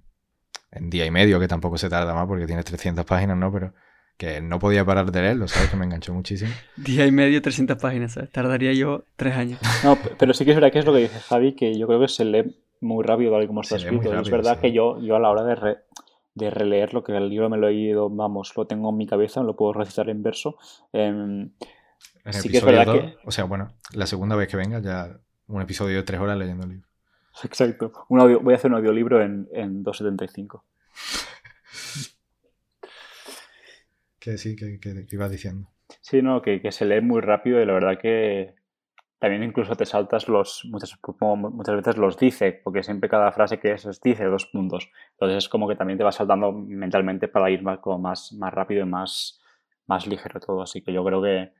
en 0.72 0.90
día 0.90 1.06
y 1.06 1.12
medio, 1.12 1.38
que 1.38 1.46
tampoco 1.46 1.78
se 1.78 1.88
tarda 1.88 2.12
más 2.12 2.26
porque 2.26 2.46
tiene 2.46 2.64
300 2.64 3.04
páginas, 3.04 3.36
¿no? 3.36 3.52
Pero 3.52 3.72
que 4.16 4.40
no 4.40 4.58
podía 4.58 4.84
parar 4.84 5.12
de 5.12 5.22
leerlo, 5.22 5.46
¿sabes? 5.46 5.70
Que 5.70 5.76
me 5.76 5.84
enganchó 5.84 6.12
muchísimo. 6.12 6.50
Día 6.76 7.06
y 7.06 7.12
medio, 7.12 7.40
300 7.40 7.80
páginas, 7.80 8.14
¿sabes? 8.14 8.32
Tardaría 8.32 8.72
yo 8.72 9.04
tres 9.14 9.36
años. 9.36 9.60
No, 9.84 9.96
pero 10.18 10.34
sí 10.34 10.44
que 10.44 10.50
es 10.50 10.56
verdad 10.56 10.72
que 10.72 10.80
es 10.80 10.86
lo 10.86 10.92
que 10.92 11.02
dice 11.02 11.20
Javi, 11.20 11.54
que 11.54 11.78
yo 11.78 11.86
creo 11.86 12.00
que 12.00 12.08
se 12.08 12.24
lee 12.24 12.56
muy 12.80 13.04
rápido 13.04 13.30
tal 13.30 13.44
y 13.44 13.46
como 13.46 13.60
está 13.60 13.76
escrito. 13.76 14.12
es 14.12 14.28
verdad 14.28 14.58
que 14.58 14.72
yo, 14.72 15.00
yo 15.00 15.14
a 15.14 15.20
la 15.20 15.30
hora 15.30 15.44
de, 15.44 15.76
de 16.34 16.50
releer 16.50 16.94
lo 16.94 17.04
que 17.04 17.16
el 17.16 17.28
libro 17.28 17.48
me 17.48 17.58
lo 17.58 17.68
he 17.68 17.74
ido, 17.74 18.10
vamos, 18.10 18.52
lo 18.56 18.66
tengo 18.66 18.90
en 18.90 18.96
mi 18.96 19.06
cabeza, 19.06 19.40
lo 19.44 19.54
puedo 19.54 19.74
recitar 19.74 20.08
en 20.08 20.24
verso. 20.24 20.56
Em, 22.24 22.32
sí 22.32 22.48
que 22.48 22.58
es 22.58 22.64
verdad 22.64 22.92
que... 22.92 23.16
O 23.24 23.30
sea, 23.30 23.44
bueno, 23.44 23.74
la 23.92 24.06
segunda 24.06 24.36
vez 24.36 24.48
que 24.48 24.56
venga 24.56 24.80
ya 24.80 25.18
un 25.46 25.60
episodio 25.60 25.96
de 25.96 26.02
tres 26.02 26.20
horas 26.20 26.38
leyendo 26.38 26.64
el 26.64 26.70
libro. 26.72 26.88
Exacto. 27.44 27.92
Un 28.08 28.20
audio, 28.20 28.40
voy 28.40 28.54
a 28.54 28.56
hacer 28.56 28.70
un 28.70 28.78
audiolibro 28.78 29.22
en, 29.22 29.48
en 29.52 29.84
2.75. 29.84 30.62
que 34.18 34.38
sí, 34.38 34.56
que, 34.56 34.80
que, 34.80 35.06
iba 35.10 35.28
diciendo. 35.28 35.68
Sí, 36.00 36.22
no, 36.22 36.40
que, 36.42 36.60
que, 36.62 36.72
se 36.72 36.86
lee 36.86 37.00
muy 37.00 37.20
rápido 37.20 37.60
y 37.60 37.66
la 37.66 37.74
verdad 37.74 37.98
que 38.00 38.54
también 39.18 39.42
incluso 39.42 39.74
te 39.74 39.86
saltas 39.86 40.28
los, 40.28 40.66
muchas, 40.70 40.98
muchas 41.20 41.76
veces 41.76 41.96
los 41.96 42.18
dice, 42.18 42.60
porque 42.62 42.82
siempre 42.82 43.08
cada 43.08 43.32
frase 43.32 43.58
que 43.58 43.72
es, 43.72 44.00
dice 44.02 44.24
dos 44.24 44.46
puntos. 44.46 44.90
Entonces 45.12 45.44
es 45.44 45.48
como 45.48 45.66
que 45.68 45.76
también 45.76 45.98
te 45.98 46.04
va 46.04 46.12
saltando 46.12 46.52
mentalmente 46.52 47.28
para 47.28 47.50
ir 47.50 47.62
más, 47.62 47.78
como 47.78 47.98
más, 47.98 48.32
más 48.34 48.52
rápido 48.52 48.82
y 48.82 48.88
más, 48.88 49.40
más 49.86 50.06
ligero 50.06 50.40
todo. 50.40 50.62
Así 50.62 50.82
que 50.82 50.92
yo 50.92 51.04
creo 51.04 51.22
que 51.22 51.52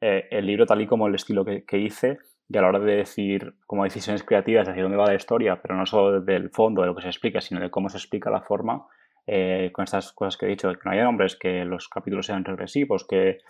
eh, 0.00 0.28
el 0.30 0.46
libro 0.46 0.66
tal 0.66 0.80
y 0.80 0.86
como 0.86 1.06
el 1.08 1.14
estilo 1.14 1.44
que, 1.44 1.64
que, 1.64 1.78
hice 1.78 2.18
y 2.48 2.56
a 2.56 2.62
la 2.62 2.68
hora 2.68 2.78
de 2.78 2.96
decir 2.96 3.54
como 3.66 3.84
decisiones 3.84 4.22
creativas 4.22 4.68
hacia 4.68 4.82
dónde 4.82 4.96
va 4.96 5.06
la 5.06 5.14
historia, 5.14 5.60
pero 5.60 5.76
no 5.76 5.86
solo 5.86 6.20
del 6.20 6.50
fondo, 6.50 6.82
de 6.82 6.88
lo 6.88 6.94
que 6.94 7.02
se 7.02 7.08
explica, 7.08 7.40
sino 7.40 7.60
de 7.60 7.70
cómo 7.70 7.88
se 7.88 7.98
explica 7.98 8.30
la 8.30 8.40
forma, 8.40 8.86
eh, 9.30 9.70
con 9.74 9.82
estas 9.84 10.14
cosas 10.14 10.38
que 10.38 10.46
he 10.46 10.48
dicho, 10.48 10.72
que 10.72 10.80
no 10.86 10.90
haya 10.90 11.04
nombres, 11.04 11.36
que 11.36 11.62
los 11.66 11.86
capítulos 11.90 12.24
sean 12.24 12.46
regresivos, 12.46 13.06
que 13.06 13.40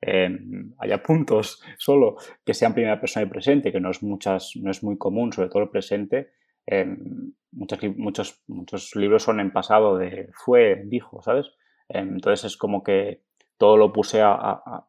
eh, 0.00 0.38
haya 0.78 1.02
puntos 1.02 1.60
solo, 1.78 2.14
que 2.46 2.54
sean 2.54 2.72
primera 2.72 3.00
persona 3.00 3.26
y 3.26 3.28
presente, 3.28 3.72
que 3.72 3.80
no 3.80 3.90
es, 3.90 4.00
muchas, 4.00 4.52
no 4.54 4.70
es 4.70 4.84
muy 4.84 4.96
común, 4.96 5.32
sobre 5.32 5.48
todo 5.48 5.64
el 5.64 5.70
presente. 5.70 6.30
Eh, 6.68 6.86
muchos, 7.50 7.80
muchos, 7.96 8.44
muchos 8.46 8.94
libros 8.94 9.24
son 9.24 9.40
en 9.40 9.50
pasado 9.50 9.98
de 9.98 10.28
fue, 10.34 10.82
dijo, 10.86 11.20
¿sabes? 11.20 11.50
entonces 11.88 12.52
es 12.52 12.56
como 12.56 12.84
que 12.84 13.22
todo 13.58 13.76
lo 13.76 13.92
puse 13.92 14.22
a, 14.22 14.86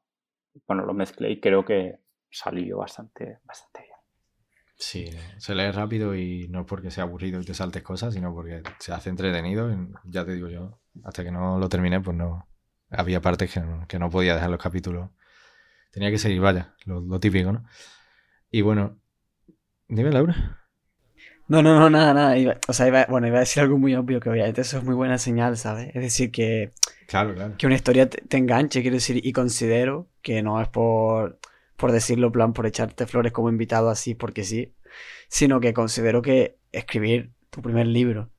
bueno, 0.68 0.86
lo 0.86 0.94
mezclé 0.94 1.32
y 1.32 1.40
creo 1.40 1.66
que 1.66 2.00
salió 2.30 2.78
bastante, 2.78 3.40
bastante 3.44 3.82
bien. 3.82 3.96
Sí, 4.78 5.10
se 5.38 5.56
lee 5.56 5.72
rápido 5.72 6.16
y 6.16 6.48
no 6.50 6.62
es 6.62 6.66
porque 6.66 6.92
sea 6.92 7.06
aburrido 7.06 7.40
y 7.40 7.46
te 7.46 7.54
saltes 7.54 7.82
cosas, 7.82 8.14
sino 8.14 8.34
porque 8.34 8.62
se 8.80 8.94
hace 8.94 9.10
entretenido. 9.10 9.70
ya 10.04 10.26
te 10.26 10.34
digo 10.34 10.50
yo, 10.50 10.80
hasta 11.04 11.24
que 11.24 11.32
no 11.32 11.60
lo 11.60 11.70
terminé, 11.70 12.02
pues 12.02 12.16
no. 12.18 12.48
Había 12.90 13.22
partes 13.22 13.52
que 13.88 14.00
no, 14.00 14.10
podía 14.10 14.36
dejar 14.36 14.50
los 14.50 14.62
capítulos. 14.62 15.10
Tenía 15.92 16.12
que 16.12 16.18
seguir, 16.18 16.42
vaya, 16.42 16.76
lo, 16.86 17.20
típico, 17.20 17.52
¿no? 17.52 17.64
Y 18.52 18.62
bueno, 18.62 19.00
dime, 19.88 20.12
Laura. 20.12 20.65
No, 21.48 21.62
no, 21.62 21.80
no, 21.80 21.90
nada, 21.90 22.14
nada. 22.14 22.60
o 22.68 22.74
sea, 22.74 22.88
iba, 22.88 23.06
bueno, 23.08 23.28
iba 23.28 23.38
a 23.38 23.42
decir 23.42 23.62
algo 23.62 23.78
muy 23.78 23.96
obvio 23.96 24.20
que 24.20 24.30
obviamente 24.30 24.62
eso 24.62 24.78
es 24.80 24.84
muy 24.84 24.96
buena 24.96 25.18
señal, 25.18 25.58
¿sabes? 25.58 25.90
Es 25.94 26.02
decir, 26.02 26.32
que, 26.32 26.72
claro, 27.08 27.36
claro. 27.36 27.56
que 27.58 27.68
una 27.68 27.76
historia 27.76 28.10
te, 28.10 28.22
te 28.22 28.38
enganche, 28.38 28.82
quiero 28.82 28.96
decir, 28.96 29.20
y 29.24 29.32
considero 29.32 30.08
que 30.22 30.42
no 30.42 30.60
es 30.62 30.68
por 30.70 31.40
por 31.78 31.92
decirlo, 31.92 32.32
plan, 32.32 32.54
por 32.54 32.66
echarte 32.66 33.06
flores 33.06 33.32
como 33.32 33.50
invitado 33.50 33.90
así 33.90 34.16
porque 34.16 34.44
sí, 34.44 34.74
sino 35.28 35.60
que 35.60 35.74
considero 35.74 36.22
que 36.22 36.58
escribir 36.72 37.32
tu 37.50 37.62
primer 37.62 37.88
libro 37.88 38.32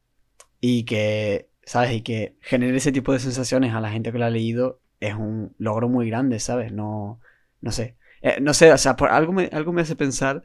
y 0.61 0.85
que, 0.85 1.49
¿sabes? 1.65 1.93
Y 1.93 2.03
que 2.03 2.37
genere 2.41 2.77
ese 2.77 2.93
tipo 2.93 3.13
de 3.13 3.19
sensaciones 3.19 3.75
a 3.75 3.81
la 3.81 3.91
gente 3.91 4.13
que 4.13 4.19
lo 4.19 4.25
ha 4.25 4.31
leído 4.31 4.81
es 5.01 5.15
un 5.15 5.55
logro 5.59 5.89
muy 5.89 6.09
grande, 6.09 6.41
¿sabes? 6.41 6.73
No, 6.73 7.21
no 7.61 7.73
sé. 7.73 7.97
Eh, 8.23 8.39
no 8.41 8.55
sé, 8.55 8.73
o 8.73 8.79
sea, 8.79 8.97
por 8.97 9.11
algo, 9.11 9.33
me, 9.33 9.51
algo 9.53 9.73
me 9.73 9.83
hace 9.83 9.97
pensar 9.97 10.43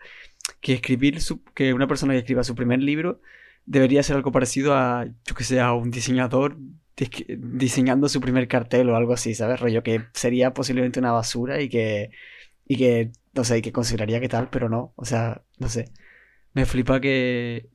que 0.60 0.74
escribir, 0.74 1.22
su, 1.22 1.44
que 1.54 1.74
una 1.74 1.88
persona 1.88 2.14
que 2.14 2.20
escriba 2.20 2.44
su 2.44 2.56
primer 2.56 2.82
libro 2.82 3.22
debería 3.66 4.04
ser 4.04 4.16
algo 4.16 4.32
parecido 4.32 4.76
a, 4.76 5.06
yo 5.06 5.36
que 5.36 5.44
sé, 5.44 5.60
a 5.60 5.74
un 5.74 5.92
diseñador 5.92 6.58
diseñando 6.96 8.10
su 8.10 8.22
primer 8.22 8.48
cartel 8.48 8.90
o 8.90 8.96
algo 8.96 9.14
así, 9.14 9.34
¿sabes? 9.34 9.60
Rollo 9.60 9.82
que 9.84 10.06
sería 10.14 10.54
posiblemente 10.54 11.00
una 11.00 11.12
basura 11.12 11.62
y 11.62 11.70
que 11.70 12.12
y 12.72 12.78
que, 12.78 13.12
no 13.34 13.44
sé, 13.44 13.62
que 13.62 13.72
consideraría 13.74 14.22
que 14.22 14.30
tal, 14.30 14.50
pero 14.50 14.70
no, 14.70 14.94
o 14.96 15.06
sea, 15.06 15.44
no 15.60 15.68
sé. 15.70 15.92
Me 16.54 16.66
flipa 16.66 17.02
que, 17.02 17.70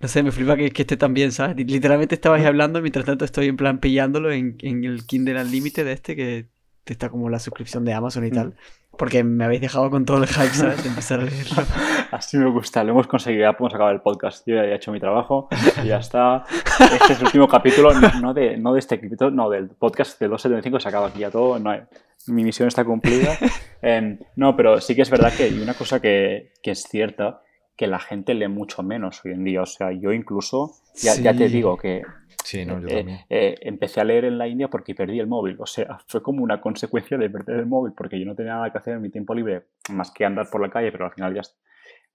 no 0.00 0.08
sé, 0.08 0.22
me 0.22 0.32
flipa 0.32 0.56
que, 0.56 0.70
que 0.70 0.82
esté 0.82 0.96
tan 0.96 1.14
bien, 1.14 1.32
¿sabes? 1.32 1.56
Literalmente 1.56 2.14
estabais 2.14 2.46
hablando, 2.46 2.80
mientras 2.80 3.04
tanto 3.06 3.24
estoy 3.24 3.48
en 3.48 3.56
plan 3.56 3.80
pillándolo 3.80 4.30
en, 4.32 4.56
en 4.60 4.84
el 4.84 5.04
Kindle 5.06 5.40
Unlimited 5.42 5.84
de 5.84 5.92
este, 5.92 6.16
que 6.16 6.48
está 6.92 7.08
como 7.08 7.30
la 7.30 7.38
suscripción 7.38 7.84
de 7.84 7.94
Amazon 7.94 8.26
y 8.26 8.30
tal. 8.30 8.48
Mm. 8.48 8.54
Porque 8.96 9.24
me 9.24 9.44
habéis 9.44 9.60
dejado 9.60 9.90
con 9.90 10.04
todo 10.04 10.18
el 10.18 10.28
hype, 10.28 10.54
¿sabes? 10.54 10.82
De 10.82 10.88
empezar 10.88 11.20
a 11.20 11.24
leerlo. 11.24 11.64
Así 12.12 12.36
me 12.36 12.48
gusta, 12.48 12.84
lo 12.84 12.92
hemos 12.92 13.06
conseguido, 13.06 13.42
ya 13.42 13.52
podemos 13.52 13.74
acabar 13.74 13.94
el 13.94 14.00
podcast. 14.00 14.46
Yo 14.46 14.54
ya 14.54 14.64
he 14.64 14.74
hecho 14.74 14.92
mi 14.92 15.00
trabajo 15.00 15.48
y 15.82 15.88
ya 15.88 15.98
está. 15.98 16.44
Este 16.78 17.12
es 17.12 17.18
el 17.18 17.26
último 17.26 17.48
capítulo, 17.48 17.92
no, 18.20 18.32
de, 18.32 18.56
no 18.56 18.72
de 18.72 18.78
este 18.78 19.00
capítulo, 19.00 19.30
no, 19.30 19.50
del 19.50 19.70
podcast 19.70 20.20
de 20.20 20.28
275 20.28 20.78
se 20.78 20.88
acaba 20.88 21.08
aquí 21.08 21.20
ya 21.20 21.30
todo. 21.30 21.58
No 21.58 21.70
hay, 21.70 21.80
mi 22.28 22.44
misión 22.44 22.68
está 22.68 22.84
cumplida. 22.84 23.36
Em, 23.82 24.18
no, 24.36 24.56
pero 24.56 24.80
sí 24.80 24.94
que 24.94 25.02
es 25.02 25.10
verdad 25.10 25.30
que 25.36 25.42
hay 25.42 25.60
una 25.60 25.74
cosa 25.74 26.00
que, 26.00 26.52
que, 26.62 26.70
es 26.70 26.84
cierta, 26.84 27.42
que 27.76 27.86
la 27.86 27.98
gente 27.98 28.32
lee 28.32 28.48
mucho 28.48 28.82
menos 28.82 29.20
hoy 29.24 29.32
en 29.32 29.44
día. 29.44 29.60
O 29.60 29.66
sea, 29.66 29.92
yo 29.92 30.12
incluso, 30.12 30.72
ya, 30.94 31.14
ya 31.16 31.34
te 31.34 31.48
digo 31.50 31.76
que 31.76 32.02
Sí, 32.44 32.64
no, 32.66 32.78
yo 32.78 32.88
eh, 32.88 32.96
también. 32.96 33.18
Eh, 33.30 33.54
empecé 33.62 34.02
a 34.02 34.04
leer 34.04 34.26
en 34.26 34.36
la 34.36 34.46
India 34.46 34.68
porque 34.68 34.94
perdí 34.94 35.18
el 35.18 35.26
móvil. 35.26 35.56
O 35.58 35.66
sea, 35.66 35.98
fue 36.06 36.22
como 36.22 36.44
una 36.44 36.60
consecuencia 36.60 37.16
de 37.16 37.30
perder 37.30 37.60
el 37.60 37.66
móvil 37.66 37.94
porque 37.96 38.20
yo 38.20 38.26
no 38.26 38.34
tenía 38.34 38.52
nada 38.52 38.70
que 38.70 38.78
hacer 38.78 38.94
en 38.94 39.02
mi 39.02 39.10
tiempo 39.10 39.34
libre 39.34 39.64
más 39.90 40.10
que 40.10 40.26
andar 40.26 40.48
por 40.50 40.60
la 40.60 40.68
calle, 40.68 40.92
pero 40.92 41.06
al 41.06 41.12
final 41.12 41.34
ya 41.34 41.40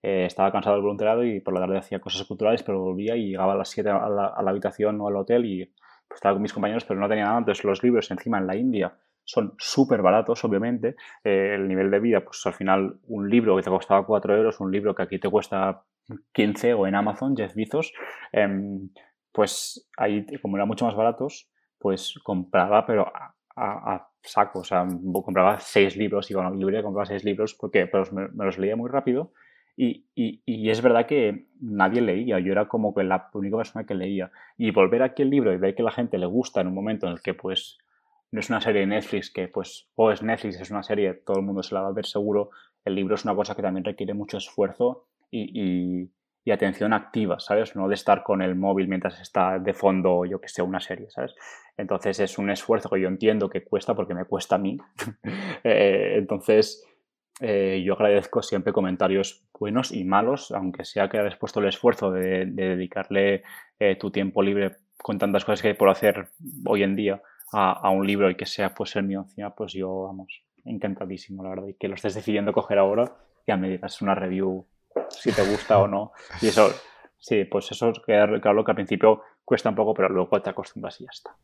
eh, 0.04 0.26
estaba 0.26 0.52
cansado 0.52 0.76
del 0.76 0.84
voluntariado 0.84 1.24
y 1.26 1.40
por 1.40 1.56
la 1.56 1.62
tarde 1.62 1.80
hacía 1.80 2.00
cosas 2.00 2.26
culturales, 2.28 2.62
pero 2.62 2.80
volvía 2.80 3.16
y 3.16 3.32
llegaba 3.32 3.54
a 3.54 3.58
las 3.58 3.70
7 3.70 3.90
a 3.90 4.08
la, 4.08 4.28
habitación 4.48 5.02
o 5.02 5.08
al 5.08 5.16
hotel 5.16 5.46
y 5.46 5.66
pues, 6.08 6.18
estaba 6.20 6.36
con 6.36 6.44
mis 6.44 6.54
compañeros, 6.54 6.86
pero 6.86 7.00
no 7.00 7.10
tenía 7.10 7.26
nada. 7.26 7.40
Entonces 7.40 7.66
los 7.66 7.82
libros 7.82 8.12
encima 8.12 8.38
en 8.38 8.46
la 8.46 8.56
India 8.56 8.94
son 9.24 9.56
súper 9.58 10.04
baratos, 10.04 10.44
obviamente. 10.44 10.96
Eh, 11.24 11.54
el 11.56 11.68
nivel 11.68 11.90
de 11.90 12.00
vida, 12.00 12.22
pues 12.22 12.46
al 12.46 12.54
final, 12.54 13.00
un 13.08 13.28
libro 13.30 13.56
que 13.56 13.64
te 13.64 13.70
costaba 13.72 14.06
4 14.06 14.38
euros, 14.38 14.60
un 14.60 14.72
libro 14.72 14.94
que 14.94 15.04
aquí 15.04 15.20
te 15.20 15.30
cuesta 15.30 15.84
15 16.34 16.74
o 16.76 16.88
en 16.88 16.96
Amazon, 16.96 17.36
10 17.36 17.56
Bezos, 17.56 17.94
em, 18.32 18.90
pues 19.32 19.90
ahí, 19.98 20.26
como 20.42 20.58
eran 20.58 20.68
mucho 20.68 20.86
más 20.86 20.96
baratos, 20.96 21.50
pues 21.78 22.16
compraba, 22.24 22.86
pero 22.86 23.12
a, 23.56 24.10
saco, 24.22 24.60
o 24.60 24.64
sea, 24.64 24.88
compraba 25.24 25.60
6 25.60 25.98
libros 25.98 26.30
y 26.30 26.34
con 26.34 26.46
la 26.46 26.52
librería 26.52 26.84
compraba 26.84 27.06
6 27.06 27.24
libros 27.24 27.54
porque 27.56 27.88
pues, 27.88 28.12
me, 28.12 28.28
los 28.34 28.58
leía 28.58 28.76
muy 28.76 28.90
rápido 28.90 29.34
y, 29.76 30.08
y, 30.14 30.70
es 30.70 30.82
verdad 30.82 31.06
que 31.06 31.48
nadie 31.62 32.02
leía, 32.02 32.40
yo 32.40 32.52
era 32.52 32.68
como 32.68 32.94
que 32.94 33.04
la 33.04 33.30
única 33.34 33.56
persona 33.56 33.86
que 33.86 33.96
leía. 33.96 34.30
Y 34.58 34.72
volver 34.72 35.02
aquí 35.04 35.22
el 35.22 35.30
libro 35.30 35.54
y 35.54 35.58
ver 35.58 35.74
que 35.74 35.84
la 35.84 35.92
gente 35.92 36.18
le 36.18 36.26
gusta 36.26 36.60
en 36.60 36.68
un 36.68 36.74
momento 36.74 37.08
en 37.08 37.14
el 37.14 37.22
que 37.22 37.34
pues 37.34 37.78
no 38.32 38.42
es 38.42 38.50
una 38.50 38.60
serie 38.60 38.82
de 38.82 38.88
Netflix 38.88 39.32
que 39.32 39.48
pues 39.48 39.88
o 39.96 40.12
es 40.12 40.22
Netflix, 40.22 40.60
es 40.60 40.70
una 40.70 40.84
serie, 40.84 41.14
todo 41.14 41.38
el 41.38 41.46
mundo 41.46 41.64
se 41.64 41.76
la 41.76 41.82
va 41.82 41.88
a 41.88 41.94
ver 41.94 42.06
seguro, 42.06 42.50
el 42.84 42.94
libro 42.94 43.16
es 43.16 43.24
una 43.24 43.36
cosa 43.36 43.56
que 43.56 43.62
también 43.62 43.86
requiere 43.86 44.14
mucho 44.14 44.38
esfuerzo 44.38 45.08
y 45.32 46.10
atención 46.52 46.94
activa, 46.94 47.40
¿sabes? 47.40 47.76
No 47.76 47.88
de 47.88 47.96
estar 47.96 48.24
con 48.24 48.42
el 48.42 48.56
móvil 48.56 48.88
mientras 48.88 49.20
está 49.22 49.60
de 49.60 49.74
fondo, 49.74 50.26
yo 50.26 50.42
que 50.42 50.50
sé, 50.50 50.62
una 50.62 50.80
serie, 50.80 51.10
¿sabes? 51.10 51.36
Entonces 51.78 52.20
es 52.20 52.38
un 52.38 52.50
esfuerzo 52.50 52.90
que 52.90 53.00
yo 53.00 53.08
entiendo 53.08 53.50
que 53.50 53.64
cuesta 53.64 53.94
porque 53.94 54.14
me 54.14 54.26
cuesta 54.26 54.56
a 54.56 54.60
mí. 54.60 54.78
Eh, 55.62 56.14
entonces 56.16 56.86
eh, 57.42 57.82
yo 57.86 57.94
agradezco 57.94 58.42
siempre 58.42 58.72
comentarios 58.72 59.44
buenos 59.58 59.92
y 59.92 60.06
malos, 60.06 60.52
aunque 60.52 60.86
sea 60.86 61.10
que 61.10 61.20
hayas 61.20 61.36
puesto 61.36 61.60
el 61.60 61.68
esfuerzo 61.68 62.12
de, 62.12 62.46
dedicarle 62.46 63.44
eh, 63.78 63.98
tu 63.98 64.10
tiempo 64.10 64.42
libre 64.42 64.78
con 64.98 65.18
tantas 65.18 65.44
cosas 65.44 65.62
que 65.62 65.68
hay 65.70 65.74
por 65.74 65.90
hacer 65.90 66.30
hoy 66.66 66.84
en 66.84 66.96
día 66.96 67.22
a, 67.52 67.90
un 67.90 68.06
libro 68.06 68.30
y 68.30 68.36
que 68.36 68.46
sea 68.46 68.74
pues 68.74 68.96
el 68.96 69.04
mío 69.04 69.22
encima, 69.22 69.54
pues 69.56 69.74
yo, 69.74 70.04
vamos, 70.04 70.44
encantadísimo, 70.66 71.44
la 71.44 71.50
verdad. 71.50 71.68
Y 71.68 71.74
que 71.74 71.88
lo 71.88 71.96
estés 71.96 72.14
decidiendo 72.14 72.54
coger 72.54 72.78
ahora, 72.78 73.12
ya 73.48 73.58
me 73.58 73.70
digas 73.70 74.02
una 74.02 74.16
review 74.16 74.66
si 75.10 75.32
te 75.32 75.44
gusta 75.44 75.80
o 75.80 75.88
no. 75.88 76.12
Y 76.42 76.48
eso, 76.48 76.72
sí, 77.18 77.46
pues 77.46 77.72
eso 77.72 77.90
es 77.90 78.00
claro 78.00 78.64
que 78.64 78.72
al 78.72 78.76
principio 78.76 79.22
cuesta 79.44 79.70
un 79.70 79.76
poco, 79.76 79.94
pero 79.94 80.10
luego 80.10 80.42
te 80.42 80.50
acostumbras 80.50 81.00
y 81.02 81.06
ya 81.06 81.10
está. 81.12 81.36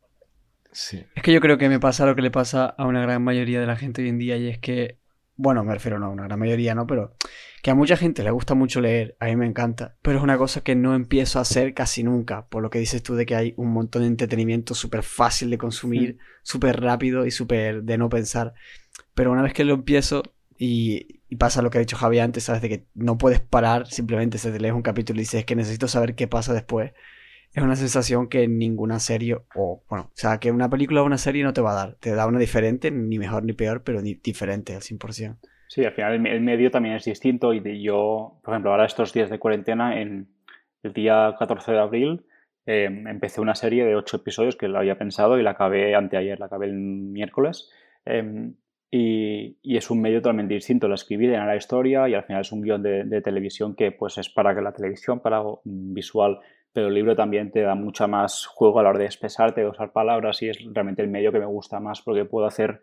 Sí. 0.72 1.04
Es 1.14 1.22
que 1.22 1.32
yo 1.32 1.40
creo 1.40 1.58
que 1.58 1.68
me 1.68 1.80
pasa 1.80 2.06
lo 2.06 2.14
que 2.14 2.22
le 2.22 2.30
pasa 2.30 2.66
a 2.66 2.86
una 2.86 3.00
gran 3.00 3.22
mayoría 3.22 3.60
de 3.60 3.66
la 3.66 3.76
gente 3.76 4.02
hoy 4.02 4.10
en 4.10 4.18
día 4.18 4.36
y 4.36 4.48
es 4.48 4.58
que, 4.58 4.98
bueno, 5.36 5.64
me 5.64 5.74
refiero 5.74 5.98
no 5.98 6.06
a 6.06 6.10
una 6.10 6.24
gran 6.24 6.38
mayoría, 6.38 6.74
¿no? 6.74 6.86
Pero 6.86 7.14
que 7.62 7.70
a 7.70 7.74
mucha 7.74 7.96
gente 7.96 8.22
le 8.22 8.30
gusta 8.30 8.54
mucho 8.54 8.80
leer, 8.80 9.16
a 9.18 9.26
mí 9.26 9.36
me 9.36 9.46
encanta, 9.46 9.96
pero 10.02 10.18
es 10.18 10.22
una 10.22 10.38
cosa 10.38 10.60
que 10.60 10.76
no 10.76 10.94
empiezo 10.94 11.38
a 11.38 11.42
hacer 11.42 11.74
casi 11.74 12.04
nunca, 12.04 12.46
por 12.46 12.62
lo 12.62 12.70
que 12.70 12.78
dices 12.78 13.02
tú 13.02 13.14
de 13.14 13.26
que 13.26 13.34
hay 13.34 13.54
un 13.56 13.72
montón 13.72 14.02
de 14.02 14.08
entretenimiento 14.08 14.74
súper 14.74 15.02
fácil 15.02 15.50
de 15.50 15.58
consumir, 15.58 16.18
súper 16.42 16.80
rápido 16.80 17.26
y 17.26 17.30
súper 17.30 17.82
de 17.82 17.98
no 17.98 18.08
pensar. 18.08 18.54
Pero 19.14 19.32
una 19.32 19.42
vez 19.42 19.52
que 19.52 19.64
lo 19.64 19.74
empiezo, 19.74 20.22
y, 20.58 21.15
pasa 21.34 21.60
lo 21.60 21.70
que 21.70 21.78
ha 21.78 21.80
dicho 21.80 21.96
Javi 21.96 22.20
antes, 22.20 22.44
¿sabes? 22.44 22.62
De 22.62 22.68
que 22.68 22.86
no 22.94 23.18
puedes 23.18 23.40
parar, 23.40 23.88
simplemente 23.88 24.38
se 24.38 24.52
te 24.52 24.60
lees 24.60 24.74
un 24.74 24.82
capítulo 24.82 25.18
y 25.18 25.22
dices 25.22 25.44
que 25.44 25.56
necesito 25.56 25.88
saber 25.88 26.14
qué 26.14 26.28
pasa 26.28 26.54
después. 26.54 26.92
Es 27.52 27.62
una 27.62 27.74
sensación 27.74 28.28
que 28.28 28.46
ninguna 28.46 29.00
serie, 29.00 29.38
o 29.56 29.82
bueno, 29.88 30.04
o 30.04 30.16
sea, 30.16 30.38
que 30.38 30.52
una 30.52 30.70
película 30.70 31.02
o 31.02 31.04
una 31.04 31.18
serie 31.18 31.42
no 31.42 31.52
te 31.52 31.60
va 31.60 31.72
a 31.72 31.86
dar. 31.86 31.94
Te 31.94 32.14
da 32.14 32.26
una 32.26 32.38
diferente, 32.38 32.92
ni 32.92 33.18
mejor 33.18 33.42
ni 33.44 33.54
peor, 33.54 33.82
pero 33.82 34.02
ni 34.02 34.14
diferente 34.14 34.74
al 34.76 34.82
100%. 34.82 35.38
Sí, 35.68 35.84
al 35.84 35.92
final 35.92 36.26
el 36.26 36.40
medio 36.42 36.70
también 36.70 36.94
es 36.94 37.04
distinto 37.04 37.52
y 37.52 37.82
yo, 37.82 38.38
por 38.44 38.54
ejemplo, 38.54 38.70
ahora 38.70 38.86
estos 38.86 39.12
días 39.12 39.30
de 39.30 39.38
cuarentena, 39.38 40.00
en 40.00 40.28
el 40.82 40.92
día 40.92 41.34
14 41.38 41.72
de 41.72 41.78
abril, 41.78 42.26
em, 42.66 43.06
empecé 43.08 43.40
una 43.40 43.54
serie 43.54 43.84
de 43.84 43.96
ocho 43.96 44.18
episodios 44.18 44.56
que 44.56 44.68
lo 44.68 44.78
había 44.78 44.98
pensado 44.98 45.38
y 45.38 45.42
la 45.42 45.50
acabé 45.52 45.94
anteayer, 45.94 46.38
la 46.38 46.46
acabé 46.46 46.66
el 46.66 46.74
miércoles. 46.74 47.70
Em, 48.04 48.54
y, 48.90 49.76
es 49.76 49.90
un 49.90 50.00
medio 50.00 50.20
totalmente 50.20 50.54
distinto. 50.54 50.88
Lo 50.88 50.94
escribí 50.94 51.26
en 51.26 51.46
la 51.46 51.56
historia 51.56 52.08
y 52.08 52.14
al 52.14 52.24
final 52.24 52.42
es 52.42 52.52
un 52.52 52.62
guion 52.62 52.82
de, 52.82 53.20
televisión 53.22 53.74
que 53.74 53.92
pues 53.92 54.18
es 54.18 54.28
para 54.28 54.60
la 54.60 54.72
televisión, 54.72 55.20
para 55.20 55.42
visual, 55.64 56.40
pero 56.72 56.88
el 56.88 56.94
libro 56.94 57.16
también 57.16 57.50
te 57.50 57.62
da 57.62 57.74
mucha 57.74 58.06
más 58.06 58.46
juego 58.46 58.80
a 58.80 58.82
la 58.82 58.90
hora 58.90 58.98
de 58.98 59.06
expresarte, 59.06 59.62
de 59.62 59.68
usar 59.68 59.92
palabras 59.92 60.42
y 60.42 60.48
es 60.48 60.58
realmente 60.72 61.02
el 61.02 61.08
medio 61.08 61.32
que 61.32 61.40
me 61.40 61.46
gusta 61.46 61.80
más 61.80 62.02
porque 62.02 62.24
puedo 62.24 62.46
hacer, 62.46 62.82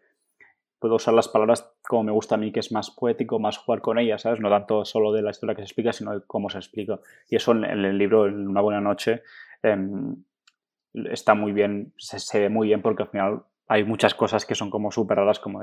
puedo 0.79 0.95
usar 0.95 1.13
las 1.13 1.29
palabras 1.29 1.73
como 1.81 2.03
me 2.03 2.11
gusta 2.11 2.35
a 2.35 2.37
mí, 2.37 2.51
que 2.51 2.59
es 2.59 2.71
más 2.71 2.91
poético, 2.91 3.39
más 3.39 3.57
jugar 3.57 3.81
con 3.81 3.97
ellas, 3.97 4.23
¿sabes? 4.23 4.39
No 4.39 4.49
tanto 4.49 4.83
solo 4.85 5.11
de 5.13 5.21
la 5.21 5.31
historia 5.31 5.55
que 5.55 5.61
se 5.61 5.67
explica, 5.67 5.93
sino 5.93 6.13
de 6.13 6.25
cómo 6.25 6.49
se 6.49 6.57
explica. 6.57 6.99
Y 7.29 7.35
eso 7.35 7.51
en, 7.53 7.63
el 7.63 7.97
libro, 7.97 8.27
en 8.27 8.47
Una 8.47 8.61
buena 8.61 8.81
noche, 8.81 9.23
em, 9.61 10.23
está 10.93 11.33
muy 11.33 11.53
bien, 11.53 11.93
se 11.97 12.39
ve 12.39 12.49
muy 12.49 12.67
bien 12.67 12.81
porque 12.81 13.03
al 13.03 13.09
final 13.09 13.43
hay 13.67 13.83
muchas 13.83 14.13
cosas 14.13 14.45
que 14.45 14.55
son 14.55 14.69
como 14.69 14.91
súper 14.91 15.17
raras, 15.17 15.39
como 15.39 15.61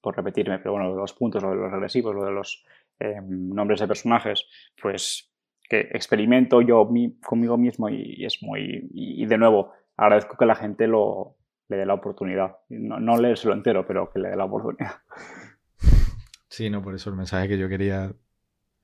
por 0.00 0.16
repetirme, 0.16 0.58
pero 0.58 0.72
bueno, 0.72 0.94
los 0.94 1.12
puntos, 1.12 1.42
lo 1.42 1.50
de 1.50 1.56
los 1.56 1.70
regresivos, 1.70 2.14
lo 2.14 2.24
de 2.24 2.32
los 2.32 2.64
em, 2.98 3.50
nombres 3.50 3.80
de 3.80 3.86
personajes, 3.86 4.46
pues 4.80 5.30
que 5.68 5.80
experimento 5.92 6.60
yo 6.60 6.88
conmigo 7.24 7.56
mismo 7.56 7.88
y, 7.88 8.24
es 8.24 8.42
muy... 8.42 8.88
Y, 8.92 9.24
de 9.26 9.38
nuevo, 9.38 9.72
agradezco 9.96 10.36
que 10.36 10.44
la 10.44 10.54
gente 10.54 10.86
lo, 10.86 11.36
le 11.68 11.76
dé 11.76 11.86
la 11.86 11.94
oportunidad. 11.94 12.56
No, 12.68 12.98
no 13.00 13.16
leérselo 13.16 13.54
entero, 13.54 13.86
pero 13.86 14.10
que 14.10 14.18
le 14.18 14.30
dé 14.30 14.36
la 14.36 14.44
oportunidad. 14.44 14.96
Sí, 16.48 16.68
no, 16.68 16.82
por 16.82 16.94
eso 16.94 17.08
el 17.08 17.16
mensaje 17.16 17.48
que 17.48 17.56
yo 17.56 17.68
quería 17.68 18.12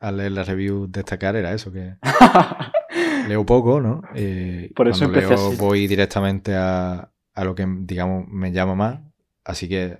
al 0.00 0.16
leer 0.16 0.32
la 0.32 0.44
review 0.44 0.86
destacar 0.88 1.36
era 1.36 1.52
eso, 1.52 1.72
que 1.72 1.96
leo 3.28 3.44
poco, 3.44 3.80
¿no? 3.80 4.02
Eh, 4.14 4.70
por 4.74 4.88
eso 4.88 5.04
empecé 5.04 5.34
leo, 5.34 5.52
voy 5.58 5.86
directamente 5.86 6.54
a, 6.54 7.10
a 7.38 7.44
lo 7.44 7.54
que, 7.54 7.64
digamos, 7.68 8.26
me 8.28 8.50
llama 8.50 8.74
más. 8.74 9.00
Así 9.44 9.68
que 9.68 9.98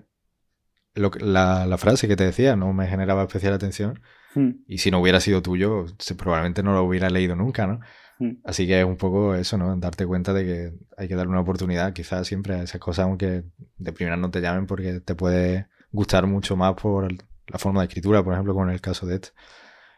la, 0.95 1.77
frase 1.79 2.09
que 2.09 2.17
te 2.17 2.25
decía 2.25 2.57
no 2.57 2.73
me 2.73 2.89
generaba 2.89 3.23
especial 3.23 3.55
atención. 3.55 4.01
Hmm. 4.35 4.65
Y 4.67 4.79
si 4.79 4.91
no 4.91 5.01
hubiera 5.01 5.21
sido 5.21 5.41
tuyo, 5.41 5.87
probablemente 6.17 6.65
no 6.65 6.73
lo 6.73 6.83
hubiera 6.83 7.09
leído 7.11 7.37
nunca, 7.37 7.69
¿no? 7.69 7.79
Hmm. 8.19 8.39
Así 8.45 8.67
que 8.67 8.81
es 8.81 8.85
un 8.85 8.97
poco 8.97 9.37
eso, 9.37 9.57
¿no? 9.57 9.77
Darte 9.77 10.05
cuenta 10.05 10.33
de 10.33 10.45
que 10.45 10.73
hay 10.97 11.07
que 11.07 11.15
dar 11.15 11.29
una 11.29 11.41
oportunidad, 11.41 11.93
quizás 11.93 12.27
siempre 12.27 12.55
a 12.55 12.63
esas 12.65 12.81
cosas, 12.81 13.05
aunque 13.05 13.45
de 13.77 13.93
primera 13.93 14.17
no 14.17 14.33
te 14.33 14.41
llamen, 14.41 14.67
porque 14.67 14.99
te 14.99 15.15
puede 15.15 15.69
gustar 15.93 16.27
mucho 16.27 16.57
más 16.57 16.75
por 16.75 17.13
la 17.13 17.59
forma 17.59 17.83
de 17.83 17.87
escritura, 17.87 18.25
por 18.25 18.33
ejemplo, 18.33 18.53
como 18.53 18.67
en 18.67 18.75
el 18.75 18.81
caso 18.81 19.07
de 19.07 19.15
este. 19.15 19.29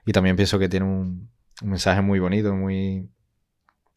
Y 0.04 0.12
también 0.12 0.36
pienso 0.36 0.58
que 0.58 0.68
tiene 0.68 0.84
un, 0.84 1.30
un 1.62 1.70
mensaje 1.70 2.02
muy 2.02 2.18
bonito, 2.18 2.54
muy 2.54 3.08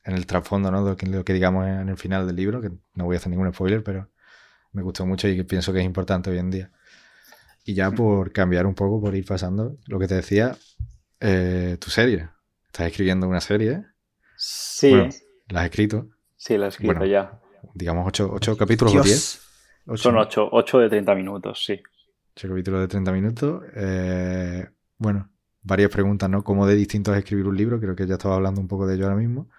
en 0.03 0.15
el 0.15 0.25
trasfondo, 0.25 0.69
¿no? 0.71 0.81
Lo 0.81 0.97
que, 0.97 1.05
lo 1.05 1.23
que 1.23 1.33
digamos 1.33 1.67
en 1.67 1.89
el 1.89 1.97
final 1.97 2.27
del 2.27 2.35
libro, 2.35 2.61
que 2.61 2.71
no 2.95 3.05
voy 3.05 3.15
a 3.15 3.17
hacer 3.17 3.29
ningún 3.29 3.51
spoiler, 3.53 3.83
pero 3.83 4.09
me 4.73 4.81
gustó 4.81 5.05
mucho 5.05 5.27
y 5.27 5.41
pienso 5.43 5.71
que 5.71 5.79
es 5.79 5.85
importante 5.85 6.29
hoy 6.29 6.39
en 6.39 6.51
día. 6.51 6.71
Y 7.65 7.73
ya 7.73 7.91
por 7.91 8.33
cambiar 8.33 8.65
un 8.65 8.75
poco, 8.75 8.99
por 8.99 9.15
ir 9.15 9.25
pasando, 9.25 9.77
lo 9.87 9.99
que 9.99 10.07
te 10.07 10.15
decía, 10.15 10.57
eh, 11.21 11.77
tu 11.79 11.89
serie. 11.89 12.29
Estás 12.65 12.87
escribiendo 12.87 13.27
una 13.27 13.39
serie. 13.39 13.85
Sí. 14.35 14.93
¿La 15.47 15.61
has 15.61 15.65
escrito? 15.65 16.09
Sí, 16.35 16.57
la 16.57 16.65
he 16.65 16.69
escrito 16.69 17.05
ya. 17.05 17.39
Digamos 17.73 18.05
ocho, 18.05 18.29
ocho 18.33 18.57
capítulos 18.57 18.95
o 18.95 19.01
diez. 19.01 19.39
Son 19.95 20.17
ocho, 20.17 20.49
ocho 20.51 20.79
de 20.79 20.89
30 20.89 21.15
minutos, 21.15 21.63
sí. 21.63 21.81
Ocho 22.35 22.49
capítulos 22.49 22.81
de 22.81 22.87
30 22.89 23.11
minutos. 23.13 23.63
Eh, 23.75 24.67
bueno, 24.97 25.29
varias 25.61 25.89
preguntas, 25.89 26.29
¿no? 26.29 26.43
¿Cómo 26.43 26.67
de 26.67 26.75
distinto 26.75 27.13
es 27.13 27.19
escribir 27.19 27.47
un 27.47 27.55
libro? 27.55 27.79
Creo 27.79 27.95
que 27.95 28.05
ya 28.05 28.15
estaba 28.15 28.35
hablando 28.35 28.59
un 28.59 28.67
poco 28.67 28.85
de 28.85 28.95
ello 28.95 29.05
ahora 29.05 29.15
mismo 29.15 29.49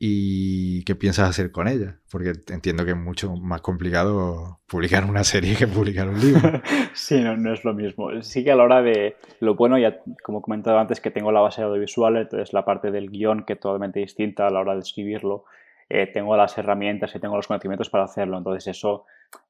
y 0.00 0.84
qué 0.84 0.94
piensas 0.94 1.28
hacer 1.28 1.50
con 1.50 1.66
ella, 1.66 1.96
porque 2.10 2.32
entiendo 2.52 2.84
que 2.84 2.92
es 2.92 2.96
mucho 2.96 3.34
más 3.34 3.62
complicado 3.62 4.60
publicar 4.68 5.04
una 5.04 5.24
serie 5.24 5.56
que 5.56 5.66
publicar 5.66 6.08
un 6.08 6.20
libro. 6.20 6.62
sí, 6.94 7.20
no, 7.20 7.36
no, 7.36 7.52
es 7.52 7.64
lo 7.64 7.74
mismo. 7.74 8.22
Sí 8.22 8.44
que 8.44 8.52
a 8.52 8.56
la 8.56 8.62
hora 8.62 8.80
de 8.80 9.16
lo 9.40 9.56
bueno, 9.56 9.76
ya 9.76 9.98
como 10.22 10.38
he 10.38 10.42
comentado 10.42 10.78
antes, 10.78 11.00
que 11.00 11.10
tengo 11.10 11.32
la 11.32 11.40
base 11.40 11.62
audiovisual, 11.62 12.16
entonces 12.16 12.52
la 12.52 12.64
parte 12.64 12.92
del 12.92 13.10
guion 13.10 13.44
que 13.44 13.54
es 13.54 13.60
totalmente 13.60 13.98
distinta 13.98 14.46
a 14.46 14.50
la 14.50 14.60
hora 14.60 14.74
de 14.74 14.80
escribirlo, 14.80 15.44
eh, 15.88 16.06
tengo 16.06 16.36
las 16.36 16.56
herramientas 16.58 17.14
y 17.14 17.18
tengo 17.18 17.34
los 17.34 17.48
conocimientos 17.48 17.90
para 17.90 18.04
hacerlo, 18.04 18.38
entonces 18.38 18.68
eso, 18.68 19.06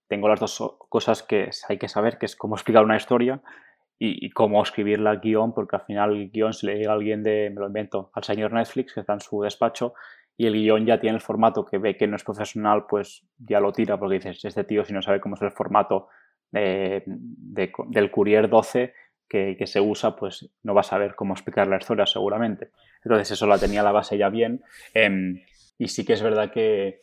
tengo 0.06 0.28
las 0.28 0.40
dos 0.40 0.76
cosas 0.88 1.22
que 1.22 1.50
hay 1.68 1.78
que 1.78 1.88
saber, 1.88 2.16
que 2.16 2.26
es 2.26 2.36
cómo 2.36 2.54
explicar 2.56 2.84
una 2.84 2.96
historia 2.96 3.42
y, 4.00 4.30
cómo 4.30 4.62
escribir 4.62 5.00
la 5.00 5.16
guion, 5.16 5.52
porque 5.52 5.74
al 5.74 5.82
final 5.82 6.14
el 6.14 6.30
guion, 6.30 6.52
si 6.52 6.66
le 6.66 6.76
llega 6.76 6.92
a 6.92 6.94
alguien 6.94 7.24
de, 7.24 7.50
me 7.52 7.60
lo 7.60 7.66
invento, 7.66 8.10
al 8.14 8.22
señor 8.22 8.52
Netflix, 8.52 8.94
que 8.94 9.00
está 9.00 9.12
en 9.14 9.20
su 9.20 9.42
despacho, 9.42 9.94
y 10.38 10.46
el 10.46 10.54
guion 10.54 10.86
ya 10.86 11.00
tiene 11.00 11.16
el 11.16 11.20
formato 11.20 11.66
que 11.66 11.78
ve 11.78 11.96
que 11.96 12.06
no 12.06 12.14
es 12.14 12.22
profesional, 12.22 12.86
pues 12.88 13.26
ya 13.38 13.58
lo 13.58 13.72
tira 13.72 13.98
porque 13.98 14.14
dices, 14.14 14.44
este 14.44 14.62
tío 14.62 14.84
si 14.84 14.92
no 14.92 15.02
sabe 15.02 15.20
cómo 15.20 15.34
es 15.34 15.42
el 15.42 15.50
formato 15.50 16.08
del 16.52 18.10
Courier 18.12 18.48
12 18.48 18.94
que, 19.28 19.66
se 19.66 19.80
usa, 19.80 20.14
pues 20.14 20.48
no 20.62 20.74
va 20.74 20.80
a 20.80 20.84
saber 20.84 21.16
cómo 21.16 21.34
explicar 21.34 21.66
la 21.66 21.76
historia 21.76 22.06
seguramente. 22.06 22.70
Entonces 23.02 23.32
eso 23.32 23.48
la 23.48 23.58
tenía 23.58 23.82
la 23.82 23.90
base 23.90 24.16
ya 24.16 24.28
bien. 24.30 24.62
Em, 24.94 25.42
y 25.76 25.88
sí 25.88 26.06
que 26.06 26.12
es 26.12 26.22
verdad 26.22 26.52
que, 26.52 27.02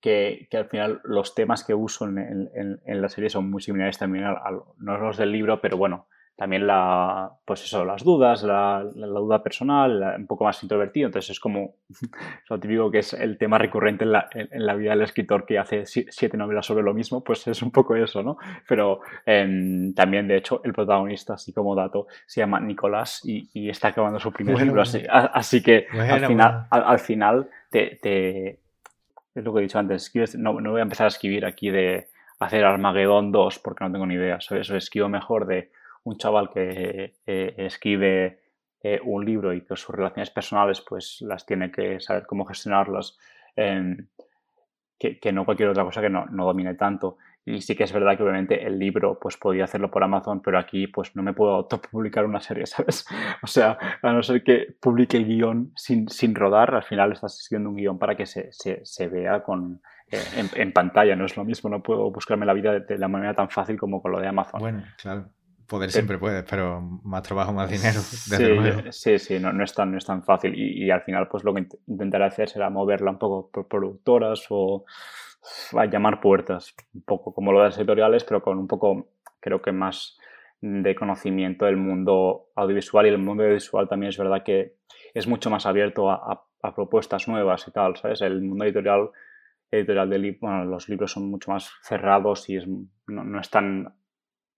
que, 0.00 0.48
al 0.52 0.68
final 0.68 1.00
los 1.04 1.36
temas 1.36 1.62
que 1.62 1.72
uso 1.72 2.04
en, 2.04 2.80
la 2.84 3.08
serie 3.08 3.30
son 3.30 3.48
muy 3.48 3.62
similares 3.62 3.96
también 3.96 4.24
a, 4.24 4.40
no 4.78 4.98
los 4.98 5.16
del 5.16 5.30
libro, 5.30 5.60
pero 5.60 5.76
bueno, 5.76 6.08
también 6.36 6.66
la, 6.66 7.30
pues 7.46 7.64
eso, 7.64 7.84
las 7.86 8.04
dudas, 8.04 8.42
la, 8.42 8.84
duda 8.94 9.42
personal, 9.42 10.16
un 10.18 10.26
poco 10.26 10.44
más 10.44 10.62
introvertido. 10.62 11.06
Entonces 11.06 11.30
es 11.30 11.40
como 11.40 11.76
lo 12.50 12.60
típico 12.60 12.90
que 12.90 12.98
es 12.98 13.14
el 13.14 13.38
tema 13.38 13.56
recurrente 13.56 14.04
en 14.04 14.12
la, 14.12 14.28
en 14.34 14.66
la, 14.66 14.74
vida 14.74 14.90
del 14.90 15.02
escritor 15.02 15.46
que 15.46 15.58
hace 15.58 15.86
siete 15.86 16.36
novelas 16.36 16.66
sobre 16.66 16.84
lo 16.84 16.92
mismo, 16.92 17.24
pues 17.24 17.46
es 17.46 17.62
un 17.62 17.70
poco 17.70 17.96
eso, 17.96 18.22
¿no? 18.22 18.36
Pero 18.68 19.00
em, 19.24 19.94
también, 19.94 20.28
de 20.28 20.36
hecho, 20.36 20.60
el 20.62 20.74
protagonista, 20.74 21.34
así 21.34 21.54
como 21.54 21.74
dato, 21.74 22.06
se 22.26 22.40
llama 22.40 22.60
Nicolás 22.60 23.22
y, 23.24 23.48
está 23.70 23.88
acabando 23.88 24.20
su 24.20 24.30
primer 24.30 24.60
libro. 24.60 24.82
Así, 24.82 25.62
que 25.62 25.86
al 25.90 26.26
final, 26.26 26.66
al, 26.70 26.98
final 26.98 27.48
te, 27.70 27.98
te, 28.00 28.48
es 29.34 29.44
lo 29.44 29.54
que 29.54 29.60
he 29.60 29.62
dicho 29.62 29.78
antes, 29.78 30.12
no, 30.36 30.60
no 30.60 30.72
voy 30.72 30.80
a 30.80 30.82
empezar 30.82 31.06
a 31.06 31.08
escribir 31.08 31.46
aquí 31.46 31.70
de 31.70 32.08
hacer 32.38 32.64
Armagedón 32.64 33.32
2 33.32 33.58
porque 33.60 33.84
no 33.84 33.92
tengo 33.92 34.06
ni 34.06 34.14
idea. 34.14 34.36
Eso, 34.36 34.56
eso 34.56 34.76
escribo 34.76 35.08
mejor 35.08 35.46
de 35.46 35.70
un 36.06 36.16
chaval 36.16 36.50
que 36.50 37.14
eh, 37.26 37.54
escribe 37.58 38.38
eh, 38.80 39.00
un 39.04 39.24
libro 39.24 39.52
y 39.52 39.62
que 39.62 39.76
sus 39.76 39.94
relaciones 39.94 40.30
personales 40.30 40.80
pues 40.80 41.20
las 41.22 41.44
tiene 41.44 41.72
que 41.72 41.98
saber 41.98 42.26
cómo 42.26 42.44
gestionarlas, 42.44 43.18
em, 43.56 44.06
que, 44.98 45.32
no 45.32 45.44
cualquier 45.44 45.70
otra 45.70 45.84
cosa 45.84 46.00
que 46.00 46.08
no, 46.08 46.26
no, 46.26 46.46
domine 46.46 46.74
tanto. 46.74 47.18
Y 47.44 47.60
sí 47.60 47.74
que 47.74 47.84
es 47.84 47.92
verdad 47.92 48.16
que 48.16 48.22
obviamente 48.22 48.64
el 48.64 48.78
libro 48.78 49.18
pues 49.20 49.36
podía 49.36 49.64
hacerlo 49.64 49.90
por 49.90 50.04
Amazon, 50.04 50.40
pero 50.40 50.58
aquí 50.58 50.86
pues 50.86 51.14
no 51.16 51.22
me 51.22 51.32
puedo 51.32 51.54
autopublicar 51.56 52.24
una 52.24 52.40
serie, 52.40 52.66
¿sabes? 52.66 53.04
O 53.42 53.48
sea, 53.48 53.76
a 54.00 54.12
no 54.12 54.22
ser 54.22 54.44
que 54.44 54.76
publique 54.80 55.16
el 55.16 55.26
guion 55.26 55.72
sin, 55.74 56.08
sin 56.08 56.36
rodar, 56.36 56.72
al 56.72 56.84
final 56.84 57.12
estás 57.12 57.40
escribiendo 57.40 57.70
un 57.70 57.76
guion 57.76 57.98
para 57.98 58.16
que 58.16 58.26
se, 58.26 58.52
se, 58.52 58.80
se 58.84 59.08
vea 59.08 59.42
con, 59.42 59.82
eh, 60.08 60.22
en, 60.36 60.48
en, 60.54 60.72
pantalla, 60.72 61.16
no 61.16 61.24
es 61.24 61.36
lo 61.36 61.44
mismo, 61.44 61.68
no 61.68 61.82
puedo 61.82 62.12
buscarme 62.12 62.46
la 62.46 62.52
vida 62.52 62.72
de, 62.72 62.80
de, 62.80 62.98
la 62.98 63.08
manera 63.08 63.34
tan 63.34 63.50
fácil 63.50 63.76
como 63.76 64.00
con 64.00 64.12
lo 64.12 64.20
de 64.20 64.28
Amazon. 64.28 64.60
Bueno, 64.60 64.84
claro. 64.96 65.30
Poder 65.66 65.90
siempre 65.90 66.18
puedes, 66.18 66.44
pero 66.48 66.80
más 66.80 67.22
trabajo, 67.22 67.52
más 67.52 67.68
dinero. 67.68 68.00
sí, 68.92 69.18
sí, 69.18 69.40
no, 69.40 69.52
no, 69.52 69.64
es 69.64 69.74
tan, 69.74 69.90
no 69.90 69.98
es 69.98 70.04
tan 70.04 70.22
fácil. 70.22 70.54
Y, 70.54 70.90
al 70.90 71.02
final, 71.02 71.26
pues 71.28 71.42
lo 71.42 71.52
que 71.54 71.66
intentaré 71.86 72.24
hacer 72.24 72.48
será 72.48 72.70
moverla 72.70 73.10
un 73.10 73.18
poco 73.18 73.50
por 73.50 73.66
productoras 73.66 74.46
o 74.50 74.84
a 75.76 75.86
llamar 75.86 76.20
puertas, 76.20 76.74
un 76.94 77.02
poco 77.02 77.34
como 77.34 77.52
lo 77.52 77.60
de 77.60 77.66
las 77.66 77.78
editoriales, 77.78 78.24
pero 78.24 78.42
con 78.42 78.58
un 78.58 78.68
poco, 78.68 79.08
creo 79.40 79.60
que 79.60 79.72
más 79.72 80.18
de 80.60 80.94
conocimiento 80.94 81.64
del 81.66 81.76
mundo 81.76 82.48
audiovisual 82.54 83.06
y 83.06 83.10
el 83.10 83.18
mundo 83.18 83.42
audiovisual 83.42 83.88
también 83.88 84.10
es 84.10 84.18
verdad 84.18 84.42
que 84.44 84.76
es 85.14 85.26
mucho 85.26 85.50
más 85.50 85.66
abierto 85.66 86.10
a, 86.10 86.42
propuestas 86.74 87.28
nuevas 87.28 87.68
y 87.68 87.70
tal, 87.70 87.94
¿sabes? 87.94 88.22
El 88.22 88.42
mundo 88.42 88.64
editorial, 88.64 89.10
editorial 89.70 90.10
de 90.10 90.36
bueno, 90.40 90.64
los 90.64 90.88
libros 90.88 91.12
son 91.12 91.30
mucho 91.30 91.52
más 91.52 91.70
cerrados 91.80 92.48
y 92.48 92.56
es, 92.56 92.66
no, 92.66 93.22
no 93.22 93.40
es 93.40 93.48
tan 93.48 93.94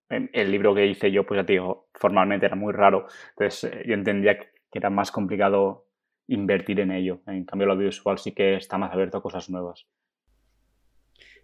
el 0.09 0.51
libro 0.51 0.75
que 0.75 0.87
hice 0.87 1.11
yo, 1.11 1.25
pues 1.27 1.39
ya 1.39 1.47
te 1.47 1.55
digo, 1.55 1.89
formalmente 1.95 2.47
era 2.47 2.57
muy 2.57 2.73
raro. 2.73 3.07
Entonces 3.31 3.65
eh, 3.73 3.85
yo 3.87 3.95
entendía 3.95 4.39
que 4.39 4.49
era 4.73 4.91
más 4.91 5.11
complicado 5.11 5.87
invertir 6.27 6.81
en 6.81 6.93
ello. 6.93 7.21
En 7.27 7.45
cambio, 7.45 7.67
lo 7.67 7.75
audiovisual 7.75 8.19
sí 8.19 8.33
que 8.33 8.57
está 8.57 8.79
más 8.79 8.93
abierto 8.93 9.19
a 9.19 9.23
cosas 9.23 9.51
nuevas. 9.51 9.87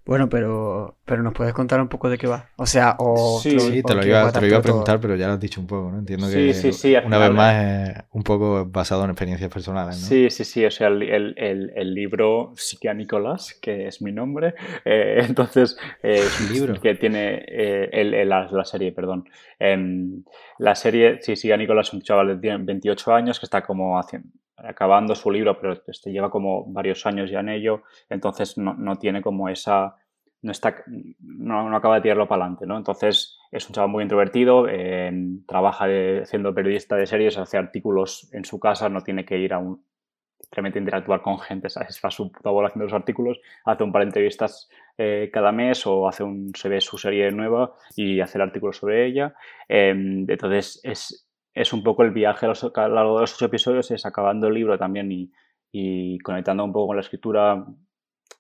Bueno, 0.06 0.28
pero, 0.28 0.98
pero 1.06 1.22
nos 1.22 1.32
puedes 1.32 1.54
contar 1.54 1.80
un 1.80 1.88
poco 1.88 2.10
de 2.10 2.18
qué 2.18 2.26
va. 2.26 2.50
O 2.56 2.66
sea, 2.66 2.96
o. 2.98 3.40
Sí, 3.40 3.56
te, 3.82 3.94
lo 3.94 4.04
iba, 4.06 4.28
a 4.28 4.32
preguntar, 4.60 5.00
pero 5.00 5.16
ya 5.16 5.28
lo 5.28 5.32
has 5.32 5.40
dicho 5.40 5.62
un 5.62 5.66
poco, 5.66 5.90
¿no? 5.90 5.98
Entiendo 5.98 6.28
que 6.28 7.02
una 7.06 7.18
vez 7.18 7.32
más 7.32 7.64
es 7.64 8.04
un 8.12 8.22
poco 8.22 8.66
basado 8.66 9.04
en 9.04 9.10
experiencias 9.10 9.50
personales, 9.50 9.98
¿no? 9.98 10.06
Sí, 10.06 10.28
sí, 10.28 10.44
sí. 10.44 10.66
O 10.66 10.70
sea, 10.70 10.88
el, 10.88 11.02
el, 11.02 11.72
el 11.74 11.94
libro 11.94 12.52
Sigue 12.54 12.90
a 12.90 12.94
Nicolás, 12.94 13.54
que 13.62 13.86
es 13.86 14.02
mi 14.02 14.12
nombre. 14.12 14.54
Eh, 14.86 15.24
entonces, 15.26 15.78
es 16.02 16.40
un 16.40 16.52
libro 16.52 16.80
que 16.80 16.94
tiene 16.94 17.42
eh, 17.48 18.24
la, 18.26 18.48
la, 18.50 18.64
serie, 18.64 18.92
perdón. 18.92 19.24
Em, 19.58 20.22
la 20.58 20.74
serie, 20.74 21.20
sí, 21.22 21.36
Sigue 21.36 21.54
a 21.54 21.56
Nicolás, 21.56 21.92
un 21.94 22.02
chaval 22.02 22.38
de 22.38 22.56
28 22.58 23.14
años 23.14 23.40
que 23.40 23.46
está 23.46 23.62
como 23.62 23.98
haciendo 23.98 24.28
acabando 24.56 25.14
su 25.14 25.30
libro, 25.30 25.58
pero 25.60 25.74
este 25.86 26.12
lleva 26.12 26.30
como 26.30 26.64
varios 26.66 27.04
años 27.06 27.30
ya 27.30 27.40
en 27.40 27.48
ello, 27.48 27.82
entonces 28.08 28.56
no, 28.56 28.74
no 28.74 28.96
tiene 28.96 29.22
como 29.22 29.48
esa, 29.48 29.96
no, 30.42 30.52
está, 30.52 30.76
no, 30.86 31.68
no, 31.68 31.76
acaba 31.76 31.96
de 31.96 32.02
tirarlo 32.02 32.28
para 32.28 32.44
adelante, 32.44 32.66
¿no? 32.66 32.76
Entonces 32.76 33.38
es 33.50 33.66
un 33.68 33.74
chaval 33.74 33.90
muy 33.90 34.02
introvertido, 34.02 34.66
trabaja 35.46 35.86
siendo 36.24 36.54
periodista 36.54 36.96
de 36.96 37.06
series, 37.06 37.38
hace 37.38 37.56
artículos 37.56 38.28
en 38.32 38.44
su 38.44 38.60
casa, 38.60 38.88
no 38.88 39.02
tiene 39.02 39.24
que 39.24 39.38
ir 39.38 39.52
a 39.52 39.58
un 39.58 39.82
realmente 40.54 40.78
interactuar 40.78 41.22
con 41.22 41.38
gente, 41.38 41.68
¿sabes? 41.68 41.90
Está 41.90 42.10
su 42.10 42.30
puta 42.30 42.50
bola 42.50 42.68
haciendo 42.68 42.84
los 42.84 42.92
artículos, 42.92 43.40
hace 43.64 43.82
un 43.82 43.92
par 43.92 44.02
de 44.02 44.06
entrevistas 44.06 44.68
eh, 44.96 45.30
cada 45.32 45.52
mes 45.52 45.86
o 45.86 46.08
hace 46.08 46.22
un, 46.22 46.52
se 46.54 46.68
ve 46.68 46.80
su 46.80 46.96
serie 46.98 47.30
nueva 47.30 47.74
y 47.96 48.20
hace 48.20 48.38
el 48.38 48.42
artículo 48.42 48.72
sobre 48.72 49.06
ella. 49.06 49.34
Em, 49.68 50.24
entonces 50.28 50.80
es, 50.82 51.23
es 51.54 51.72
un 51.72 51.82
poco 51.82 52.02
el 52.02 52.10
viaje 52.10 52.46
a, 52.46 52.88
lo 52.88 52.94
largo 52.94 53.14
de 53.14 53.20
los 53.22 53.34
ocho 53.34 53.46
episodios, 53.46 53.90
es 53.90 54.04
acabando 54.04 54.48
el 54.48 54.54
libro 54.54 54.76
también 54.78 55.10
y, 55.10 56.18
conectando 56.22 56.64
un 56.64 56.72
poco 56.72 56.88
con 56.88 56.96
la 56.96 57.02
escritura 57.02 57.66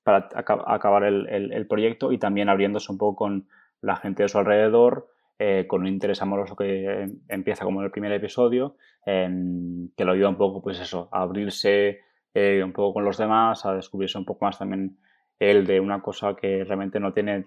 para 0.04 0.28
acabar 0.36 1.04
el, 1.04 1.26
el, 1.30 1.66
proyecto 1.66 2.12
y 2.12 2.18
también 2.18 2.48
abriéndose 2.48 2.92
un 2.92 2.98
poco 2.98 3.16
con 3.16 3.48
la 3.80 3.96
gente 3.96 4.22
de 4.22 4.28
su 4.28 4.38
alrededor, 4.38 5.08
eh, 5.38 5.66
con 5.66 5.80
un 5.80 5.88
interés 5.88 6.22
amoroso 6.22 6.54
que 6.54 7.08
empieza 7.28 7.64
como 7.64 7.80
en 7.80 7.86
el 7.86 7.90
primer 7.90 8.12
episodio, 8.12 8.76
que 9.04 10.04
lo 10.04 10.12
ayuda 10.12 10.28
un 10.28 10.36
poco, 10.36 10.62
pues 10.62 10.78
eso, 10.80 11.08
a 11.10 11.22
abrirse 11.22 12.00
eh, 12.32 12.62
un 12.62 12.72
poco 12.72 12.94
con 12.94 13.04
los 13.04 13.18
demás, 13.18 13.66
a 13.66 13.74
descubrirse 13.74 14.18
un 14.18 14.24
poco 14.24 14.44
más 14.44 14.58
también 14.58 14.96
él 15.38 15.66
de 15.66 15.80
una 15.80 16.00
cosa 16.00 16.34
que 16.34 16.64
realmente 16.64 17.00
no 17.00 17.12
tiene 17.12 17.46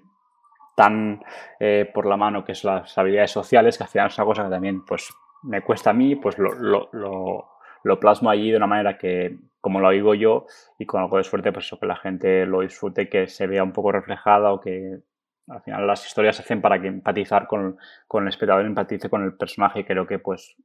tan 0.75 1.23
eh, 1.59 1.89
por 1.93 2.05
la 2.05 2.17
mano, 2.17 2.45
que 2.45 2.51
es 2.51 2.63
las 2.63 2.97
habilidades 2.97 3.31
sociales, 3.31 3.77
que 3.77 3.83
al 3.83 3.89
final 3.89 4.07
es 4.07 4.17
una 4.17 4.25
cosa 4.25 4.43
que 4.43 4.49
también 4.49 4.85
pues 4.85 5.11
me 5.47 5.61
cuesta 5.61 5.91
a 5.91 5.93
mí, 5.93 6.15
pues 6.15 6.37
lo, 6.37 6.53
lo, 6.53 7.49
lo, 7.83 7.99
plasmo 7.99 8.29
allí 8.29 8.51
de 8.51 8.57
una 8.57 8.67
manera 8.67 8.97
que, 8.97 9.37
como 9.61 9.79
lo 9.79 9.89
digo 9.91 10.13
yo, 10.13 10.45
y 10.77 10.85
con 10.85 11.01
algo 11.01 11.17
de 11.17 11.23
suerte, 11.23 11.51
pues 11.51 11.73
que 11.79 11.85
la 11.85 11.95
gente 11.95 12.45
lo 12.45 12.61
disfrute, 12.61 13.09
que 13.09 13.27
se 13.27 13.47
vea 13.47 13.63
un 13.63 13.71
poco 13.71 13.91
reflejada 13.91 14.51
o 14.51 14.59
que 14.59 14.99
al 15.47 15.61
final 15.61 15.87
las 15.87 16.05
historias 16.05 16.35
se 16.35 16.41
hacen 16.41 16.61
para 16.61 16.81
que 16.81 16.87
empatizar 16.87 17.47
con, 17.47 17.77
con 18.07 18.23
el 18.23 18.29
espectador, 18.29 18.65
empatice 18.65 19.09
con 19.09 19.23
el 19.23 19.35
personaje 19.35 19.79
y 19.79 19.83
creo 19.85 20.05
que 20.05 20.19
pues 20.19 20.57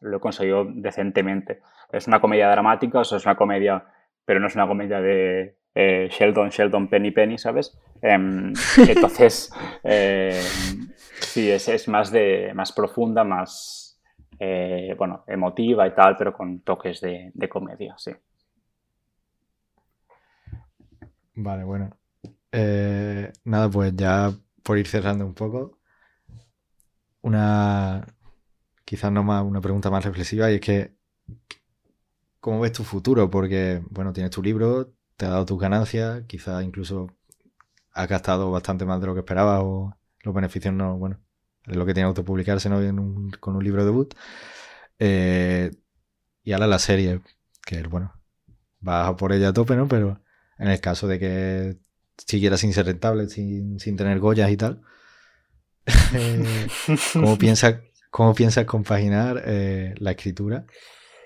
lo 0.00 0.18
he 0.18 0.20
conseguido 0.20 0.66
decentemente. 0.68 1.60
Es 1.90 2.06
una 2.06 2.20
comedia 2.20 2.50
dramática, 2.50 3.00
o 3.00 3.04
sea, 3.04 3.18
es 3.18 3.24
una 3.24 3.36
comedia, 3.36 3.84
pero 4.24 4.40
no 4.40 4.46
es 4.46 4.54
una 4.54 4.66
comedia 4.66 5.00
de 5.00 5.56
eh, 5.74 6.08
Sheldon, 6.10 6.50
Sheldon, 6.50 6.88
Penny, 6.88 7.10
Penny, 7.10 7.38
¿sabes? 7.38 7.78
Em, 8.02 8.52
entonces, 8.88 9.52
eh, 9.84 10.40
sí, 11.20 11.50
es, 11.50 11.68
es, 11.68 11.88
más, 11.88 12.10
de, 12.10 12.52
más 12.54 12.72
profunda, 12.72 13.24
más, 13.24 13.89
eh, 14.42 14.94
bueno, 14.96 15.22
emotiva 15.26 15.86
y 15.86 15.94
tal, 15.94 16.16
pero 16.16 16.32
con 16.32 16.60
toques 16.60 17.02
de, 17.02 17.48
comedia, 17.50 17.94
sí. 17.98 18.10
Vale, 21.34 21.64
bueno. 21.64 21.90
Eh, 22.50 23.30
nada, 23.44 23.68
pues 23.70 23.94
ya 23.94 24.32
por 24.62 24.78
ir 24.78 24.86
cerrando 24.86 25.26
un 25.26 25.34
poco, 25.34 25.78
una, 27.22 28.06
quizás 28.84 29.12
no 29.12 29.22
más, 29.22 29.44
una 29.44 29.60
pregunta 29.60 29.90
más 29.90 30.04
reflexiva 30.04 30.50
y 30.50 30.54
es 30.56 30.60
que, 30.60 30.94
¿cómo 32.40 32.60
ves 32.60 32.72
tu 32.72 32.84
futuro? 32.84 33.30
Porque, 33.30 33.82
bueno, 33.90 34.12
tienes 34.12 34.30
tu 34.30 34.42
libro, 34.42 34.92
te 35.16 35.26
ha 35.26 35.30
dado 35.30 35.44
tus 35.44 35.60
ganancias, 35.60 36.24
quizás 36.26 36.64
incluso 36.64 37.08
has 37.92 38.08
gastado 38.08 38.50
bastante 38.50 38.86
más 38.86 39.00
de 39.00 39.06
lo 39.06 39.14
que 39.14 39.20
esperabas 39.20 39.60
o 39.62 39.94
los 40.22 40.34
beneficios 40.34 40.74
no, 40.74 40.96
bueno, 40.96 41.18
es 41.70 41.76
lo 41.76 41.86
que 41.86 41.94
tiene 41.94 42.08
autopublicarse 42.08 42.68
¿no? 42.68 42.80
con 43.38 43.56
un 43.56 43.64
libro 43.64 43.84
debut. 43.84 44.14
Eh, 44.98 45.70
y 46.42 46.52
ahora 46.52 46.66
la 46.66 46.78
serie, 46.78 47.20
que 47.64 47.82
bueno, 47.84 48.12
vas 48.80 49.14
por 49.14 49.32
ella 49.32 49.48
a 49.48 49.52
tope, 49.52 49.76
¿no? 49.76 49.88
Pero 49.88 50.20
en 50.58 50.68
el 50.68 50.80
caso 50.80 51.06
de 51.06 51.18
que 51.18 51.76
siguiera 52.16 52.56
sin 52.56 52.72
ser 52.72 52.86
rentable, 52.86 53.28
sin, 53.28 53.78
tener 53.78 54.18
goyas 54.18 54.50
y 54.50 54.56
tal, 54.56 54.82
eh, 56.14 56.66
¿cómo, 57.12 57.38
piensas, 57.38 57.76
¿cómo 58.10 58.34
piensas 58.34 58.64
compaginar 58.64 59.42
eh, 59.46 59.94
la 59.98 60.12
escritura 60.12 60.66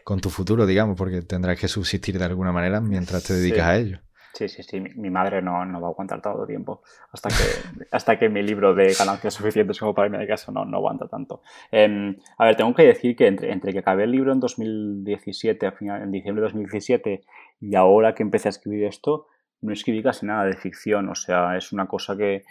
con 0.05 0.21
tu 0.21 0.31
futuro, 0.31 0.67
digamos? 0.67 0.97
Porque 0.97 1.23
tendrás 1.23 1.59
que 1.59 1.69
subsistir 1.69 2.19
de 2.19 2.25
alguna 2.25 2.53
manera 2.53 2.81
mientras 2.81 3.25
te 3.25 3.35
dedicas 3.35 3.67
a 3.67 3.77
ello. 3.77 4.01
Sí, 4.35 4.49
sí, 4.49 4.65
sí. 4.65 4.81
Mi, 4.81 5.11
madre 5.11 5.41
no, 5.41 5.65
no, 5.65 5.81
va 5.81 5.87
a 5.87 5.91
aguantar 5.91 6.21
todo 6.21 6.43
el 6.43 6.49
tiempo. 6.49 6.83
Hasta 7.13 7.29
que, 7.29 7.87
hasta 7.93 8.19
que 8.19 8.29
mi 8.29 8.43
libro 8.43 8.75
de 8.75 8.93
ganancias 8.93 9.35
suficientes 9.35 9.79
como 9.79 9.95
para 9.95 10.07
irme 10.09 10.19
de 10.19 10.27
casa 10.27 10.51
no, 10.51 10.65
no 10.65 10.79
aguanta 10.79 11.07
tanto. 11.07 11.43
Em, 11.71 12.17
a 12.37 12.47
ver, 12.47 12.57
tengo 12.57 12.75
que 12.75 12.83
decir 12.83 13.15
que 13.15 13.29
entre, 13.29 13.53
entre 13.53 13.73
que 13.73 13.79
acabé 13.79 14.05
el 14.05 14.11
libro 14.11 14.33
en 14.33 14.41
2017, 14.41 15.71
final, 15.73 16.03
en 16.03 16.11
diciembre 16.11 16.41
de 16.43 16.47
2017, 16.49 17.23
y 17.61 17.75
ahora 17.77 18.13
que 18.15 18.25
empecé 18.25 18.49
a 18.49 18.51
escribir 18.51 18.85
esto, 18.85 19.29
no 19.63 19.73
escribí 19.73 20.03
casi 20.03 20.27
nada 20.27 20.45
de 20.47 20.57
ficción. 20.57 21.09
O 21.09 21.15
sea, 21.15 21.57
es 21.57 21.71
una 21.71 21.87
cosa 21.87 22.17
que 22.17 22.43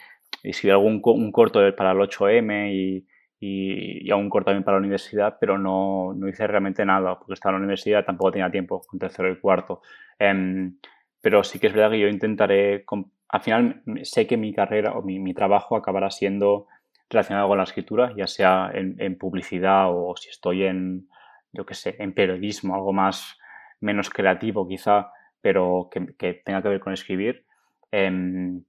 escribí 0.41 0.71
algún 0.71 1.01
un 1.03 1.31
corto 1.33 1.59
para 1.75 1.91
el 1.91 1.97
8M 1.97 2.71
y, 2.71 3.07
y, 3.41 4.07
y 4.07 4.11
un 4.13 4.29
corto 4.29 4.45
también 4.45 4.63
para 4.63 4.77
la 4.77 4.83
universidad, 4.83 5.35
pero 5.37 5.57
no, 5.57 6.13
no 6.15 6.29
hice 6.29 6.47
realmente 6.47 6.85
nada, 6.85 7.19
porque 7.19 7.33
estaba 7.33 7.51
en 7.51 7.61
la 7.61 7.65
universidad, 7.65 8.05
tampoco 8.05 8.31
tenía 8.31 8.49
tiempo 8.49 8.81
con 8.87 8.99
tercero 8.99 9.29
y 9.29 9.37
cuarto. 9.37 9.81
Em, 10.17 10.77
pero 11.23 11.41
sí 11.45 11.57
que 11.57 11.67
es 11.67 11.73
verdad 11.73 11.91
que 11.91 12.01
yo 12.01 12.09
intentaré, 12.09 12.83
al 13.29 13.41
final 13.41 13.81
sé 14.03 14.27
que 14.27 14.35
mi 14.35 14.53
carrera 14.53 14.91
o 14.91 15.01
mi, 15.01 15.33
trabajo 15.33 15.77
acabará 15.77 16.11
siendo 16.11 16.67
relacionado 17.09 17.47
con 17.47 17.57
la 17.59 17.63
escritura, 17.63 18.13
ya 18.17 18.27
sea 18.27 18.69
en, 18.73 19.17
publicidad 19.17 19.85
o 19.87 20.17
si 20.17 20.27
estoy 20.27 20.65
en, 20.65 21.07
yo 21.53 21.65
qué 21.65 21.75
sé, 21.75 21.95
en 21.99 22.13
periodismo, 22.13 22.75
algo 22.75 22.91
más 22.91 23.39
menos 23.79 24.09
creativo 24.09 24.67
quizá, 24.67 25.13
pero 25.39 25.89
que, 25.89 26.33
tenga 26.43 26.61
que 26.61 26.67
ver 26.67 26.81
con 26.81 26.91
escribir. 26.91 27.45
Em, 27.89 28.61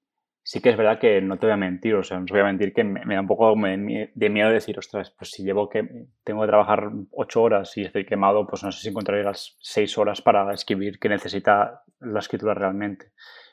sí 0.44 0.60
que 0.60 0.68
es 0.68 0.76
verdad 0.76 0.98
que 1.00 1.22
no 1.22 1.38
te 1.38 1.46
voy 1.46 1.54
a 1.54 1.56
mentir, 1.56 1.94
o 1.94 2.02
sea, 2.02 2.18
no 2.18 2.24
os 2.24 2.30
voy 2.30 2.40
a 2.40 2.44
mentir 2.44 2.74
que 2.74 2.84
me, 2.84 3.14
da 3.14 3.20
un 3.22 3.26
poco 3.26 3.54
de 3.56 4.28
miedo 4.28 4.50
decir, 4.50 4.78
ostras, 4.78 5.10
pues 5.18 5.30
si 5.30 5.42
llevo 5.42 5.70
que 5.70 6.06
tengo 6.22 6.42
que 6.42 6.48
trabajar 6.48 6.90
ocho 7.12 7.42
horas 7.42 7.74
y 7.78 7.82
estoy 7.82 8.04
quemado, 8.04 8.46
pues 8.46 8.62
no 8.62 8.70
sé 8.70 8.82
si 8.82 8.88
encontraré 8.90 9.24
las 9.24 9.56
seis 9.60 9.96
horas 9.96 10.20
para 10.20 10.52
escribir 10.52 10.98
que 10.98 11.08
necesita 11.08 11.82
la 11.98 12.18
escritura 12.18 12.52
realmente. 12.52 13.12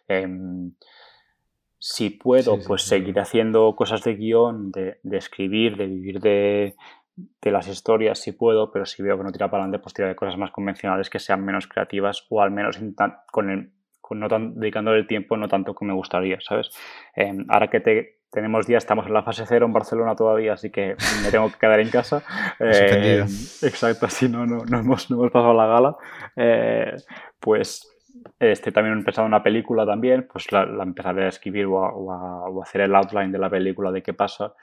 Em, 0.10 0.74
si 1.80 2.10
puedo, 2.10 2.60
pues 2.60 2.82
seguir 2.82 3.18
haciendo 3.22 3.74
cosas 3.78 4.04
de 4.04 4.16
guion, 4.16 4.72
de, 4.72 5.00
escribir, 5.12 5.78
de 5.78 5.88
vivir 5.88 6.20
de, 6.20 6.76
las 7.42 7.70
historias, 7.70 8.20
si 8.20 8.34
puedo, 8.34 8.70
pero 8.70 8.86
si 8.86 9.02
veo 9.02 9.18
que 9.18 9.24
no 9.24 9.32
tira 9.32 9.50
para 9.50 9.64
adelante, 9.64 9.82
pues 9.82 9.94
tiraré 9.94 10.16
cosas 10.16 10.38
más 10.38 10.52
convencionales 10.52 11.10
que 11.10 11.20
sean 11.20 11.46
menos 11.46 11.68
creativas 11.68 12.28
o 12.30 12.42
al 12.42 12.52
menos 12.52 12.78
con 13.32 13.50
el 13.50 13.72
no 14.20 14.28
tan, 14.28 14.60
dedicándole 14.60 15.00
el 15.00 15.08
tiempo 15.08 15.38
no 15.38 15.48
tanto 15.48 15.74
como 15.74 15.90
me 15.90 15.94
gustaría, 15.96 16.40
¿sabes? 16.42 16.70
Em, 17.16 17.46
ahora 17.50 17.70
que 17.70 17.80
te, 17.80 18.20
tenemos 18.32 18.66
días, 18.66 18.84
estamos 18.84 19.08
en 19.08 19.14
la 19.14 19.24
fase 19.24 19.46
cero 19.48 19.66
en 19.66 19.74
Barcelona 19.74 20.16
todavía, 20.16 20.54
así 20.54 20.70
que 20.70 20.96
me 21.24 21.32
tengo 21.32 21.52
que 21.52 21.60
quedar 21.60 21.80
en 21.80 21.90
casa. 21.90 22.24
Eh, 22.60 23.26
exacto, 23.64 24.06
así 24.06 24.30
no, 24.30 24.46
no, 24.46 24.64
no, 24.66 24.80
hemos, 24.80 25.10
no 25.10 25.18
hemos 25.18 25.32
pasado 25.32 25.54
la 25.54 25.66
gala. 25.66 25.96
Eh, 26.36 26.96
pues 27.40 27.92
este, 28.40 28.72
también 28.72 28.96
he 28.96 29.00
empezado 29.00 29.28
una 29.28 29.44
película 29.44 29.86
también, 29.86 30.28
pues 30.32 30.52
la, 30.52 30.64
empezaré 30.64 31.26
a 31.26 31.30
escribir 31.30 31.66
o 31.66 32.12
a, 32.12 32.64
hacer 32.64 32.82
el 32.82 32.96
outline 32.96 33.32
de 33.32 33.40
la 33.40 33.50
película 33.50 33.92
de 33.92 34.04
qué 34.04 34.14
pasa 34.14 34.54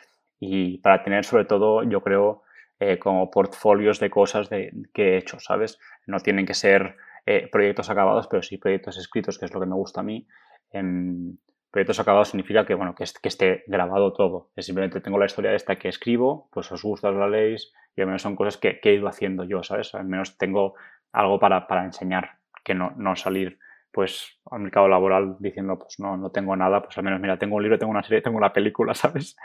y 0.41 0.79
para 0.79 1.03
tener 1.03 1.25
sobre 1.25 1.45
todo, 1.45 1.83
yo 1.83 2.01
creo, 2.01 2.43
eh, 2.79 2.99
como 2.99 3.31
portfolios 3.31 3.99
de 3.99 4.11
cosas 4.11 4.49
de, 4.49 4.73
que 4.93 5.15
he 5.15 5.17
hecho, 5.19 5.41
¿sabes? 5.41 5.79
No 6.07 6.21
tienen 6.21 6.47
que 6.47 6.55
ser 6.55 6.97
eh, 7.31 7.47
proyectos 7.53 7.91
acabados, 7.91 8.27
pero 8.27 8.43
sí 8.43 8.57
proyectos 8.57 8.97
escritos, 8.97 9.39
que 9.39 9.45
es 9.45 9.53
lo 9.53 9.61
que 9.61 9.67
me 9.67 9.75
gusta 9.75 10.01
a 10.01 10.03
mí. 10.03 10.27
Em, 10.71 11.37
proyectos 11.71 12.01
acabados 12.01 12.29
significa 12.29 12.65
que, 12.65 12.73
bueno, 12.73 12.95
que, 12.95 13.05
que 13.05 13.29
esté 13.29 13.65
grabado 13.67 14.15
todo. 14.15 14.49
simplemente 14.57 15.03
tengo 15.03 15.19
la 15.19 15.27
historia 15.27 15.51
de 15.51 15.59
esta 15.59 15.77
que 15.77 15.91
escribo, 15.91 16.49
pues 16.51 16.73
os 16.73 16.83
gusta, 16.83 17.11
os 17.11 17.17
la 17.17 17.29
leéis, 17.29 17.71
y 17.95 18.01
al 18.01 18.07
menos 18.07 18.23
son 18.23 18.35
cosas 18.35 18.57
que, 18.57 18.81
he 18.83 18.95
ido 18.95 19.09
haciendo 19.09 19.45
yo, 19.45 19.63
¿sabes? 19.63 19.95
Al 19.95 20.07
menos 20.07 20.39
tengo 20.39 20.73
algo 21.13 21.39
para, 21.39 21.85
enseñar, 21.85 22.39
que 22.65 22.73
no, 22.73 22.95
no 22.97 23.15
salir 23.15 23.59
pues 23.93 24.41
al 24.51 24.61
mercado 24.61 24.89
laboral 24.89 25.37
diciendo 25.39 25.79
pues 25.79 26.01
no, 26.01 26.17
no 26.17 26.31
tengo 26.31 26.57
nada, 26.57 26.83
pues 26.83 26.97
al 26.97 27.05
menos 27.05 27.21
mira, 27.21 27.39
tengo 27.39 27.57
un 27.57 27.63
libro, 27.63 27.79
tengo 27.79 27.91
una 27.91 28.03
serie, 28.03 28.23
tengo 28.23 28.39
una 28.39 28.55
película, 28.55 28.95
¿sabes? 29.03 29.37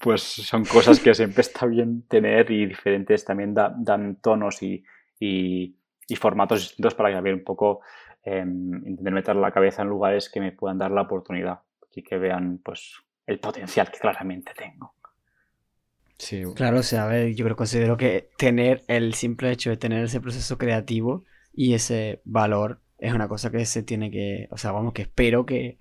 Pues 0.00 0.22
son 0.22 0.64
cosas 0.64 1.00
que 1.00 1.12
siempre 1.12 1.42
está 1.42 1.66
bien 1.66 2.06
tener 2.08 2.50
y 2.50 2.64
diferentes 2.64 3.26
también 3.26 3.52
dan 3.52 4.16
tonos 4.22 4.62
y, 4.62 4.82
y 5.20 5.76
formatos 6.14 6.60
distintos 6.60 6.94
para 6.94 7.20
que 7.20 7.32
un 7.32 7.42
poco 7.42 7.80
eh, 8.22 8.44
intentar 8.46 9.12
meter 9.12 9.36
la 9.36 9.50
cabeza 9.50 9.82
en 9.82 9.88
lugares 9.88 10.28
que 10.28 10.40
me 10.40 10.52
puedan 10.52 10.78
dar 10.78 10.92
la 10.92 11.02
oportunidad 11.02 11.60
y 11.94 12.02
que 12.02 12.18
vean 12.18 12.60
pues 12.62 12.94
el 13.26 13.40
potencial 13.40 13.90
que 13.90 13.98
claramente 13.98 14.52
tengo. 14.56 14.94
Sí. 16.18 16.42
Claro, 16.54 16.78
o 16.78 16.82
sea, 16.82 17.04
a 17.04 17.08
ver, 17.08 17.34
yo 17.34 17.44
creo 17.44 17.56
considero 17.56 17.96
que 17.96 18.30
tener 18.38 18.82
el 18.88 19.14
simple 19.14 19.50
hecho 19.50 19.70
de 19.70 19.76
tener 19.76 20.04
ese 20.04 20.20
proceso 20.20 20.56
creativo 20.56 21.24
y 21.52 21.74
ese 21.74 22.20
valor 22.24 22.80
es 22.98 23.12
una 23.12 23.28
cosa 23.28 23.50
que 23.50 23.64
se 23.66 23.82
tiene 23.82 24.10
que, 24.10 24.48
o 24.50 24.56
sea, 24.56 24.72
vamos, 24.72 24.92
que 24.92 25.02
espero 25.02 25.44
que, 25.44 25.78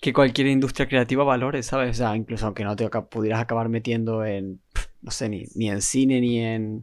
que 0.00 0.12
cualquier 0.12 0.46
industria 0.46 0.88
creativa 0.88 1.24
valore, 1.24 1.62
¿sabes? 1.62 1.90
O 1.90 1.94
sea, 1.94 2.16
incluso 2.16 2.46
aunque 2.46 2.64
no 2.64 2.76
te 2.76 2.88
pudieras 2.88 3.40
acabar 3.40 3.68
metiendo 3.68 4.24
en, 4.24 4.60
no 5.02 5.10
sé, 5.10 5.28
ni, 5.28 5.44
ni 5.54 5.70
en 5.70 5.82
cine, 5.82 6.20
ni 6.20 6.40
en 6.40 6.80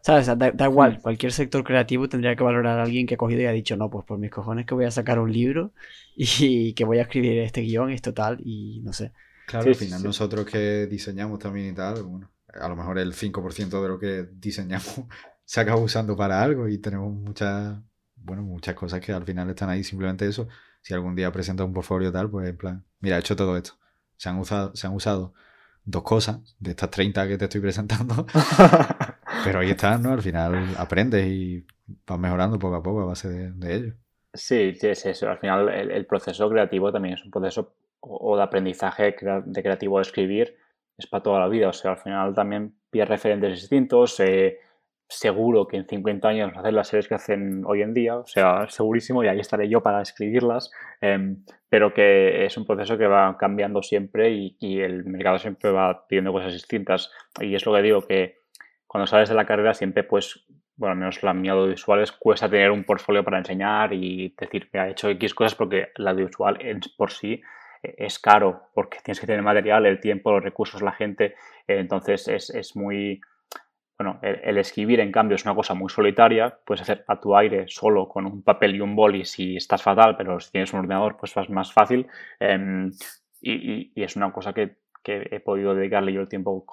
¿Sabes? 0.00 0.26
da, 0.26 0.66
igual, 0.66 1.00
cualquier 1.02 1.32
sector 1.32 1.64
creativo 1.64 2.08
tendría 2.08 2.36
que 2.36 2.42
valorar 2.42 2.78
a 2.78 2.82
alguien 2.82 3.06
que 3.06 3.14
ha 3.14 3.18
cogido 3.18 3.42
y 3.42 3.46
ha 3.46 3.52
dicho, 3.52 3.76
no, 3.76 3.90
pues 3.90 4.04
por 4.04 4.18
mis 4.18 4.30
cojones 4.30 4.64
que 4.64 4.74
voy 4.74 4.84
a 4.84 4.90
sacar 4.90 5.18
un 5.18 5.32
libro 5.32 5.72
y 6.16 6.72
que 6.74 6.84
voy 6.84 6.98
a 6.98 7.02
escribir 7.02 7.38
este 7.38 7.62
guion, 7.62 7.90
esto 7.90 8.14
tal, 8.14 8.38
y 8.44 8.80
no 8.82 8.92
sé. 8.92 9.12
Claro, 9.46 9.68
al 9.68 9.74
final 9.74 10.02
nosotros 10.02 10.44
que 10.46 10.86
diseñamos 10.86 11.38
también 11.38 11.72
y 11.72 11.72
tal, 11.72 12.02
bueno, 12.02 12.30
a 12.52 12.68
lo 12.68 12.76
mejor 12.76 12.98
el 12.98 13.14
5% 13.14 13.82
de 13.82 13.88
lo 13.88 13.98
que 13.98 14.28
diseñamos 14.32 15.02
se 15.44 15.60
acaba 15.60 15.80
usando 15.80 16.16
para 16.16 16.42
algo 16.42 16.68
y 16.68 16.78
tenemos 16.78 17.12
muchas, 17.12 17.78
bueno, 18.16 18.42
muchas 18.42 18.74
cosas 18.74 19.00
que 19.00 19.12
al 19.12 19.24
final 19.24 19.48
están 19.50 19.70
ahí, 19.70 19.82
simplemente 19.82 20.26
eso. 20.26 20.48
Si 20.82 20.94
algún 20.94 21.14
día 21.14 21.32
presenta 21.32 21.64
un 21.64 21.72
portfolio 21.72 22.12
tal, 22.12 22.30
pues 22.30 22.48
en 22.48 22.56
plan, 22.56 22.84
mira, 23.00 23.16
he 23.16 23.20
hecho 23.20 23.36
todo 23.36 23.56
esto. 23.56 23.72
Se 24.16 24.28
han 24.28 24.38
usado, 24.38 24.74
se 24.74 24.86
han 24.86 24.94
usado 24.94 25.34
dos 25.84 26.02
cosas 26.02 26.40
de 26.58 26.70
estas 26.70 26.90
30 26.90 27.26
que 27.28 27.38
te 27.38 27.44
estoy 27.46 27.60
presentando. 27.62 28.26
Pero 29.44 29.60
ahí 29.60 29.70
estás, 29.70 30.00
¿no? 30.00 30.12
Al 30.12 30.22
final 30.22 30.74
aprendes 30.78 31.26
y 31.26 31.66
vas 32.06 32.18
mejorando 32.18 32.58
poco 32.58 32.76
a 32.76 32.82
poco 32.82 33.02
a 33.02 33.06
base 33.06 33.28
de, 33.28 33.74
ello. 33.74 33.94
Sí, 34.32 34.74
sí, 34.74 34.88
es 34.88 35.06
eso. 35.06 35.28
Al 35.28 35.38
final 35.38 35.68
el, 35.68 36.06
proceso 36.06 36.48
creativo 36.48 36.92
también 36.92 37.14
es 37.14 37.24
un 37.24 37.30
proceso 37.30 37.74
o 38.00 38.36
de 38.36 38.42
aprendizaje 38.42 39.16
de 39.44 39.62
creativo 39.62 39.98
de 39.98 40.02
escribir, 40.02 40.56
es 40.96 41.06
para 41.06 41.22
toda 41.22 41.40
la 41.40 41.48
vida. 41.48 41.68
O 41.68 41.72
sea, 41.72 41.92
al 41.92 41.98
final 41.98 42.34
también 42.34 42.74
pides 42.90 43.08
referentes 43.08 43.52
distintos. 43.52 44.20
Eh, 44.20 44.58
seguro 45.08 45.66
que 45.66 45.78
en 45.78 45.86
50 45.86 46.28
años 46.28 46.52
hacer 46.54 46.74
las 46.74 46.88
series 46.88 47.08
que 47.08 47.14
hacen 47.14 47.62
hoy 47.64 47.80
en 47.80 47.94
día, 47.94 48.18
o 48.18 48.26
sea, 48.26 48.68
segurísimo, 48.68 49.24
y 49.24 49.28
ahí 49.28 49.40
estaré 49.40 49.68
yo 49.68 49.82
para 49.82 50.02
escribirlas, 50.02 50.70
em, 51.00 51.44
pero 51.70 51.94
que 51.94 52.44
es 52.44 52.56
un 52.58 52.66
proceso 52.66 52.98
que 52.98 53.06
va 53.06 53.36
cambiando 53.38 53.82
siempre 53.82 54.30
y, 54.30 54.80
el 54.80 55.04
mercado 55.04 55.38
siempre 55.38 55.70
va 55.70 56.06
pidiendo 56.06 56.32
cosas 56.32 56.52
distintas. 56.52 57.10
Y 57.40 57.54
es 57.54 57.64
lo 57.64 57.74
que 57.74 57.82
digo, 57.82 58.02
que 58.02 58.37
cuando 58.88 59.06
sales 59.06 59.28
de 59.28 59.36
la 59.36 59.46
carrera 59.46 59.72
siempre, 59.74 60.02
pues, 60.02 60.44
bueno, 60.74 60.94
al 60.94 60.98
menos 60.98 61.22
la 61.22 61.32
mi 61.32 61.48
audiovisual 61.48 62.04
cuesta 62.18 62.50
tener 62.50 62.72
un 62.72 62.82
portfolio 62.82 63.22
para 63.22 63.38
enseñar 63.38 63.92
y 63.92 64.34
decir 64.36 64.68
que 64.68 64.78
ha 64.80 64.88
hecho 64.88 65.08
X 65.10 65.32
cosas 65.34 65.54
porque 65.54 65.92
la 65.96 66.10
audiovisual 66.10 66.58
por 66.96 67.12
sí 67.12 67.40
eh, 67.84 67.94
es 67.98 68.18
caro, 68.18 68.70
porque 68.74 68.98
tienes 69.04 69.20
que 69.20 69.26
tener 69.26 69.42
material, 69.42 69.86
el 69.86 70.00
tiempo, 70.00 70.32
los 70.32 70.42
recursos, 70.42 70.82
la 70.82 70.92
gente, 70.92 71.36
entonces 71.68 72.26
es, 72.26 72.50
es 72.50 72.74
muy 72.74 73.20
bueno, 73.98 74.20
el, 74.22 74.58
escribir, 74.58 75.00
en 75.00 75.10
cambio, 75.10 75.34
es 75.34 75.44
una 75.44 75.56
cosa 75.56 75.74
muy 75.74 75.90
solitaria. 75.90 76.56
Puedes 76.64 76.82
hacer 76.82 77.04
a 77.08 77.18
tu 77.20 77.36
aire 77.36 77.64
solo 77.66 78.08
con 78.08 78.26
un 78.26 78.42
papel 78.42 78.76
y 78.76 78.80
un 78.80 78.94
boli 78.94 79.24
si 79.24 79.56
estás 79.56 79.82
fatal, 79.82 80.16
pero 80.16 80.38
si 80.38 80.52
tienes 80.52 80.72
un 80.72 80.80
ordenador, 80.80 81.16
pues 81.16 81.36
es 81.36 81.50
más 81.50 81.72
fácil. 81.72 82.06
Em, 82.38 82.92
y, 83.40 83.90
es 84.00 84.14
una 84.14 84.32
cosa 84.32 84.52
que, 84.52 84.76
he 85.04 85.40
podido 85.40 85.74
dedicarle 85.74 86.12
yo 86.12 86.20
el 86.20 86.28
tiempo 86.28 86.64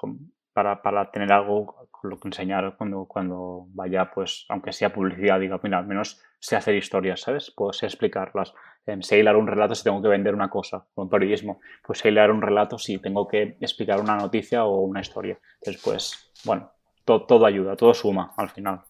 para, 0.55 1.11
tener 1.11 1.33
algo 1.33 1.89
con 1.91 2.09
lo 2.09 2.17
que 2.17 2.29
enseñar 2.29 2.75
cuando, 2.77 3.05
cuando 3.05 3.67
vaya, 3.73 4.09
pues, 4.09 4.45
aunque 4.47 4.71
sea 4.71 4.93
publicidad, 4.93 5.37
diga, 5.37 5.59
mira, 5.61 5.79
al 5.79 5.85
menos 5.85 6.21
sé 6.39 6.55
hacer 6.55 6.75
historias, 6.75 7.19
¿sabes? 7.19 7.51
Puedo 7.51 7.73
sé 7.73 7.87
explicarlas. 7.87 8.53
Em, 8.85 9.01
sé 9.01 9.19
hilar 9.19 9.35
un 9.35 9.47
relato 9.47 9.75
si 9.75 9.83
tengo 9.83 10.01
que 10.01 10.07
vender 10.07 10.33
una 10.33 10.49
cosa, 10.49 10.87
como 10.95 11.09
periodismo. 11.09 11.59
Pues 11.85 11.99
sé 11.99 12.07
hilar 12.07 12.31
un 12.31 12.41
relato 12.41 12.77
si 12.77 12.99
tengo 12.99 13.27
que 13.27 13.57
explicar 13.59 13.99
una 13.99 14.15
noticia 14.15 14.63
o 14.63 14.79
una 14.85 15.01
historia. 15.01 15.37
Entonces, 15.59 15.81
pues, 15.83 16.31
bueno, 16.45 16.71
todo, 17.03 17.45
ayuda, 17.45 17.75
todo 17.75 17.93
suma 17.93 18.33
al 18.37 18.49
final. 18.49 18.81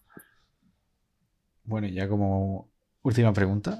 Bueno, 1.64 1.88
y 1.88 1.94
ya 1.94 2.08
como 2.08 2.70
última 3.02 3.32
pregunta, 3.32 3.76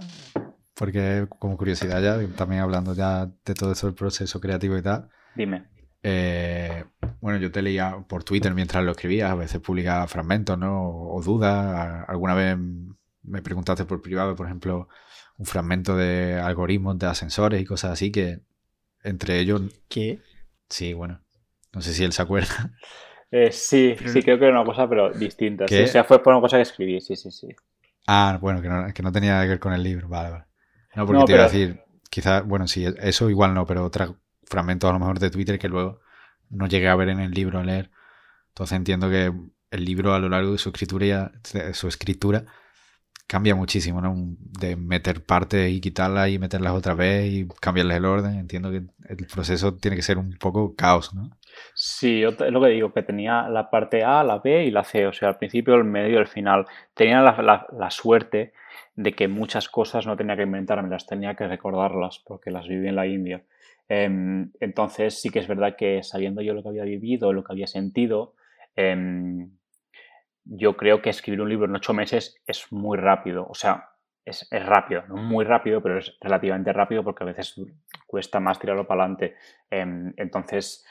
porque 0.74 1.28
como 1.38 1.56
curiosidad 1.56 2.02
ya, 2.02 2.34
también 2.34 2.62
hablando 2.62 2.94
ya 2.94 3.26
de 3.26 3.54
todo 3.54 3.70
eso, 3.70 3.86
el 3.86 3.94
proceso 3.94 4.40
creativo 4.40 4.76
y 4.76 4.82
tal. 4.82 5.08
Dime. 5.36 5.76
Eh, 6.02 6.84
bueno, 7.26 7.40
yo 7.40 7.50
te 7.50 7.60
leía 7.60 8.04
por 8.06 8.22
Twitter 8.22 8.54
mientras 8.54 8.84
lo 8.84 8.92
escribías, 8.92 9.32
a 9.32 9.34
veces 9.34 9.60
publicaba 9.60 10.06
fragmentos, 10.06 10.56
¿no? 10.56 11.10
O, 11.10 11.20
dudas. 11.20 12.04
Alguna 12.06 12.34
vez 12.34 12.56
me 13.24 13.42
preguntaste 13.42 13.84
por 13.84 14.00
privado, 14.00 14.36
por 14.36 14.46
ejemplo, 14.46 14.88
un 15.36 15.44
fragmento 15.44 15.96
de 15.96 16.34
algoritmos 16.34 16.96
de 17.00 17.06
ascensores 17.06 17.60
y 17.60 17.64
cosas 17.64 17.90
así 17.90 18.12
que 18.12 18.42
entre 19.02 19.40
ellos... 19.40 19.60
¿Qué? 19.88 20.20
Sí, 20.68 20.92
bueno. 20.92 21.20
No 21.72 21.80
sé 21.82 21.94
si 21.94 22.04
él 22.04 22.12
se 22.12 22.22
acuerda. 22.22 22.72
Eh, 23.32 23.50
sí, 23.50 23.96
sí, 24.06 24.22
creo 24.22 24.38
que 24.38 24.44
era 24.44 24.60
una 24.60 24.64
cosa, 24.64 24.88
pero 24.88 25.10
distinta. 25.10 25.64
o 25.64 25.68
sea, 25.68 26.04
fue 26.04 26.22
por 26.22 26.32
una 26.32 26.40
cosa 26.40 26.58
que 26.58 26.62
escribí, 26.62 27.00
sí, 27.00 27.16
sí, 27.16 27.32
sí. 27.32 27.48
Ah, 28.06 28.38
bueno, 28.40 28.62
que 28.62 28.68
no, 28.68 28.94
que 28.94 29.02
no 29.02 29.10
tenía 29.10 29.42
que 29.42 29.48
ver 29.48 29.58
con 29.58 29.72
el 29.72 29.82
libro, 29.82 30.08
vale, 30.08 30.30
vale. 30.30 30.44
No, 30.94 31.04
porque 31.04 31.24
te 31.24 31.32
iba 31.32 31.40
a 31.40 31.48
decir, 31.48 31.80
quizás, 32.08 32.46
bueno, 32.46 32.68
sí, 32.68 32.86
eso 32.98 33.28
igual 33.28 33.52
no, 33.52 33.66
pero 33.66 33.84
otro 33.84 34.20
fragmento 34.44 34.88
a 34.88 34.92
lo 34.92 35.00
mejor 35.00 35.18
de 35.18 35.30
Twitter 35.30 35.58
que 35.58 35.68
luego 35.68 36.05
no 36.50 36.66
llegué 36.66 36.88
a 36.88 36.96
ver 36.96 37.08
en 37.08 37.20
el 37.20 37.32
libro 37.32 37.58
a 37.58 37.64
leer. 37.64 37.90
Entonces 38.48 38.76
entiendo 38.76 39.10
que 39.10 39.32
el 39.70 39.84
libro 39.84 40.14
a 40.14 40.18
lo 40.18 40.28
largo 40.28 40.52
de 40.52 40.58
su 40.58 40.70
escritura, 40.70 41.32
de 41.52 41.74
su 41.74 41.88
escritura 41.88 42.44
cambia 43.26 43.54
muchísimo, 43.54 44.00
¿no? 44.00 44.14
De 44.38 44.76
meter 44.76 45.24
partes 45.24 45.70
y 45.70 45.80
quitarlas 45.80 46.28
y 46.28 46.38
meterlas 46.38 46.72
otra 46.72 46.94
vez 46.94 47.26
y 47.26 47.48
cambiarles 47.60 47.96
el 47.96 48.04
orden. 48.04 48.38
Entiendo 48.38 48.70
que 48.70 48.82
el 49.08 49.26
proceso 49.26 49.74
tiene 49.74 49.96
que 49.96 50.02
ser 50.02 50.18
un 50.18 50.36
poco 50.38 50.74
caos, 50.76 51.14
¿no? 51.14 51.30
Sí, 51.74 52.22
es 52.22 52.38
lo 52.38 52.60
que 52.60 52.68
digo, 52.68 52.92
que 52.92 53.02
tenía 53.02 53.48
la 53.48 53.70
parte 53.70 54.04
A, 54.04 54.22
la 54.22 54.38
B 54.38 54.64
y 54.64 54.70
la 54.70 54.84
C, 54.84 55.06
o 55.06 55.12
sea, 55.12 55.30
al 55.30 55.38
principio, 55.38 55.74
el 55.74 55.84
medio 55.84 56.14
y 56.14 56.20
el 56.20 56.26
final. 56.26 56.66
Tenía 56.94 57.20
la, 57.20 57.90
suerte 57.90 58.52
de 58.94 59.12
que 59.12 59.26
muchas 59.26 59.68
cosas 59.68 60.06
no 60.06 60.16
tenía 60.16 60.36
que 60.36 60.42
inventarme, 60.42 60.88
las 60.88 61.06
tenía 61.06 61.34
que 61.34 61.48
recordarlas 61.48 62.20
porque 62.24 62.50
las 62.50 62.68
viví 62.68 62.88
en 62.88 62.96
la 62.96 63.06
India. 63.06 63.42
Em, 63.88 64.50
entonces 64.60 65.20
sí 65.20 65.30
que 65.30 65.38
es 65.38 65.46
verdad 65.46 65.76
que 65.76 66.02
sabiendo 66.02 66.42
yo 66.42 66.54
lo 66.54 66.62
que 66.62 66.70
había 66.70 66.84
vivido, 66.84 67.32
lo 67.32 67.44
que 67.44 67.52
había 67.52 67.66
sentido, 67.66 68.34
em, 68.74 69.50
yo 70.44 70.76
creo 70.76 71.02
que 71.02 71.10
escribir 71.10 71.40
un 71.40 71.48
libro 71.48 71.66
en 71.66 71.76
ocho 71.76 71.94
meses 71.94 72.42
es 72.46 72.72
muy 72.72 72.98
rápido. 72.98 73.46
O 73.48 73.54
sea, 73.54 73.90
es, 74.24 74.48
rápido, 74.50 75.04
no 75.08 75.16
muy 75.16 75.44
rápido, 75.44 75.82
pero 75.82 75.98
es 75.98 76.16
relativamente 76.20 76.72
rápido 76.72 77.04
porque 77.04 77.24
a 77.24 77.26
veces 77.26 77.60
cuesta 78.06 78.40
más 78.40 78.58
tirarlo 78.58 78.86
para 78.86 79.02
adelante. 79.04 79.36
Em, 79.70 80.12
entonces 80.16 80.84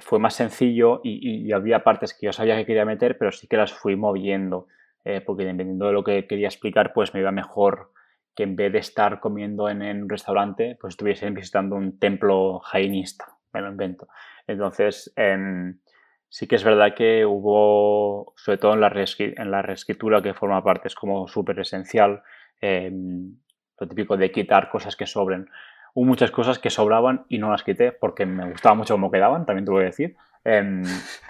fue 0.00 0.18
más 0.18 0.34
sencillo 0.34 1.00
y, 1.02 1.50
había 1.52 1.82
partes 1.82 2.14
que 2.14 2.26
yo 2.26 2.32
sabía 2.32 2.56
que 2.56 2.66
quería 2.66 2.84
meter, 2.84 3.18
pero 3.18 3.32
sí 3.32 3.48
que 3.48 3.56
las 3.56 3.72
fui 3.72 3.96
moviendo, 3.96 4.68
eh, 5.04 5.20
porque 5.20 5.44
dependiendo 5.44 5.86
de 5.86 5.92
lo 5.92 6.04
que 6.04 6.26
quería 6.26 6.46
explicar, 6.46 6.92
pues 6.92 7.14
me 7.14 7.20
iba 7.20 7.32
mejor 7.32 7.90
que 8.34 8.44
en 8.44 8.56
vez 8.56 8.72
de 8.72 8.78
estar 8.78 9.20
comiendo 9.20 9.68
en, 9.68 9.82
un 9.82 10.08
restaurante, 10.08 10.76
pues 10.80 10.92
estuviese 10.92 11.28
visitando 11.30 11.76
un 11.76 11.98
templo 11.98 12.60
jainista, 12.60 13.26
me 13.52 13.60
lo 13.60 13.70
invento. 13.70 14.08
Entonces, 14.46 15.12
em, 15.16 15.78
sí 16.28 16.46
que 16.46 16.56
es 16.56 16.64
verdad 16.64 16.94
que 16.94 17.24
hubo, 17.26 18.32
sobre 18.36 18.58
todo 18.58 18.74
en 18.74 18.80
la, 18.80 18.92
en 19.18 19.50
la 19.50 19.62
reescritura 19.62 20.22
que 20.22 20.34
forma 20.34 20.62
parte, 20.62 20.88
es 20.88 20.94
como 20.94 21.26
súper 21.28 21.58
esencial, 21.60 22.22
em, 22.60 23.36
lo 23.78 23.88
típico 23.88 24.16
de 24.16 24.30
quitar 24.30 24.70
cosas 24.70 24.96
que 24.96 25.06
sobren 25.06 25.48
hubo 25.94 26.06
muchas 26.06 26.30
cosas 26.30 26.58
que 26.58 26.70
sobraban 26.70 27.24
y 27.28 27.38
no 27.38 27.50
las 27.50 27.62
quité 27.62 27.92
porque 27.92 28.26
me 28.26 28.50
gustaba 28.50 28.74
mucho 28.74 28.94
cómo 28.94 29.10
quedaban, 29.10 29.46
también 29.46 29.64
te 29.64 29.70
voy 29.70 29.82
a 29.82 29.86
decir. 29.86 30.16
Em, 30.44 30.82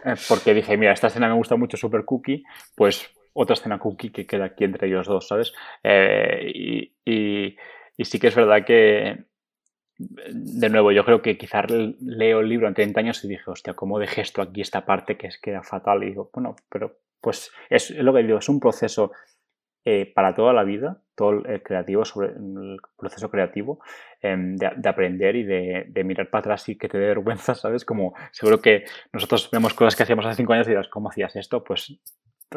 eh, 0.05 0.15
porque 0.29 0.55
dije, 0.55 0.77
mira, 0.77 0.93
esta 0.93 1.09
escena 1.09 1.29
me 1.29 1.35
gusta 1.35 1.57
mucho, 1.57 1.77
super 1.77 2.05
cookie, 2.05 2.45
pues 2.77 3.11
otra 3.33 3.55
escena 3.55 3.79
cookie 3.79 4.11
que 4.11 4.27
queda 4.27 4.47
aquí 4.47 4.65
entre 4.65 4.89
ellos 4.89 5.07
dos, 5.07 5.29
¿sabes? 5.29 5.53
Eh, 5.83 6.51
y, 6.55 6.95
y, 7.05 8.05
sí 8.05 8.19
que 8.19 8.29
es 8.29 8.35
verdad 8.35 8.65
que, 8.65 9.25
de 9.99 10.69
nuevo, 10.71 10.93
yo 10.93 11.05
creo 11.05 11.23
que 11.23 11.37
quizás 11.37 11.67
leo 11.71 12.41
el 12.41 12.49
libro 12.49 12.69
en 12.69 12.75
30 12.75 13.01
años 13.01 13.25
y 13.25 13.29
dije, 13.29 13.51
hostia, 13.51 13.75
¿cómo 13.75 13.99
dejé 13.99 14.23
esto 14.23 14.43
aquí, 14.43 14.61
esta 14.61 14.87
parte 14.87 15.17
que 15.17 15.27
es 15.27 15.39
que 15.39 15.51
era 15.51 15.63
fatal? 15.63 16.03
Y 16.03 16.07
digo, 16.07 16.31
bueno, 16.33 16.57
pero 16.71 16.99
pues 17.21 17.53
es, 17.69 17.91
es 17.91 18.03
lo 18.03 18.15
que 18.15 18.23
digo, 18.23 18.39
es 18.39 18.49
un 18.49 18.61
proceso 18.61 19.13
eh, 19.83 20.13
para 20.15 20.35
toda 20.35 20.53
la 20.53 20.63
vida, 20.63 21.01
todo 21.15 21.43
el 21.47 21.63
creativo, 21.63 22.05
sobre 22.05 22.29
el 22.29 22.77
proceso 22.99 23.31
creativo, 23.31 23.81
em, 24.21 24.55
de, 24.57 24.89
aprender 24.89 25.37
y 25.37 25.43
de, 25.43 26.05
mirar 26.05 26.29
para 26.29 26.41
atrás 26.41 26.69
y 26.69 26.77
que 26.77 26.87
te 26.87 26.99
dé 26.99 27.07
vergüenza, 27.07 27.55
¿sabes? 27.55 27.87
Como 27.87 28.15
seguro 28.31 28.61
que 28.61 28.85
nosotros 29.11 29.49
vemos 29.51 29.73
cosas 29.73 29.97
que 29.97 30.03
hacíamos 30.03 30.27
hace 30.27 30.37
cinco 30.37 30.53
años 30.53 30.67
y 30.67 30.71
dirás, 30.71 30.89
¿cómo 30.89 31.09
hacías 31.09 31.35
esto? 31.37 31.65
Pues, 31.65 31.99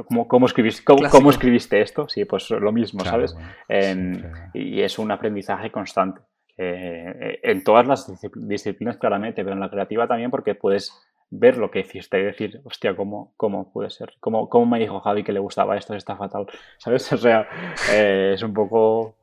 ¿cómo, 0.08 0.28
cómo, 0.28 0.46
escribiste, 0.48 0.84
cómo, 0.84 1.30
escribiste 1.30 1.82
esto? 1.82 2.08
Sí, 2.10 2.26
pues 2.26 2.50
lo 2.50 2.72
mismo, 2.72 3.04
¿sabes? 3.04 3.36
Em, 3.68 4.22
y 4.54 4.82
es 4.82 4.98
un 5.00 5.12
aprendizaje 5.12 5.72
constante. 5.72 6.22
Eh, 6.58 7.40
en 7.42 7.64
todas 7.64 7.88
las 7.88 8.12
disciplinas, 8.36 8.98
claramente, 8.98 9.44
pero 9.44 9.54
en 9.54 9.60
la 9.60 9.70
creativa 9.70 10.08
también, 10.08 10.30
porque 10.30 10.56
puedes 10.56 10.94
ver 11.30 11.58
lo 11.58 11.72
que 11.72 11.80
hiciste 11.80 12.20
y 12.20 12.24
decir, 12.24 12.62
hostia, 12.64 12.96
¿cómo, 12.96 13.34
cómo 13.38 13.72
puede 13.72 13.90
ser? 13.90 14.14
¿Cómo, 14.20 14.50
¿Cómo, 14.50 14.68
me 14.68 14.80
dijo 14.80 15.00
Javi 15.00 15.24
que 15.24 15.32
le 15.32 15.40
gustaba 15.40 15.78
esto? 15.78 15.96
Está 15.96 16.16
fatal. 16.16 16.46
¿Sabes? 16.78 17.12
O 17.12 17.18
sea, 17.18 17.48
eh, 17.92 18.34
es 18.36 18.44
un 18.44 18.54
poco... 18.54 19.16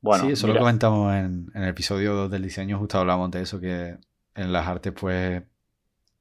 Bueno, 0.00 0.24
sí, 0.24 0.32
eso 0.32 0.46
lo 0.46 0.56
comentamos 0.56 1.12
en, 1.14 1.50
el 1.54 1.64
episodio 1.64 2.28
del 2.28 2.42
diseño, 2.42 2.78
justo 2.78 2.98
hablamos 2.98 3.32
de 3.32 3.42
eso, 3.42 3.58
que 3.58 3.96
en 4.36 4.52
las 4.52 4.68
artes, 4.68 4.92
pues, 4.92 5.42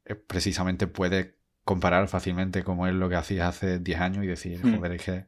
eh, 0.05 0.15
precisamente 0.15 0.87
puede 0.87 1.36
comparar 1.67 2.07
fácilmente 2.07 2.63
cómo 2.63 2.87
es 2.87 2.93
lo 2.93 3.09
que 3.09 3.17
hacías 3.17 3.49
hace 3.49 3.79
10 3.79 3.99
años 3.99 4.23
y 4.23 4.27
decir, 4.27 4.65
hmm. 4.65 4.77
joder, 4.77 4.93
es 4.93 5.01
que 5.03 5.25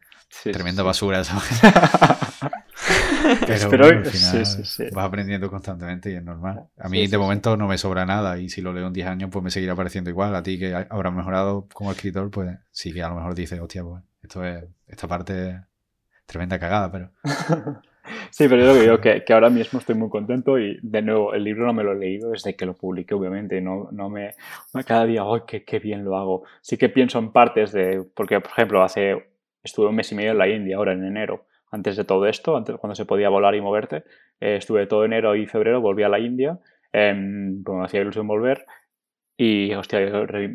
tremenda 0.51 0.83
basura 0.83 1.19
eso. 1.19 1.33
Pero 3.69 3.85
al 3.85 4.05
final 4.05 4.45
vas 4.93 5.05
aprendiendo 5.05 5.49
constantemente 5.49 6.11
y 6.11 6.13
es 6.15 6.23
normal. 6.23 6.69
A 6.77 6.87
mí 6.87 7.05
de 7.07 7.17
momento 7.17 7.57
no 7.57 7.67
me 7.67 7.77
sobra 7.77 8.05
nada 8.05 8.39
y 8.39 8.47
si 8.49 8.61
lo 8.61 8.71
leo 8.71 8.87
en 8.87 8.93
10 8.93 9.07
años 9.07 9.29
pues 9.29 9.43
me 9.43 9.51
seguirá 9.51 9.75
pareciendo 9.75 10.09
igual. 10.09 10.33
A 10.33 10.41
ti 10.41 10.57
que 10.57 10.73
habrás 10.73 11.13
mejorado 11.13 11.67
como 11.73 11.91
escritor 11.91 12.31
pues 12.31 12.57
sí 12.71 12.93
que 12.93 13.03
a 13.03 13.09
lo 13.09 13.15
mejor 13.15 13.35
dices, 13.35 13.59
hostia, 13.59 13.83
pues 13.83 14.01
esto 14.23 14.45
es, 14.45 14.63
esta 14.87 15.09
parte 15.09 15.49
es 15.49 15.57
tremenda 16.25 16.57
cagada, 16.57 16.89
pero... 16.89 17.11
Sí, 18.29 18.47
pero 18.47 18.61
yo 18.61 18.67
lo 18.67 18.73
que 18.73 18.81
digo 18.81 18.97
que, 18.99 19.23
que, 19.23 19.33
ahora 19.33 19.49
mismo 19.49 19.79
estoy 19.79 19.95
muy 19.95 20.09
contento 20.09 20.59
y 20.59 20.79
de 20.81 21.01
nuevo 21.01 21.33
el 21.33 21.43
libro 21.43 21.65
no 21.65 21.73
me 21.73 21.83
lo 21.83 21.93
he 21.93 21.95
leído 21.95 22.31
desde 22.31 22.55
que 22.55 22.65
lo 22.65 22.73
publiqué, 22.73 23.13
obviamente, 23.13 23.61
no, 23.61 23.89
no 23.91 24.09
me 24.09 24.31
cada 24.85 25.05
día, 25.05 25.23
¡ay, 25.23 25.41
qué, 25.47 25.63
qué, 25.63 25.79
bien 25.79 26.03
lo 26.03 26.17
hago! 26.17 26.43
Sí 26.61 26.77
que 26.77 26.89
pienso 26.89 27.19
en 27.19 27.31
partes 27.31 27.71
de, 27.71 28.05
porque 28.13 28.39
por 28.39 28.51
ejemplo, 28.51 28.83
hace, 28.83 29.31
estuve 29.63 29.87
un 29.87 29.95
mes 29.95 30.11
y 30.11 30.15
medio 30.15 30.31
en 30.31 30.37
la 30.37 30.47
India, 30.47 30.77
ahora 30.77 30.93
en 30.93 31.03
enero, 31.03 31.45
antes 31.71 31.95
de 31.97 32.03
todo 32.03 32.25
esto, 32.27 32.57
antes 32.57 32.75
cuando 32.77 32.95
se 32.95 33.05
podía 33.05 33.29
volar 33.29 33.55
y 33.55 33.61
moverte. 33.61 34.03
Eh, 34.39 34.55
estuve 34.57 34.87
todo 34.87 35.05
enero 35.05 35.35
y 35.35 35.45
febrero, 35.45 35.81
volví 35.81 36.03
a 36.03 36.09
la 36.09 36.19
India, 36.19 36.59
eh, 36.93 37.13
me 37.13 37.83
hacía 37.83 38.01
ilusión 38.01 38.27
volver 38.27 38.65
y, 39.41 39.73
hostia, 39.73 39.99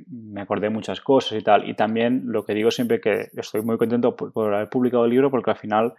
me 0.09 0.43
acordé 0.43 0.69
muchas 0.69 1.01
cosas 1.01 1.39
y 1.39 1.43
tal. 1.43 1.67
Y 1.67 1.75
también 1.75 2.25
lo 2.27 2.45
que 2.45 2.53
digo 2.53 2.71
siempre 2.71 3.01
que 3.01 3.29
estoy 3.35 3.63
muy 3.63 3.79
contento 3.79 4.15
por, 4.15 4.55
haber 4.55 4.69
publicado 4.69 5.07
el 5.07 5.11
libro 5.11 5.31
porque 5.31 5.53
al 5.53 5.57
final 5.57 5.95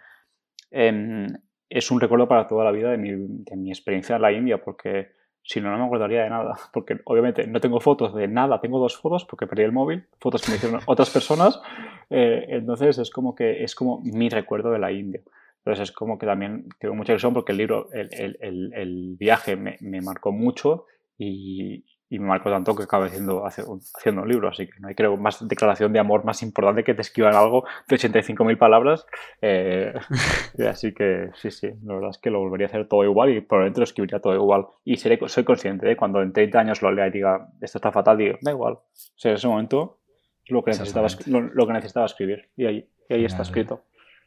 em, 0.70 1.26
es 1.68 1.90
un 1.90 2.00
recuerdo 2.00 2.28
para 2.28 2.46
toda 2.46 2.64
la 2.64 2.72
vida 2.72 2.90
de 2.90 2.98
mi, 2.98 3.10
de 3.10 3.56
mi 3.56 3.70
experiencia 3.70 4.16
en 4.16 4.22
la 4.22 4.32
India 4.32 4.62
porque 4.62 5.16
si 5.46 5.60
no, 5.60 5.70
no 5.70 5.78
me 5.78 5.84
acordaría 5.84 6.24
de 6.24 6.30
nada. 6.30 6.56
Porque 6.72 6.98
obviamente 7.04 7.46
no 7.46 7.60
tengo 7.60 7.80
fotos 7.80 8.14
de 8.14 8.26
nada, 8.28 8.60
tengo 8.60 8.78
dos 8.80 8.96
fotos 8.96 9.24
porque 9.24 9.46
perdí 9.46 9.62
el 9.62 9.72
móvil, 9.72 10.04
fotos 10.18 10.42
que 10.42 10.50
me 10.50 10.56
hicieron 10.56 10.80
otras 10.86 11.10
personas. 11.10 11.60
Eh, 12.08 12.46
entonces 12.50 12.98
es 12.98 13.10
como 13.10 13.34
que 13.34 13.64
es 13.64 13.74
como 13.74 14.00
mi 14.00 14.28
recuerdo 14.28 14.70
de 14.70 14.78
la 14.78 14.92
India. 14.92 15.22
Entonces 15.58 15.88
es 15.88 15.92
como 15.92 16.18
que 16.18 16.24
también 16.24 16.68
tengo 16.78 16.94
mucha 16.94 17.10
ilusión 17.10 17.34
porque 17.34 17.50
el 17.50 17.58
libro, 17.58 17.88
el, 17.92 18.08
el, 18.12 18.72
el, 18.72 19.16
viaje 19.18 19.56
me, 19.56 19.76
me, 19.80 20.00
marcó 20.00 20.30
mucho 20.30 20.86
y, 21.18 21.84
y 22.08 22.18
me 22.18 22.26
marcó 22.26 22.50
tanto 22.50 22.74
que 22.76 22.84
acabé 22.84 23.06
haciendo, 23.06 23.44
haciendo 23.44 24.22
un 24.22 24.28
libro. 24.28 24.48
Así 24.48 24.66
que 24.66 24.78
no 24.78 24.88
hay, 24.88 24.94
creo, 24.94 25.16
más 25.16 25.46
declaración 25.46 25.92
de 25.92 25.98
amor 25.98 26.24
más 26.24 26.42
importante 26.42 26.84
que 26.84 26.94
te 26.94 27.00
escriban 27.00 27.34
algo 27.34 27.64
de 27.88 27.96
85.000 27.96 28.58
palabras. 28.58 29.06
Eh, 29.42 29.92
así 30.70 30.94
que 30.94 31.30
sí, 31.34 31.50
sí, 31.50 31.68
la 31.84 31.94
verdad 31.94 32.10
es 32.10 32.18
que 32.18 32.30
lo 32.30 32.38
volvería 32.38 32.66
a 32.66 32.70
hacer 32.70 32.86
todo 32.86 33.02
igual 33.04 33.30
y 33.30 33.40
probablemente 33.40 33.80
lo 33.80 33.84
escribiría 33.84 34.20
todo 34.20 34.34
igual. 34.34 34.66
Y 34.84 34.96
seré, 34.96 35.18
soy 35.26 35.44
consciente 35.44 35.86
de 35.86 35.96
cuando 35.96 36.22
en 36.22 36.32
30 36.32 36.58
años 36.58 36.82
lo 36.82 36.92
lea 36.92 37.08
y 37.08 37.10
diga, 37.10 37.48
esto 37.60 37.78
está 37.78 37.90
fatal, 37.90 38.18
digo, 38.18 38.38
da 38.40 38.52
igual. 38.52 38.74
O 38.74 38.84
sea, 39.16 39.32
en 39.32 39.36
ese 39.36 39.48
momento 39.48 39.98
lo 40.46 40.62
que 40.62 40.70
necesitaba, 40.70 41.08
lo, 41.26 41.66
que 41.66 41.72
necesitaba 41.72 42.06
escribir. 42.06 42.50
Y 42.56 42.66
ahí, 42.66 42.88
y 43.08 43.14
ahí 43.14 43.24
está 43.24 43.42
escrito. 43.42 43.84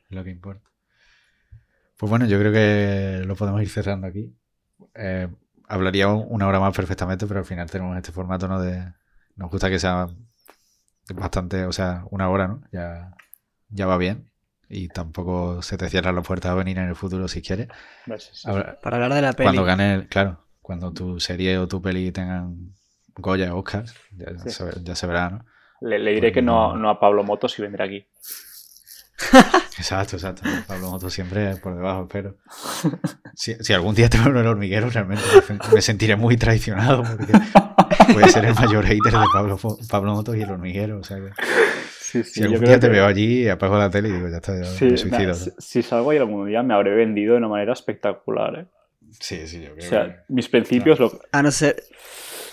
Lo 0.09 0.23
que 0.23 0.31
importa. 0.31 0.69
Pues 1.97 2.09
bueno, 2.09 2.25
yo 2.25 2.39
creo 2.39 2.51
que 2.51 3.25
lo 3.25 3.35
podemos 3.35 3.61
ir 3.61 3.69
cerrando 3.69 4.07
aquí. 4.07 4.33
Eh, 4.95 5.27
hablaría 5.69 6.07
una 6.07 6.47
hora 6.47 6.59
más 6.59 6.75
perfectamente, 6.75 7.27
pero 7.27 7.39
al 7.39 7.45
final 7.45 7.69
tenemos 7.69 7.95
este 7.95 8.11
formato, 8.11 8.47
¿no? 8.47 8.59
De, 8.59 8.91
nos 9.35 9.49
gusta 9.49 9.69
que 9.69 9.79
sea 9.79 10.07
bastante, 11.13 11.65
o 11.65 11.71
sea, 11.71 12.03
una 12.09 12.29
hora, 12.29 12.47
¿no? 12.47 12.63
Ya, 12.71 13.13
ya 13.69 13.85
va 13.85 13.97
bien. 13.97 14.29
Y 14.67 14.89
tampoco 14.89 15.61
se 15.61 15.77
te 15.77 15.89
cierran 15.89 16.15
las 16.15 16.27
puertas 16.27 16.51
a 16.51 16.55
venir 16.55 16.77
en 16.77 16.89
el 16.89 16.95
futuro 16.95 17.27
si 17.27 17.41
quieres. 17.41 17.69
Para 18.43 18.97
hablar 18.97 19.13
de 19.13 19.21
la 19.21 19.33
peli. 19.33 19.47
Cuando 19.47 19.63
gane, 19.63 20.07
claro, 20.09 20.45
cuando 20.61 20.91
tu 20.91 21.19
serie 21.19 21.57
o 21.57 21.67
tu 21.67 21.81
peli 21.81 22.11
tengan 22.11 22.73
Goya 23.15 23.55
o 23.55 23.59
Oscars, 23.59 23.95
ya, 24.11 24.95
se, 24.95 25.07
verá, 25.07 25.29
¿no? 25.29 25.45
Le, 25.81 25.97
diré 25.97 26.19
pues 26.19 26.33
que 26.33 26.41
no, 26.41 26.75
no 26.75 26.89
a 26.89 26.99
Pablo 26.99 27.23
Motos 27.23 27.57
y 27.57 27.61
vendrá 27.61 27.85
aquí. 27.85 28.05
Exacto, 29.77 30.17
exacto. 30.17 30.41
Pablo 30.67 30.89
Moto 30.89 31.09
siempre 31.09 31.55
por 31.55 31.73
debajo, 31.73 32.05
pero 32.11 32.35
si, 33.33 33.73
algún 33.73 33.95
día 33.95 34.09
tengo 34.09 34.29
en 34.29 34.35
el 34.35 34.47
hormiguero, 34.47 34.89
realmente 34.89 35.23
me 35.73 35.81
sentiré 35.81 36.17
muy 36.17 36.35
traicionado 36.35 37.03
porque 37.03 37.31
voy 38.13 38.23
a 38.23 38.27
ser 38.27 38.43
el 38.43 38.55
mayor 38.55 38.85
hater 38.85 39.13
de 39.13 39.25
Pablo, 39.31 39.57
Pablo 39.89 40.15
Moto 40.15 40.35
y 40.35 40.41
el 40.41 40.51
hormiguero. 40.51 40.99
O 40.99 41.03
sea 41.03 41.17
si 42.23 42.43
algún 42.43 42.63
día 42.63 42.79
te 42.79 42.89
veo 42.89 43.05
allí, 43.05 43.47
apago 43.47 43.77
la 43.77 43.89
tele 43.89 44.09
y 44.09 44.13
digo, 44.13 44.27
ya 44.29 44.37
está, 44.37 44.53
ya 44.53 44.69
me 44.69 44.97
suicido. 44.97 45.33
si, 45.57 45.81
salgo 45.83 46.11
ahí 46.11 46.17
algún 46.17 46.47
día 46.47 46.63
me 46.63 46.73
habré 46.73 46.95
vendido 46.95 47.33
de 47.33 47.39
una 47.39 47.47
manera 47.47 47.73
espectacular. 47.73 48.59
¿eh? 48.59 48.65
Sí, 49.19 49.47
sí, 49.47 49.61
yo 49.61 49.75
creo. 49.75 49.85
O 49.85 49.89
sea, 49.89 50.23
mis 50.27 50.49
principios. 50.49 50.99
Lo... 50.99 51.19
A 51.31 51.43
no 51.43 51.51
ser. 51.51 51.83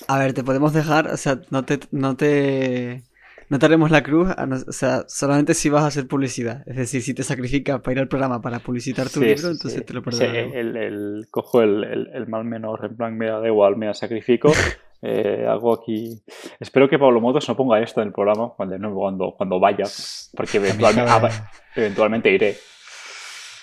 A 0.08 0.18
ver, 0.18 0.34
te 0.34 0.44
podemos 0.44 0.72
dejar, 0.72 1.08
o 1.08 1.16
sea, 1.16 1.40
no 1.50 1.64
te, 1.64 1.80
no 1.90 2.16
te 2.16 3.02
no 3.48 3.58
te 3.58 3.66
haremos 3.66 3.90
la 3.90 4.02
cruz, 4.02 4.28
o 4.68 4.72
sea, 4.72 5.04
solamente 5.08 5.54
si 5.54 5.68
vas 5.68 5.84
a 5.84 5.86
hacer 5.86 6.06
publicidad. 6.06 6.62
Es 6.66 6.76
decir, 6.76 7.02
si 7.02 7.14
te 7.14 7.22
sacrificas 7.22 7.80
para 7.80 7.92
ir 7.92 7.98
al 8.00 8.08
programa 8.08 8.40
para 8.40 8.58
publicitar 8.58 9.08
tu 9.08 9.20
libro, 9.20 9.50
entonces 9.50 9.84
te 9.84 9.94
lo 9.94 10.02
perdonaremos. 10.02 10.54
El, 10.54 10.76
el, 10.76 11.26
cojo 11.30 11.62
el, 11.62 12.26
mal 12.28 12.44
menor, 12.44 12.84
en 12.84 12.96
plan, 12.96 13.16
me 13.16 13.26
da 13.26 13.46
igual, 13.46 13.76
me 13.76 13.92
sacrifico. 13.94 14.52
Eh, 15.02 15.46
hago 15.46 15.74
aquí. 15.74 16.22
Espero 16.58 16.88
que 16.88 16.98
Pablo 16.98 17.20
Motos 17.20 17.46
no 17.48 17.54
ponga 17.54 17.78
esto 17.80 18.00
en 18.00 18.08
el 18.08 18.14
programa 18.14 18.54
cuando, 18.56 18.94
cuando, 18.94 19.34
cuando 19.36 19.60
vaya, 19.60 19.84
porque 20.34 20.56
eventualmente, 20.56 21.28
eventualmente 21.76 22.32
iré. 22.32 22.56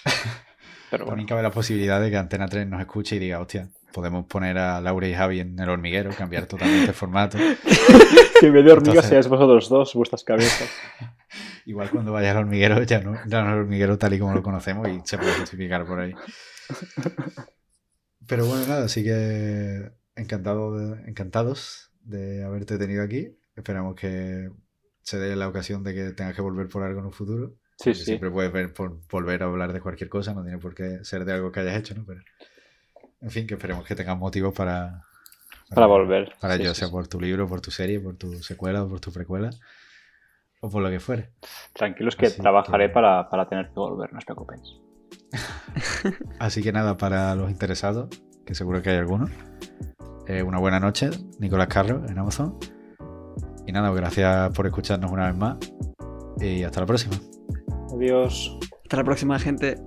Pero 0.92 1.06
También 1.06 1.28
cabe 1.28 1.42
la 1.42 1.50
posibilidad 1.50 2.00
de 2.00 2.12
que 2.12 2.18
Antena 2.18 2.48
3 2.48 2.68
nos 2.68 2.80
escuche 2.80 3.16
y 3.16 3.20
diga, 3.20 3.40
hostia, 3.40 3.68
podemos 3.94 4.26
poner 4.26 4.58
a 4.58 4.82
Laura 4.82 5.08
y 5.08 5.14
Javi 5.14 5.40
en 5.40 5.58
el 5.58 5.70
hormiguero, 5.70 6.12
cambiar 6.18 6.46
totalmente 6.48 6.90
el 6.90 6.94
formato. 6.94 7.38
que 8.40 8.48
en 8.48 8.54
vez 8.54 8.66
de 8.66 8.72
hormigas 8.74 9.06
seáis 9.06 9.28
vosotros 9.30 9.70
dos, 9.70 9.94
vuestras 9.94 10.24
cabezas. 10.26 10.70
Igual 11.66 11.90
cuando 11.92 12.12
vaya 12.12 12.32
al 12.32 12.38
hormiguero 12.38 12.84
ya 12.84 13.00
no, 13.00 13.18
ya 13.26 13.42
no 13.42 13.54
el 13.54 13.60
hormiguero 13.60 13.98
tal 13.98 14.14
y 14.14 14.20
como 14.20 14.34
lo 14.34 14.44
conocemos 14.44 14.86
y 14.90 15.00
se 15.06 15.18
puede 15.18 15.34
justificar 15.36 15.86
por 15.86 16.02
ahí. 16.02 16.14
Pero 18.28 18.46
bueno, 18.46 18.66
nada, 18.68 18.86
así 18.86 19.04
que 19.04 19.92
encantado 20.16 20.78
de- 20.78 21.10
encantados 21.10 21.92
de 22.02 22.44
haberte 22.44 22.78
tenido 22.78 23.04
aquí. 23.04 23.38
Esperamos 23.56 23.96
que 23.96 24.50
se 25.02 25.20
dé 25.20 25.36
la 25.36 25.48
ocasión 25.48 25.84
de 25.84 25.94
que 25.94 26.12
tengas 26.12 26.36
que 26.36 26.42
volver 26.42 26.68
por 26.68 26.84
algo 26.84 27.00
en 27.00 27.06
un 27.06 27.12
futuro. 27.14 27.56
Sí, 27.78 27.94
sí. 27.94 28.06
Siempre 28.06 28.32
puedes 28.32 28.52
ver 28.52 28.74
por 28.74 29.00
volver 29.10 29.44
a 29.44 29.46
hablar 29.48 29.74
de 29.74 29.82
cualquier 29.82 30.10
cosa, 30.10 30.34
no 30.34 30.44
tiene 30.44 30.58
por 30.58 30.74
qué 30.76 31.00
ser 31.04 31.26
de 31.26 31.34
algo 31.34 31.52
que 31.52 31.60
hayas 31.62 31.78
hecho, 31.78 31.96
¿no? 31.96 32.06
Pero, 32.06 32.22
en 33.24 33.32
fin, 33.32 33.48
que 33.48 33.56
esperemos 33.56 33.86
que 33.86 33.96
tengas 33.96 34.18
motivos 34.18 34.54
para, 34.54 35.02
Para 35.74 35.88
volver. 35.88 36.34
Para 36.40 36.56
Sí, 36.56 36.62
ello, 36.62 36.74
sí, 36.74 36.80
sea 36.82 36.88
sí. 36.90 36.92
por 36.92 37.08
tu 37.08 37.20
libro, 37.20 37.48
por 37.48 37.62
tu 37.62 37.72
serie, 37.72 38.00
por 38.00 38.16
tu 38.16 38.34
secuela 38.44 38.84
o 38.84 38.90
por 38.90 39.00
tu 39.00 39.12
precuela, 39.12 39.50
o 40.62 40.70
por 40.70 40.84
lo 40.84 40.90
que 40.90 41.00
fuere. 41.00 41.32
Tranquilos 41.74 42.16
que 42.16 42.28
Así 42.28 42.42
trabajaré 42.42 42.88
que- 42.88 42.94
para, 42.94 43.30
para 43.30 43.48
tener 43.48 43.68
que 43.68 43.74
volver, 43.76 44.12
no 44.14 44.20
os 44.20 44.26
preocupéis. 44.26 44.62
Así 46.40 46.62
que 46.62 46.72
nada, 46.72 46.98
para 46.98 47.34
los 47.36 47.50
interesados, 47.50 48.10
que 48.46 48.54
seguro 48.56 48.82
que 48.82 48.90
hay 48.92 48.98
algunos, 48.98 49.30
eh, 50.28 50.44
una 50.44 50.60
buena 50.60 50.80
noche, 50.80 51.10
Nicolás 51.40 51.68
Carro 51.68 52.04
en 52.08 52.18
Amazon. 52.20 52.58
Y 53.66 53.72
nada, 53.72 53.90
gracias 53.92 54.52
por 54.54 54.66
escucharnos 54.68 55.10
una 55.12 55.28
vez 55.28 55.38
más 55.38 55.58
y 56.40 56.64
hasta 56.64 56.82
la 56.82 56.86
próxima. 56.86 57.16
Adiós. 57.96 58.58
Hasta 58.84 58.98
la 58.98 59.04
próxima, 59.06 59.40
gente. 59.40 59.78